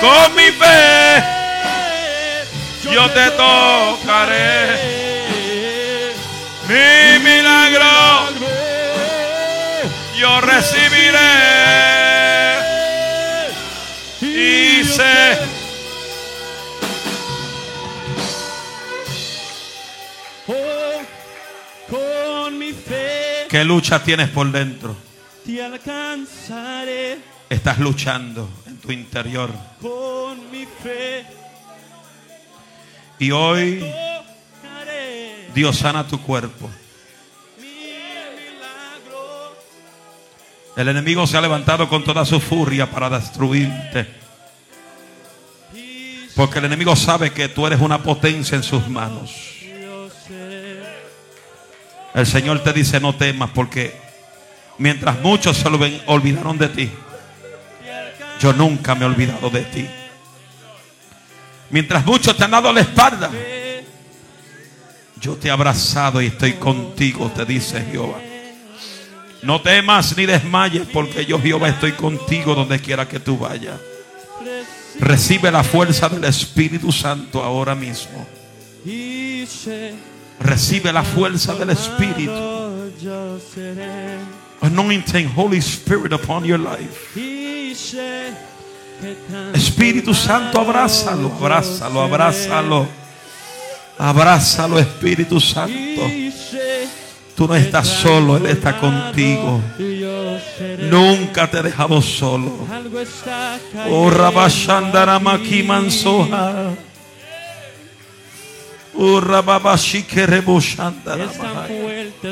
[0.00, 1.22] Con mi fe
[2.90, 5.02] yo te tocaré.
[6.68, 8.28] Mi milagro
[10.18, 11.18] Yo recibiré
[14.20, 15.38] y sé
[20.46, 21.02] Oh,
[21.90, 24.96] con mi fe qué lucha tienes por dentro.
[25.44, 27.18] Te alcanzaré.
[27.48, 29.50] Estás luchando en tu interior.
[29.80, 31.26] Con mi fe
[33.18, 33.84] Y hoy
[35.54, 36.70] Dios sana tu cuerpo.
[40.74, 44.08] El enemigo se ha levantado con toda su furia para destruirte.
[46.34, 49.30] Porque el enemigo sabe que tú eres una potencia en sus manos.
[52.14, 54.01] El Señor te dice no temas porque
[54.82, 56.90] mientras muchos se olvi- olvidaron de ti,
[58.40, 59.86] yo nunca me he olvidado de ti.
[61.70, 63.30] Mientras muchos te han dado la espalda,
[65.20, 68.18] yo te he abrazado y estoy contigo, te dice Jehová.
[69.42, 73.78] No temas ni desmayes porque yo Jehová estoy contigo donde quiera que tú vayas.
[74.98, 78.26] Recibe la fuerza del Espíritu Santo ahora mismo.
[80.40, 82.32] Recibe la fuerza del Espíritu.
[84.62, 87.18] Anointing Holy Spirit upon your life.
[89.52, 92.88] Espíritu Santo, abrázalo, abrázalo, abrázalo.
[93.98, 96.02] Abrázalo, Espíritu Santo.
[97.34, 99.60] Tú no estás solo, Él está contigo.
[100.78, 102.52] Nunca te he dejado solo.
[103.90, 106.70] Oh, Rabashandaramaki Mansoha.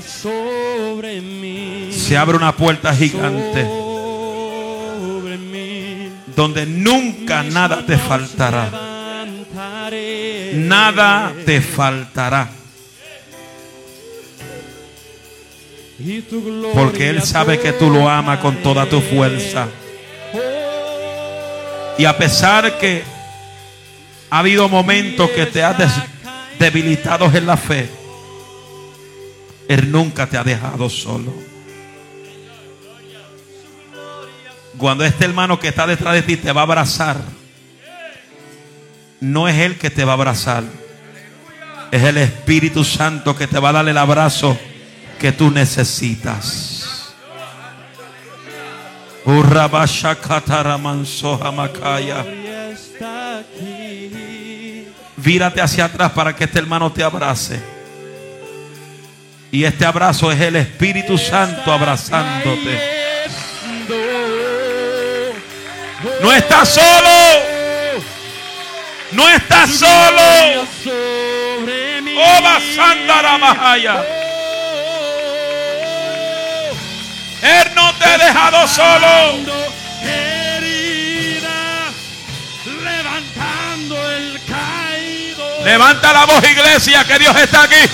[0.03, 1.91] Sobre mí.
[1.93, 6.11] Se abre una puerta gigante Sobre mí.
[6.37, 8.65] donde nunca Mis nada te faltará.
[8.71, 10.53] levantaré.
[10.55, 12.51] Nada te faltará.
[15.99, 19.69] Y tu gloria Porque Él sabe que tú lo amas con toda tu fuerza.
[21.99, 23.03] Y a pesar que
[24.31, 25.77] ha habido momentos que te has
[26.61, 27.89] des- debilitado en la fe,
[29.69, 31.33] Él nunca te ha dejado solo.
[34.79, 37.17] Cuando este hermano que está detrás de ti te va a abrazar,
[39.21, 40.65] no es Él que te va a abrazar,
[41.91, 44.59] es el Espíritu Santo que te va a dar el abrazo
[45.19, 47.15] que tú necesitas.
[49.27, 52.25] Urrabashakataramansohamakaya.
[52.73, 54.30] está aquí.
[55.23, 57.61] Vírate hacia atrás para que este hermano te abrace.
[59.53, 62.81] Y este abrazo es el Espíritu Santo abrazándote.
[66.23, 67.61] No estás solo.
[69.13, 70.67] No estás solo.
[72.03, 72.17] Mí.
[72.17, 74.05] Oh, Basandaramahaya.
[77.43, 79.61] Él no te ha dejado solo.
[85.65, 87.91] Levanta la voz, iglesia, que Dios está aquí.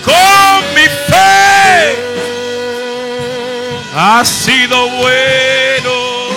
[0.00, 2.08] Oh, Con mi fe
[3.90, 6.28] Oh, ha sido bueno.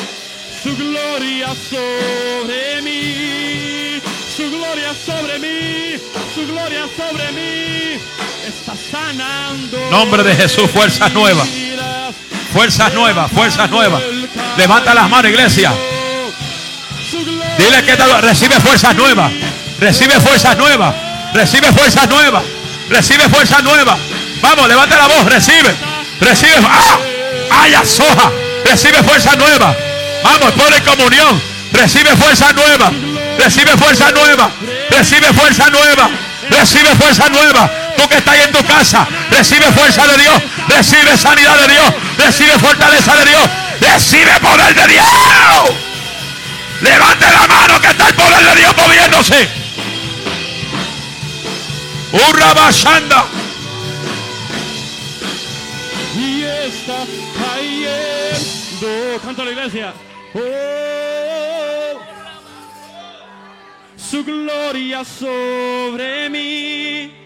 [0.64, 4.02] Su gloria sobre mí,
[4.36, 6.00] su gloria sobre mí,
[6.36, 8.00] su gloria sobre mí,
[8.48, 9.90] está sanando.
[9.90, 11.48] Nombre de Jesús, fuerzas nuevas.
[12.54, 14.02] Fuerzas nuevas, fuerzas nuevas.
[14.58, 15.72] Levanta las manos, iglesia.
[17.58, 19.32] Dile que recibe fuerzas nuevas.
[19.80, 20.96] Recibe fuerzas nuevas.
[21.34, 22.44] Recibe fuerzas nuevas.
[22.90, 23.98] Recibe fuerzas nuevas.
[24.42, 25.26] Vamos, levanta la voz.
[25.26, 25.74] Recibe.
[26.20, 26.56] Recibe.
[26.68, 26.98] ¡Ah!
[27.62, 28.32] ¡Ay, soja!
[28.66, 29.76] Recibe fuerzas nuevas.
[30.24, 31.42] Vamos, pon en comunión.
[31.74, 32.92] Recibe fuerzas nuevas.
[33.38, 34.50] Recibe fuerzas nuevas.
[34.90, 36.10] Recibe fuerza nueva.
[36.50, 37.72] Recibe fuerza nueva.
[38.10, 40.42] Que estás ahí en tu casa, recibe fuerza de Dios.
[40.68, 41.94] Recibe sanidad de Dios.
[42.18, 43.50] Recibe fortaleza de Dios.
[43.80, 45.06] Recibe poder de Dios.
[46.82, 49.50] Levante la mano que está el poder de Dios moviéndose.
[52.12, 53.26] Urra bashanda.
[56.18, 57.06] y está
[57.40, 59.22] cayendo.
[59.24, 59.94] Canta la iglesia.
[60.34, 60.40] Oh,
[63.96, 67.21] su gloria sobre mí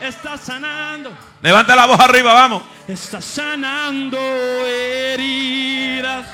[0.00, 1.12] está sanando,
[1.42, 2.62] Levanta la voz arriba, vamos.
[2.88, 4.18] está sanando
[4.66, 6.26] heridas,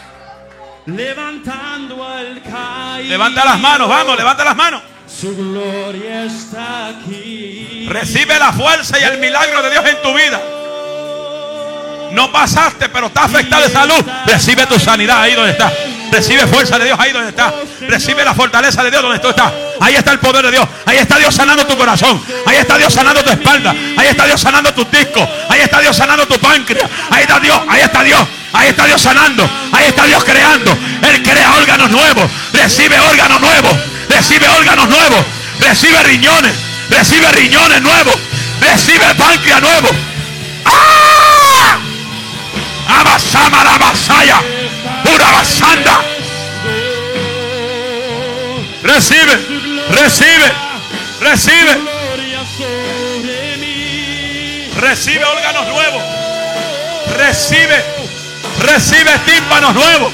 [0.87, 3.09] levantando al caído.
[3.09, 4.83] Levanta las manos, vamos, levanta las manos.
[5.09, 7.87] Su gloria está aquí.
[7.89, 10.41] Recibe la fuerza y el milagro de Dios en tu vida.
[12.13, 14.05] No pasaste, pero está afectada de salud.
[14.27, 15.73] Recibe tu sanidad ahí donde está.
[16.11, 17.53] Recibe fuerza de Dios ahí donde está.
[17.89, 19.53] Recibe la fortaleza de Dios donde tú estás.
[19.81, 20.67] Ahí está el poder de Dios.
[20.85, 22.23] Ahí está Dios sanando tu corazón.
[22.47, 23.75] Ahí está Dios sanando tu espalda.
[23.97, 25.29] Ahí está Dios sanando tus discos.
[25.49, 26.89] Ahí está Dios sanando tu páncreas.
[27.11, 27.61] Ahí está Dios.
[27.69, 28.29] Ahí está Dios.
[28.53, 29.49] Ahí está Dios sanando.
[29.73, 30.77] Ahí está Dios creando.
[31.03, 32.31] Él crea órganos nuevos.
[32.53, 33.73] Recibe órganos nuevos.
[34.09, 35.25] Recibe órganos nuevos.
[35.61, 36.53] Recibe riñones.
[36.89, 38.15] Recibe riñones nuevos.
[38.61, 39.89] Recibe páncreas nuevo.
[40.65, 41.79] ¡Ah!
[42.89, 44.56] Abasama la basaya.
[45.05, 46.01] Pura basanda.
[48.83, 49.35] Recibe.
[49.91, 50.53] Recibe.
[51.21, 51.97] Recibe.
[54.81, 56.03] Recibe órganos nuevos.
[57.17, 57.85] Recibe.
[58.61, 60.13] Recibe tímpanos nuevos.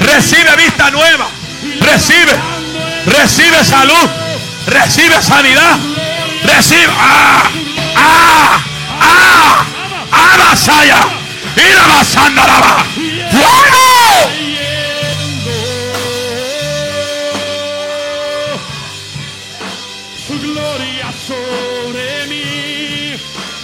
[0.00, 1.28] Recibe vista nueva.
[1.80, 2.32] Recibe.
[3.06, 4.10] Recibe salud.
[4.66, 5.78] Recibe sanidad.
[6.44, 6.92] Recibe.
[6.98, 7.50] ¡Ah!
[7.96, 8.64] ¡Ah!
[9.00, 9.64] ¡Ah!
[10.12, 10.36] ¡Ah!
[10.38, 11.00] ¡Basaya!
[11.56, 12.93] ¡Y
[13.34, 14.30] ¡Fuego!
[20.26, 23.14] Su gloria sobre mí.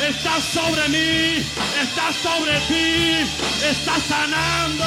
[0.09, 1.47] Está sobre mí.
[1.81, 3.27] Está sobre ti.
[3.65, 4.85] Está sanando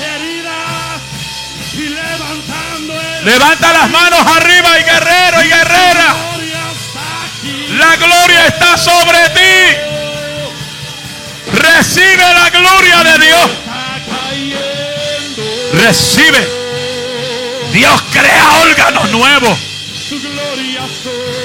[0.00, 1.00] heridas
[1.74, 6.16] y levantando el Levanta las manos arriba y guerrero y guerrera.
[7.78, 9.76] La gloria está sobre ti.
[11.52, 13.61] Recibe la gloria de Dios.
[15.72, 16.48] Recibe.
[17.72, 19.58] Dios crea órganos nuevos.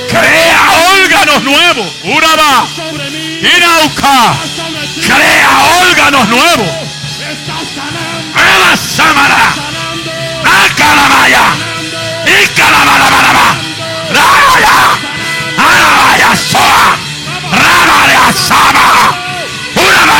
[0.10, 0.61] Crea
[1.02, 1.88] órganos nuevos.
[2.76, 3.39] Sobre mí.
[3.39, 4.34] Inauca.
[5.06, 5.49] Crea
[5.81, 6.68] órganos nuevos.
[8.35, 9.53] Ela Samara.
[10.44, 11.44] Acalamaya.
[12.44, 13.56] Icalabalabalaba.
[14.11, 14.77] Raya.
[15.57, 16.98] Arabaya Soa.
[17.52, 19.15] Rabaya Sama.
[19.73, 20.18] Fuego.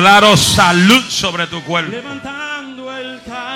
[0.00, 1.94] Claro, salud sobre tu cuerpo.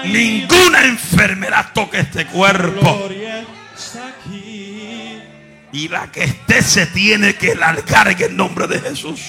[0.05, 3.09] Ninguna enfermedad toque este cuerpo.
[5.73, 9.23] Y la que esté se tiene que largar en el nombre de Jesús.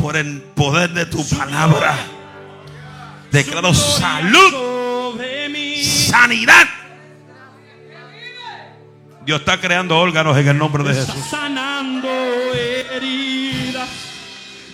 [0.00, 1.98] Por el poder de tu palabra.
[3.30, 5.20] Declaro salud,
[5.82, 6.66] sanidad.
[9.24, 11.30] Dios está creando órganos en el nombre de Está Jesús.
[11.30, 12.08] sanando
[12.92, 13.88] heridas.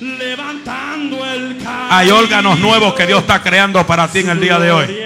[0.01, 1.86] Levantando el caído.
[1.90, 4.98] Hay órganos nuevos que Dios está creando para ti en el día de hoy.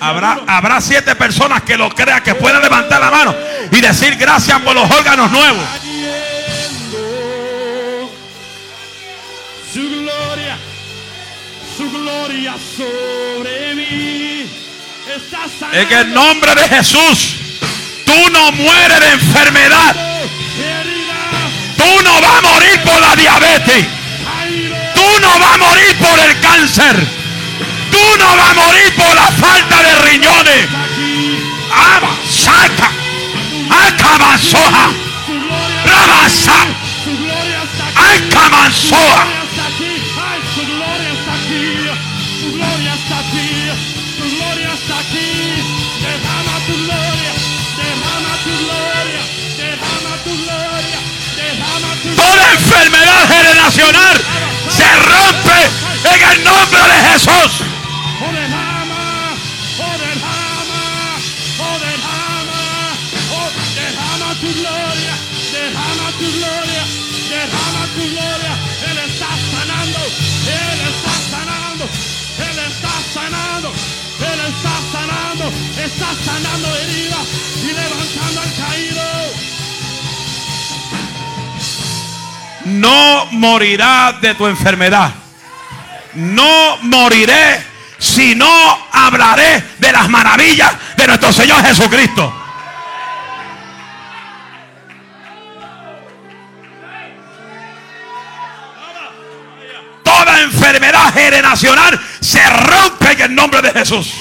[0.00, 3.34] Habrá, habrá siete personas que lo crean, que puedan levantar la mano
[3.72, 5.64] y decir gracias por los órganos nuevos.
[9.72, 10.56] Su gloria,
[11.76, 14.19] su gloria sobre mí.
[15.72, 17.36] En el nombre de Jesús,
[18.04, 19.96] tú no mueres de enfermedad.
[21.76, 23.86] Tú no vas a morir por la diabetes.
[24.94, 27.06] Tú no vas a morir por el cáncer.
[27.90, 30.68] Tú no vas a morir por la falta de riñones.
[31.72, 32.90] Aba, saca.
[33.88, 34.90] Acabanzoja.
[35.84, 36.66] Rabasa.
[38.72, 39.39] su
[53.26, 54.16] generacional
[54.68, 55.58] se rompe
[56.14, 57.64] en el nombre de Jesús.
[64.40, 65.14] Tu gloria.
[66.18, 66.84] Tu gloria.
[67.94, 68.54] Tu gloria.
[68.88, 70.00] Él está sanando.
[70.48, 71.84] Él está sanando.
[72.38, 73.68] Él está sanando.
[74.30, 75.46] Él está sanando.
[75.76, 77.26] Está sanando heridas
[77.62, 79.49] y levantando al caído.
[82.70, 85.12] No morirás de tu enfermedad.
[86.14, 87.60] No moriré,
[87.98, 88.48] sino
[88.92, 92.32] hablaré de las maravillas de nuestro Señor Jesucristo.
[100.04, 104.14] Toda enfermedad generacional se rompe en el nombre de Jesús.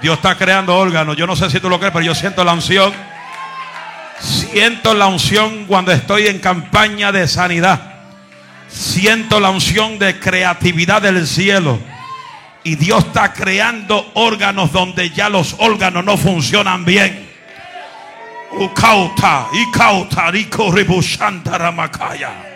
[0.00, 1.16] Dios está creando órganos.
[1.16, 2.92] Yo no sé si tú lo crees, pero yo siento la unción.
[4.18, 7.80] Siento la unción cuando estoy en campaña de sanidad.
[8.68, 11.78] Siento la unción de creatividad del cielo.
[12.62, 17.28] Y Dios está creando órganos donde ya los órganos no funcionan bien.
[18.52, 22.49] Ukauta, ikauta, riko ribushanta ramakaya.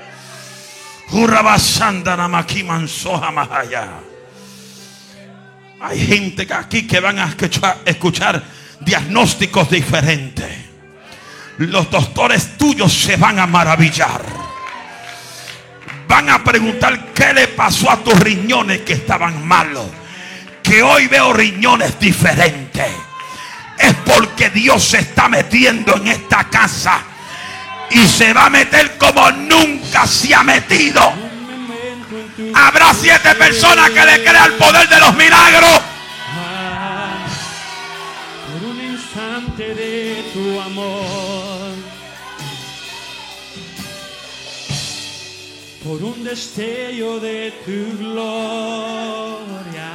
[5.80, 7.36] Hay gente aquí que van a
[7.84, 8.42] escuchar
[8.80, 10.50] diagnósticos diferentes.
[11.58, 14.22] Los doctores tuyos se van a maravillar.
[16.08, 19.86] Van a preguntar qué le pasó a tus riñones que estaban malos.
[20.64, 22.90] Que hoy veo riñones diferentes.
[23.78, 27.13] Es porque Dios se está metiendo en esta casa.
[27.90, 31.00] Y se va a meter como nunca se ha metido.
[32.54, 35.80] Habrá siete personas que le crean el poder de los milagros.
[38.52, 41.74] Por un instante de tu amor,
[45.84, 49.92] por un destello de tu gloria,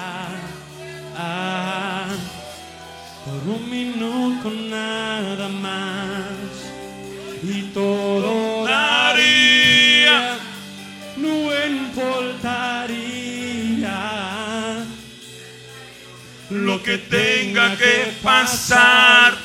[1.22, 2.06] Ah,
[3.26, 6.69] por un minuto nada más
[7.44, 10.38] y todo daría,
[11.18, 12.06] no importaría
[16.50, 19.38] Lo que tenga que pasar,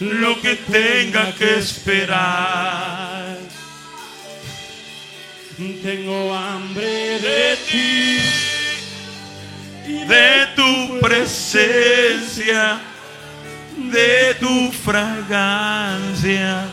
[0.00, 3.38] lo que tenga que esperar.
[5.56, 8.20] Tengo hambre de ti
[9.86, 12.80] de tu presencia,
[13.76, 16.66] de tu fragancia,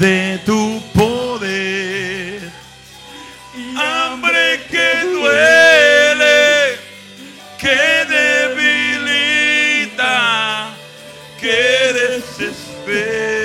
[0.00, 2.50] de tu poder.
[3.76, 6.78] Hambre que duele,
[7.58, 7.78] que
[9.28, 10.14] debilita,
[11.38, 11.92] que
[12.82, 13.44] desespera.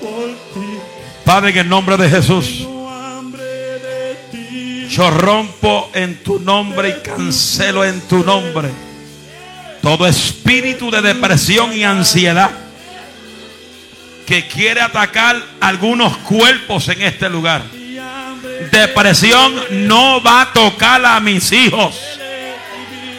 [0.00, 0.70] por ti.
[1.24, 2.66] Padre, en el nombre de Jesús.
[4.90, 8.68] Yo rompo en tu nombre y cancelo en tu nombre
[9.80, 12.50] todo espíritu de depresión y ansiedad
[14.30, 17.64] que quiere atacar algunos cuerpos en este lugar.
[18.70, 19.52] Depresión
[19.88, 21.96] no va a tocar a mis hijos.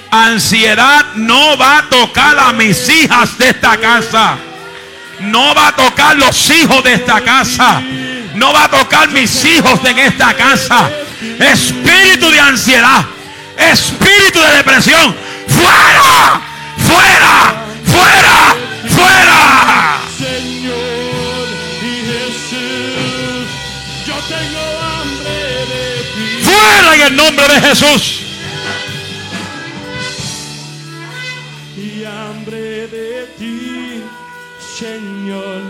[0.10, 4.38] Ansiedad no va a tocar a mis hijas de esta casa.
[5.20, 7.82] No va a tocar los hijos de esta casa.
[8.36, 10.90] No va a tocar mis hijos en esta casa.
[11.40, 13.04] Espíritu de ansiedad.
[13.58, 15.14] Espíritu de depresión.
[15.50, 16.42] Fuera.
[16.78, 17.66] Fuera.
[17.84, 18.56] Fuera.
[18.88, 19.81] Fuera.
[27.12, 28.22] El nombre de Jesús.
[31.78, 34.02] y hambre de ti,
[34.80, 35.62] Señor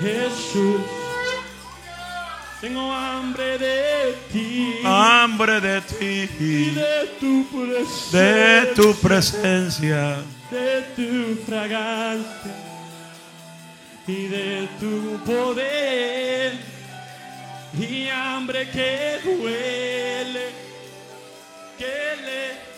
[0.00, 0.80] Jesús.
[2.60, 6.70] Tengo hambre de ti Hambre de y ti.
[6.70, 10.16] de tu presencia, De tu presencia.
[10.50, 12.54] de tu fragancia
[14.06, 16.52] y de tu poder
[17.78, 20.50] y hambre que duele,
[21.78, 22.72] que le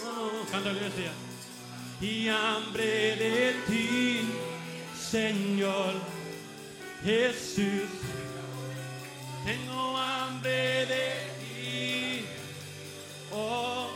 [0.07, 0.47] Oh.
[2.01, 4.21] Y hambre de ti,
[4.95, 5.95] Señor
[7.05, 8.14] Jesús.
[9.45, 11.07] Tengo hambre de
[11.39, 12.25] ti.
[13.31, 13.91] Oh,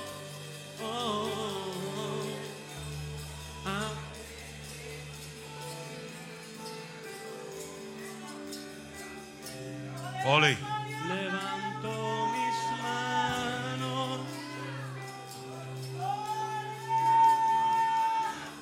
[0.82, 1.30] oh,
[1.96, 2.26] oh.
[3.64, 3.90] Ah.
[11.08, 14.20] Levanto mis manos,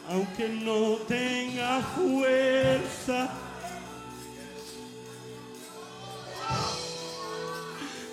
[0.08, 3.46] aunque no tenga fuerza.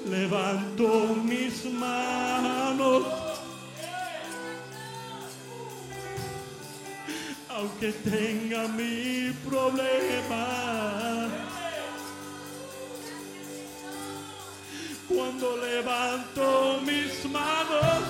[0.05, 3.03] Levanto mis manos,
[7.47, 11.29] aunque tenga mi problema.
[15.07, 18.03] Cuando levanto mis manos,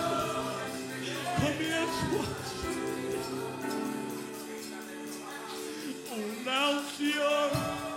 [1.39, 2.25] comienzo
[6.09, 7.92] a una unción.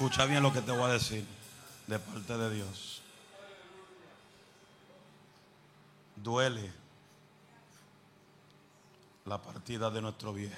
[0.00, 1.26] Escucha bien lo que te voy a decir
[1.86, 3.02] de parte de Dios.
[6.16, 6.72] Duele
[9.26, 10.56] la partida de nuestro viejo.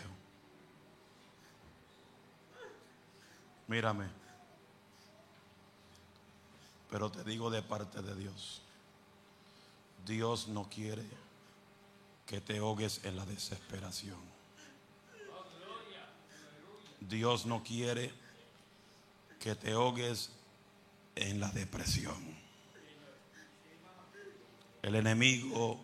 [3.67, 4.07] Mírame.
[6.89, 8.63] Pero te digo de parte de Dios.
[10.07, 11.03] Dios no quiere
[12.27, 14.21] que te ahogues en la desesperación.
[17.01, 18.22] Dios no quiere
[19.43, 20.31] que te ahogues
[21.17, 22.15] en la depresión.
[24.83, 25.81] El enemigo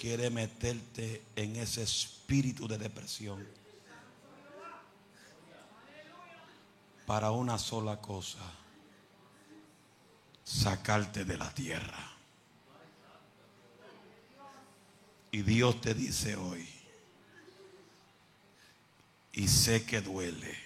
[0.00, 3.46] quiere meterte en ese espíritu de depresión
[7.04, 8.40] para una sola cosa,
[10.42, 12.12] sacarte de la tierra.
[15.30, 16.66] Y Dios te dice hoy,
[19.32, 20.65] y sé que duele.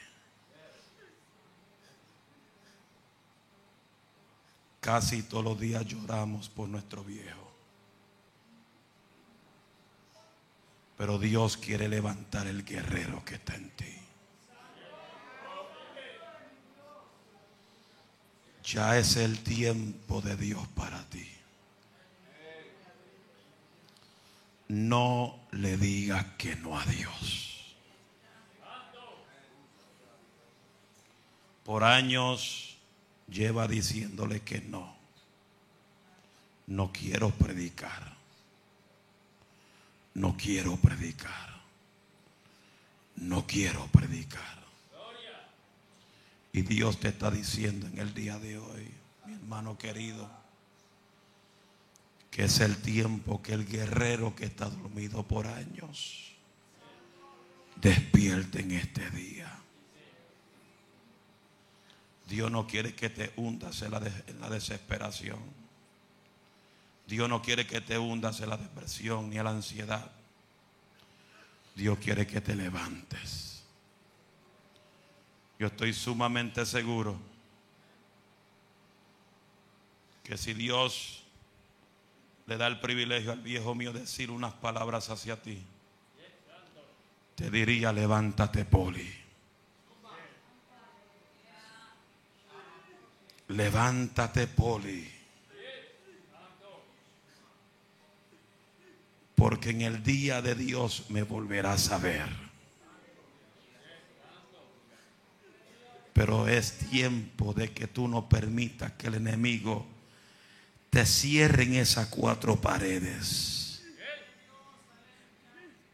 [4.81, 7.51] Casi todos los días lloramos por nuestro viejo.
[10.97, 13.97] Pero Dios quiere levantar el guerrero que está en ti.
[18.65, 21.29] Ya es el tiempo de Dios para ti.
[24.69, 27.75] No le digas que no a Dios.
[31.65, 32.70] Por años
[33.31, 34.95] lleva diciéndole que no.
[36.67, 38.17] No quiero predicar.
[40.15, 41.61] No quiero predicar.
[43.17, 44.61] No quiero predicar.
[46.53, 48.91] Y Dios te está diciendo en el día de hoy,
[49.27, 50.29] mi hermano querido,
[52.31, 56.31] que es el tiempo que el guerrero que está dormido por años
[57.81, 59.60] despierte en este día.
[62.31, 65.41] Dios no quiere que te hundas en la, desesperación.
[67.09, 70.13] Dios no quiere que te hundas en la depresión ni en la ansiedad.
[71.75, 73.65] Dios quiere que te levantes.
[75.59, 77.19] Yo estoy sumamente seguro
[80.23, 81.25] que si Dios
[82.47, 85.65] le da el privilegio al viejo mío de decir unas palabras hacia ti,
[87.35, 89.20] te diría, levántate, Poli.
[93.51, 95.11] Levántate, Poli.
[99.35, 102.29] Porque en el día de Dios me volverás a ver.
[106.13, 109.85] Pero es tiempo de que tú no permitas que el enemigo
[110.91, 113.83] te cierre en esas cuatro paredes.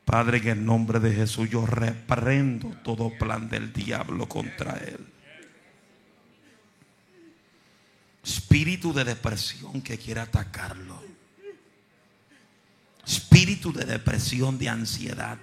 [0.05, 5.16] Padre, en el nombre de Jesús yo reprendo todo plan del diablo contra él.
[8.27, 11.01] Espíritu de depresión que quiere atacarlo.
[13.07, 15.39] Espíritu de depresión, de ansiedad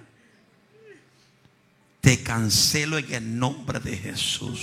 [2.04, 4.60] te cancelo en el nombre de Jesús.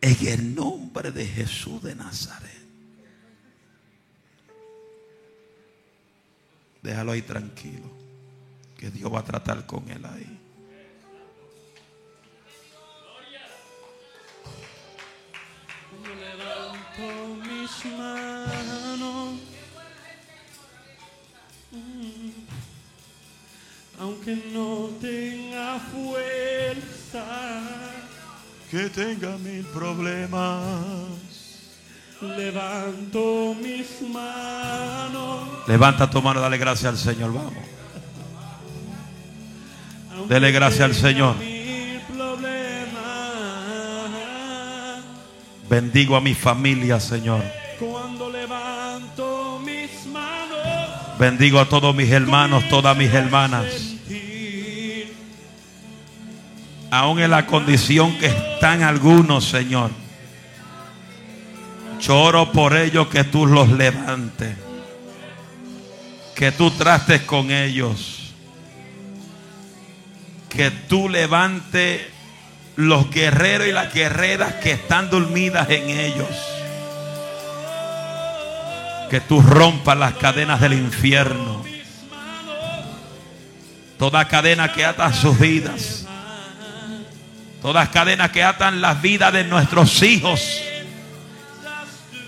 [0.00, 2.50] En el nombre de Jesús de Nazaret.
[6.82, 7.88] Déjalo ahí tranquilo.
[8.76, 10.37] Que Dios va a tratar con él ahí.
[16.02, 19.48] Levanto mis manos
[24.00, 27.24] aunque no tenga fuerza,
[28.70, 31.08] que tenga mil problemas.
[32.20, 35.48] Levanto mis manos.
[35.66, 37.54] Levanta tu mano, dale gracias al Señor, vamos.
[40.28, 41.36] Dele gracias al Señor.
[45.68, 47.42] Bendigo a mi familia, Señor.
[47.78, 51.18] Cuando levanto mis manos.
[51.18, 53.66] Bendigo a todos mis hermanos, todas mis hermanas.
[56.90, 59.90] Aún en la condición que están algunos, Señor.
[61.98, 64.56] Choro por ellos que tú los levantes.
[66.34, 68.32] Que tú trastes con ellos.
[70.48, 72.17] Que tú levantes
[72.78, 76.28] los guerreros y las guerreras que están dormidas en ellos.
[79.10, 81.64] Que tú rompas las cadenas del infierno.
[83.98, 86.06] Toda cadena que ata sus vidas.
[87.60, 90.62] Todas cadenas que atan las vidas de nuestros hijos.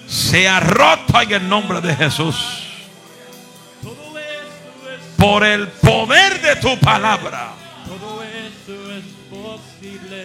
[0.08, 2.64] Sea rota en el nombre de Jesús.
[5.16, 7.52] Por el poder de tu palabra.
[9.30, 10.24] Todo esto es posible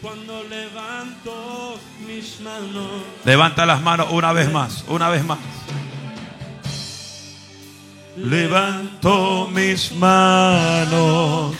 [0.00, 3.02] cuando levanto mis manos.
[3.24, 5.38] Levanta las manos una vez más, una vez más.
[8.16, 11.54] Levanto mis manos.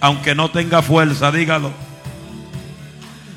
[0.00, 1.70] Aunque no tenga fuerza, dígalo.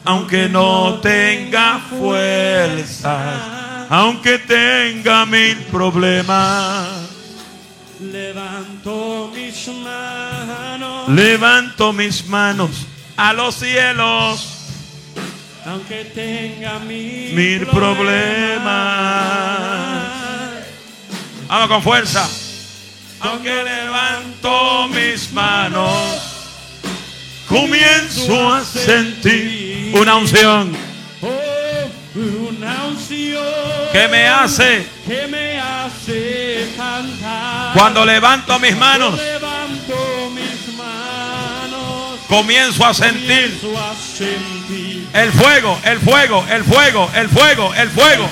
[0.05, 3.87] Aunque no tenga fuerza.
[3.89, 7.18] Aunque tenga mil problemas.
[7.99, 11.09] Levanto mis manos.
[11.09, 12.69] Levanto mis manos
[13.17, 14.55] a los cielos.
[15.65, 18.69] Aunque tenga mil, Mil problemas.
[21.49, 22.27] Vamos con fuerza.
[23.19, 25.91] Aunque levanto mis manos,
[27.49, 30.71] comienzo a sentir una unción
[31.21, 33.43] Oh, una unción
[33.91, 37.58] que me hace que me hace cantar.
[37.73, 43.59] Cuando levanto mis manos, levanto mis manos, comienzo a sentir
[45.13, 48.29] el fuego, el fuego, el fuego, el fuego, el fuego.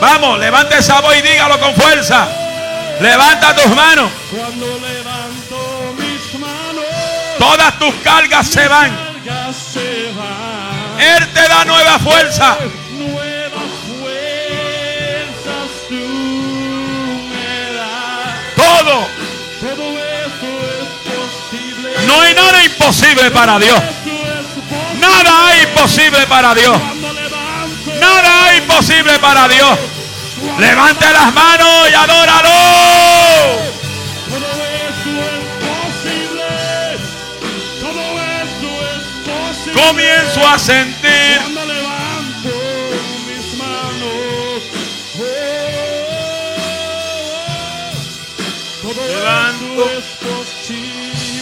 [0.00, 2.28] Vamos, levante esa voz y dígalo con fuerza.
[3.00, 4.10] Levanta tus manos.
[4.30, 6.84] Cuando levanto mis manos,
[7.38, 9.08] Todas tus cargas se van.
[10.98, 12.58] Él te da nueva fuerza.
[22.08, 23.78] No hay nada imposible para Dios.
[24.98, 26.80] Nada hay imposible para Dios.
[28.00, 29.78] Nada hay imposible para Dios.
[30.58, 32.48] Levante las manos y adóralo.
[39.74, 41.58] Comienzo a sentir.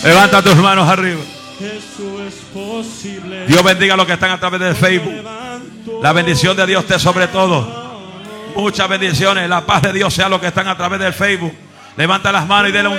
[0.07, 1.21] Levanta tus manos arriba.
[3.49, 5.15] Dios bendiga a los que están a través de Facebook.
[6.01, 7.67] La bendición de Dios esté sobre todo.
[8.55, 9.49] Muchas bendiciones.
[9.49, 11.53] La paz de Dios sea los que están a través del Facebook.
[11.97, 12.95] Levanta las manos y denle un